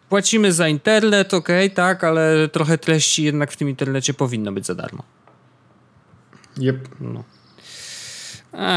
płacimy 0.09 0.53
za 0.53 0.67
internet, 0.67 1.33
ok, 1.33 1.47
tak, 1.75 2.03
ale 2.03 2.47
trochę 2.47 2.77
treści 2.77 3.23
jednak 3.23 3.51
w 3.51 3.57
tym 3.57 3.69
internecie 3.69 4.13
powinno 4.13 4.51
być 4.51 4.65
za 4.65 4.75
darmo. 4.75 5.03
Yep. 6.57 6.87
No. 6.99 7.23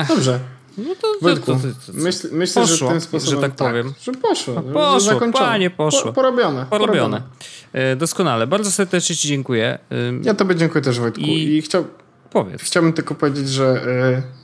Dobrze. 0.09 0.41
No 0.79 0.95
to, 1.01 1.09
Wojtku, 1.23 1.47
to, 1.47 1.59
to, 1.59 1.69
to, 1.87 1.93
myśl, 1.93 2.29
myślę, 2.33 2.63
poszło, 2.63 2.77
że 2.77 2.89
tym 2.89 3.01
sposobem, 3.01 3.35
że 3.35 3.49
tak, 3.49 3.57
tak 3.57 3.69
powiem. 3.69 3.95
Że 4.03 4.13
poszło. 4.13 4.55
No 4.55 4.63
poszło, 4.63 5.01
że 5.01 5.33
panie, 5.33 5.71
poszło. 5.71 6.03
Po, 6.03 6.13
porobione. 6.13 6.67
Porobione. 6.71 6.93
porobione. 6.93 7.23
E, 7.73 7.97
doskonale. 7.97 8.47
Bardzo 8.47 8.71
serdecznie 8.71 9.17
ci 9.17 9.29
dziękuję. 9.29 9.79
Ja 10.23 10.35
tobie 10.35 10.57
dziękuję 10.57 10.83
też, 10.83 11.01
Wojtku. 11.01 11.21
I, 11.21 11.57
I 11.57 11.63
chciał, 11.63 11.85
powiedz. 12.31 12.63
chciałbym 12.63 12.93
tylko 12.93 13.15
powiedzieć, 13.15 13.49
że 13.49 13.83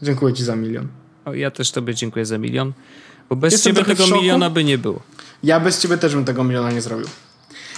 y, 0.03 0.05
dziękuję 0.05 0.35
ci 0.35 0.45
za 0.45 0.57
milion. 0.57 0.89
Ja 1.35 1.51
też 1.51 1.71
tobie 1.71 1.95
dziękuję 1.95 2.27
za 2.27 2.39
milion, 2.39 2.73
bo 3.29 3.37
bez 3.37 3.53
Jestem 3.53 3.75
ciebie 3.75 3.95
tego 3.95 4.17
miliona 4.17 4.51
by 4.51 4.65
nie 4.65 4.79
było. 4.79 5.01
Ja 5.43 5.61
bez 5.61 5.81
ciebie 5.81 5.99
też 5.99 6.15
bym 6.15 6.25
tego 6.25 6.45
miliona 6.45 6.71
nie 6.71 6.81
zrobił. 6.81 7.07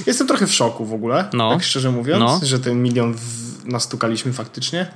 Jestem 0.06 0.26
trochę 0.26 0.46
w 0.46 0.52
szoku 0.52 0.84
w 0.84 0.94
ogóle, 0.94 1.28
no. 1.32 1.52
tak 1.52 1.62
szczerze 1.62 1.90
mówiąc, 1.90 2.20
no. 2.20 2.40
że 2.42 2.58
ten 2.58 2.82
milion 2.82 3.14
w... 3.14 3.64
nastukaliśmy 3.64 4.32
faktycznie. 4.32 4.86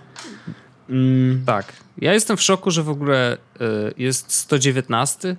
Mm. 0.89 1.43
Tak. 1.47 1.73
Ja 1.99 2.13
jestem 2.13 2.37
w 2.37 2.43
szoku, 2.43 2.71
że 2.71 2.83
w 2.83 2.89
ogóle 2.89 3.37
y, 3.61 3.95
jest 3.97 4.33
119, 4.33 5.37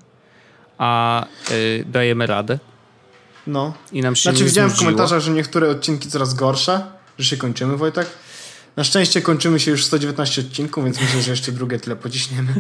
a 0.77 1.25
y, 1.51 1.85
dajemy 1.87 2.27
radę. 2.27 2.59
No. 3.47 3.73
I 3.91 4.01
nam 4.01 4.15
się 4.15 4.21
znaczy 4.21 4.45
widziałem 4.45 4.69
znudziło. 4.69 4.91
w 4.91 4.93
komentarzach, 4.93 5.19
że 5.19 5.31
niektóre 5.31 5.69
odcinki 5.69 6.09
coraz 6.09 6.33
gorsze, 6.33 6.85
że 7.17 7.25
się 7.25 7.37
kończymy, 7.37 7.77
Wojtek. 7.77 8.07
Na 8.75 8.83
szczęście 8.83 9.21
kończymy 9.21 9.59
się 9.59 9.71
już 9.71 9.85
119 9.85 10.41
odcinków, 10.41 10.83
więc 10.83 11.01
myślę, 11.01 11.21
że 11.21 11.31
jeszcze 11.31 11.51
drugie 11.51 11.79
tyle 11.79 11.95
pociśniemy. 11.95 12.53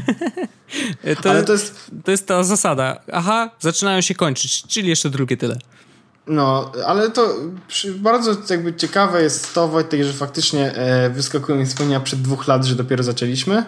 to, 1.23 1.29
Ale 1.29 1.43
to 1.43 1.51
jest... 1.51 1.91
To 2.03 2.11
jest 2.11 2.27
ta 2.27 2.43
zasada. 2.43 3.01
Aha, 3.13 3.49
zaczynają 3.59 4.01
się 4.01 4.15
kończyć, 4.15 4.63
czyli 4.63 4.89
jeszcze 4.89 5.09
drugie 5.09 5.37
tyle. 5.37 5.57
No, 6.27 6.71
ale 6.85 7.11
to 7.11 7.35
bardzo 7.95 8.35
jakby 8.49 8.73
ciekawe 8.73 9.23
jest 9.23 9.53
to, 9.53 9.67
Wojtek, 9.67 10.03
że 10.03 10.13
faktycznie 10.13 10.75
e, 10.75 11.09
wyskakują 11.09 11.57
mi 11.57 11.65
wspomnienia 11.65 11.99
przed 11.99 12.21
dwóch 12.21 12.47
lat, 12.47 12.65
że 12.65 12.75
dopiero 12.75 13.03
zaczęliśmy. 13.03 13.65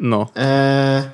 No. 0.00 0.30
E, 0.36 1.10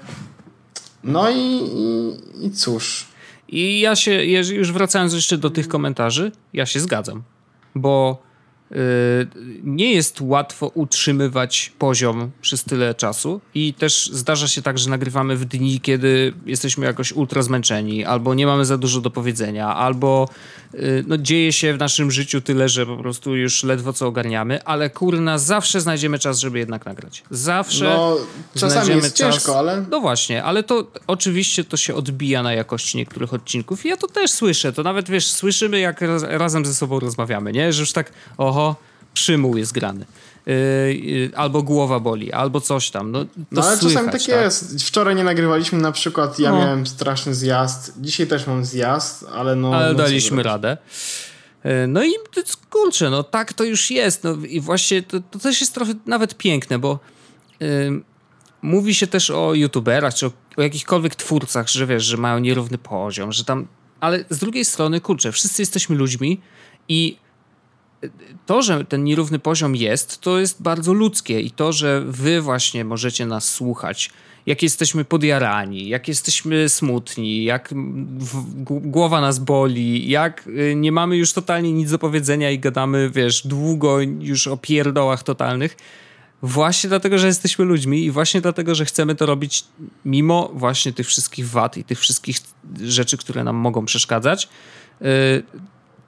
no 1.05 1.31
i, 1.31 1.61
i, 1.75 2.47
i 2.47 2.51
cóż. 2.51 3.09
I 3.49 3.81
ja 3.81 3.97
się, 3.97 4.25
już 4.25 4.73
wracając 4.73 5.15
jeszcze 5.15 5.39
do 5.39 5.51
tych 5.51 5.69
komentarzy, 5.69 6.33
ja 6.53 6.67
się 6.67 6.81
zgadzam. 6.81 7.23
Bo 7.75 8.23
nie 9.64 9.93
jest 9.93 10.21
łatwo 10.21 10.71
utrzymywać 10.75 11.73
poziom 11.79 12.31
przez 12.41 12.64
tyle 12.64 12.95
czasu 12.95 13.41
i 13.55 13.75
też 13.75 14.11
zdarza 14.12 14.49
się 14.49 14.62
tak, 14.62 14.79
że 14.79 14.91
nagrywamy 14.91 15.37
w 15.37 15.45
dni, 15.45 15.81
kiedy 15.81 16.33
jesteśmy 16.47 16.87
jakoś 16.87 17.12
ultra 17.12 17.43
zmęczeni, 17.43 18.05
albo 18.05 18.35
nie 18.35 18.47
mamy 18.47 18.64
za 18.64 18.79
dużo 18.79 19.01
do 19.01 19.11
powiedzenia, 19.11 19.75
albo 19.75 20.29
y, 20.68 20.68
no, 21.07 21.19
dzieje 21.19 21.53
się 21.53 21.75
w 21.75 21.79
naszym 21.79 22.11
życiu 22.11 22.41
tyle, 22.41 22.69
że 22.69 22.87
po 22.87 22.97
prostu 22.97 23.37
już 23.37 23.62
ledwo 23.62 23.93
co 23.93 24.07
ogarniamy, 24.07 24.64
ale 24.64 24.91
kurna, 24.91 25.39
zawsze 25.39 25.81
znajdziemy 25.81 26.19
czas, 26.19 26.39
żeby 26.39 26.59
jednak 26.59 26.87
nagrać. 26.87 27.23
Zawsze 27.31 27.85
no, 27.85 28.16
czasami 28.55 28.95
jest 28.95 29.14
czas. 29.16 29.35
ciężko, 29.35 29.59
ale... 29.59 29.85
No 29.91 30.01
właśnie, 30.01 30.45
ale 30.45 30.62
to 30.62 30.87
oczywiście 31.07 31.64
to 31.64 31.77
się 31.77 31.95
odbija 31.95 32.43
na 32.43 32.53
jakości 32.53 32.97
niektórych 32.97 33.35
odcinków 33.35 33.85
i 33.87 33.89
ja 33.89 33.97
to 33.97 34.09
też 34.09 34.31
słyszę, 34.31 34.73
to 34.73 34.83
nawet 34.83 35.11
wiesz, 35.11 35.27
słyszymy 35.27 35.79
jak 35.81 36.01
razem 36.23 36.66
ze 36.66 36.75
sobą 36.75 37.01
rozmawiamy, 37.01 37.53
nie? 37.53 37.73
Że 37.73 37.81
już 37.83 37.93
tak, 37.93 38.12
oho, 38.39 38.77
przymuł 39.14 39.57
jest 39.57 39.73
grany. 39.73 40.05
Yy, 40.47 41.30
albo 41.36 41.62
głowa 41.62 42.01
boli, 42.01 42.32
albo 42.32 42.61
coś 42.61 42.91
tam. 42.91 43.11
No, 43.11 43.24
no 43.53 43.62
ale 43.62 43.76
słychać, 43.76 43.93
czasami 43.93 44.12
tak, 44.12 44.22
tak, 44.22 44.45
jest. 44.45 44.84
Wczoraj 44.84 45.14
nie 45.16 45.24
nagrywaliśmy 45.24 45.78
na 45.78 45.93
przykład, 45.93 46.39
ja 46.39 46.51
no. 46.51 46.59
miałem 46.59 46.86
straszny 46.86 47.34
zjazd, 47.34 47.93
dzisiaj 47.97 48.26
też 48.26 48.47
mam 48.47 48.64
zjazd, 48.64 49.24
ale 49.34 49.57
no... 49.57 49.74
Ale 49.74 49.93
no 49.93 49.95
daliśmy 49.95 50.43
radę. 50.43 50.76
Yy, 51.64 51.86
no 51.89 52.05
i 52.05 52.12
kurczę, 52.70 53.11
no 53.11 53.22
tak 53.22 53.53
to 53.53 53.64
już 53.64 53.91
jest. 53.91 54.24
No 54.24 54.34
i 54.49 54.61
właśnie 54.61 55.03
to, 55.03 55.20
to 55.30 55.39
też 55.39 55.61
jest 55.61 55.74
trochę 55.74 55.95
nawet 56.07 56.34
piękne, 56.34 56.78
bo 56.78 56.99
yy, 57.61 58.03
mówi 58.62 58.95
się 58.95 59.07
też 59.07 59.30
o 59.30 59.55
youtuberach, 59.55 60.14
czy 60.14 60.26
o, 60.26 60.30
o 60.57 60.62
jakichkolwiek 60.62 61.14
twórcach, 61.14 61.68
że 61.68 61.86
wiesz, 61.86 62.05
że 62.05 62.16
mają 62.16 62.39
nierówny 62.39 62.78
poziom, 62.78 63.32
że 63.32 63.45
tam... 63.45 63.66
Ale 64.01 64.24
z 64.30 64.39
drugiej 64.39 64.64
strony, 64.64 65.01
kurczę, 65.01 65.32
wszyscy 65.32 65.62
jesteśmy 65.62 65.97
ludźmi 65.97 66.41
i 66.89 67.16
to, 68.46 68.62
że 68.62 68.84
ten 68.84 69.05
nierówny 69.05 69.38
poziom 69.38 69.76
jest, 69.76 70.20
to 70.20 70.38
jest 70.38 70.62
bardzo 70.62 70.92
ludzkie 70.92 71.40
i 71.40 71.51
to, 71.51 71.72
że 71.72 72.03
wy 72.07 72.40
właśnie 72.40 72.84
możecie 72.84 73.26
nas 73.26 73.49
słuchać, 73.49 74.11
jak 74.46 74.62
jesteśmy 74.62 75.05
podjarani, 75.05 75.88
jak 75.88 76.09
jesteśmy 76.09 76.68
smutni, 76.68 77.44
jak 77.44 77.74
głowa 78.66 79.20
nas 79.20 79.38
boli, 79.38 80.09
jak 80.09 80.46
y, 80.46 80.74
nie 80.74 80.92
mamy 80.92 81.16
już 81.16 81.32
totalnie 81.32 81.72
nic 81.72 81.90
do 81.90 81.99
powiedzenia 81.99 82.51
i 82.51 82.59
gadamy, 82.59 83.11
wiesz, 83.11 83.46
długo 83.46 84.01
już 84.01 84.46
o 84.46 84.57
pierdołach 84.57 85.22
totalnych, 85.22 85.76
właśnie 86.42 86.88
dlatego, 86.88 87.18
że 87.18 87.26
jesteśmy 87.26 87.64
ludźmi 87.64 88.05
i 88.05 88.11
właśnie 88.11 88.40
dlatego, 88.40 88.74
że 88.74 88.84
chcemy 88.84 89.14
to 89.14 89.26
robić 89.26 89.64
mimo 90.05 90.51
właśnie 90.55 90.92
tych 90.92 91.07
wszystkich 91.07 91.49
wad 91.49 91.76
i 91.76 91.84
tych 91.84 92.01
wszystkich 92.01 92.36
rzeczy, 92.82 93.16
które 93.16 93.44
nam 93.44 93.57
mogą 93.57 93.84
przeszkadzać, 93.84 94.49
y, 95.03 95.42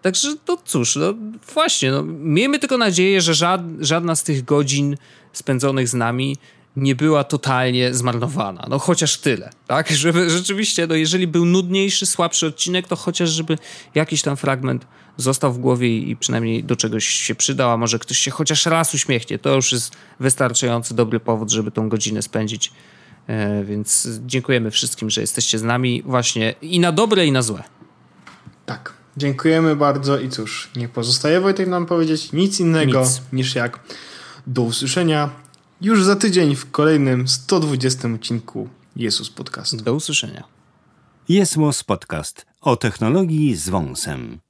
Także 0.02 0.36
to 0.44 0.58
cóż, 0.64 0.96
no 0.96 1.14
właśnie, 1.54 1.90
no, 1.90 2.02
miejmy 2.02 2.58
tylko 2.58 2.78
nadzieję, 2.78 3.20
że 3.20 3.34
żad, 3.34 3.60
żadna 3.80 4.16
z 4.16 4.22
tych 4.22 4.44
godzin 4.44 4.96
spędzonych 5.32 5.88
z 5.88 5.94
nami 5.94 6.36
nie 6.76 6.94
była 6.94 7.24
totalnie 7.24 7.94
zmarnowana. 7.94 8.66
No 8.70 8.78
chociaż 8.78 9.16
tyle, 9.18 9.50
tak? 9.66 9.90
Żeby 10.02 10.30
rzeczywiście, 10.30 10.86
no 10.86 10.94
jeżeli 10.94 11.26
był 11.26 11.44
nudniejszy, 11.44 12.06
słabszy 12.06 12.46
odcinek, 12.46 12.88
to 12.88 12.96
chociaż 12.96 13.30
żeby 13.30 13.58
jakiś 13.94 14.22
tam 14.22 14.36
fragment 14.36 14.86
został 15.16 15.52
w 15.52 15.58
głowie 15.58 15.98
i 15.98 16.16
przynajmniej 16.16 16.64
do 16.64 16.76
czegoś 16.76 17.04
się 17.04 17.34
przydał, 17.34 17.70
a 17.70 17.76
może 17.76 17.98
ktoś 17.98 18.18
się 18.18 18.30
chociaż 18.30 18.66
raz 18.66 18.94
uśmiechnie. 18.94 19.38
To 19.38 19.54
już 19.54 19.72
jest 19.72 19.96
wystarczający 20.20 20.94
dobry 20.94 21.20
powód, 21.20 21.50
żeby 21.50 21.70
tą 21.70 21.88
godzinę 21.88 22.22
spędzić. 22.22 22.72
E, 23.26 23.64
więc 23.64 24.08
dziękujemy 24.26 24.70
wszystkim, 24.70 25.10
że 25.10 25.20
jesteście 25.20 25.58
z 25.58 25.62
nami 25.62 26.02
właśnie 26.06 26.54
i 26.62 26.80
na 26.80 26.92
dobre, 26.92 27.26
i 27.26 27.32
na 27.32 27.42
złe. 27.42 27.62
Tak. 28.66 28.99
Dziękujemy 29.16 29.76
bardzo 29.76 30.18
i 30.18 30.28
cóż, 30.28 30.70
nie 30.76 30.88
pozostaje 30.88 31.40
Wojtek 31.40 31.68
nam 31.68 31.86
powiedzieć 31.86 32.32
nic 32.32 32.60
innego 32.60 33.00
nic. 33.00 33.22
niż 33.32 33.54
jak 33.54 33.80
do 34.46 34.62
usłyszenia 34.62 35.30
już 35.80 36.04
za 36.04 36.16
tydzień 36.16 36.56
w 36.56 36.70
kolejnym 36.70 37.28
120 37.28 38.08
odcinku 38.14 38.68
Jezus 38.96 39.30
Podcast. 39.30 39.82
Do 39.82 39.94
usłyszenia. 39.94 40.44
Jesmos 41.28 41.84
Podcast 41.84 42.46
o 42.60 42.76
technologii 42.76 43.56
z 43.56 43.68
wąsem. 43.68 44.40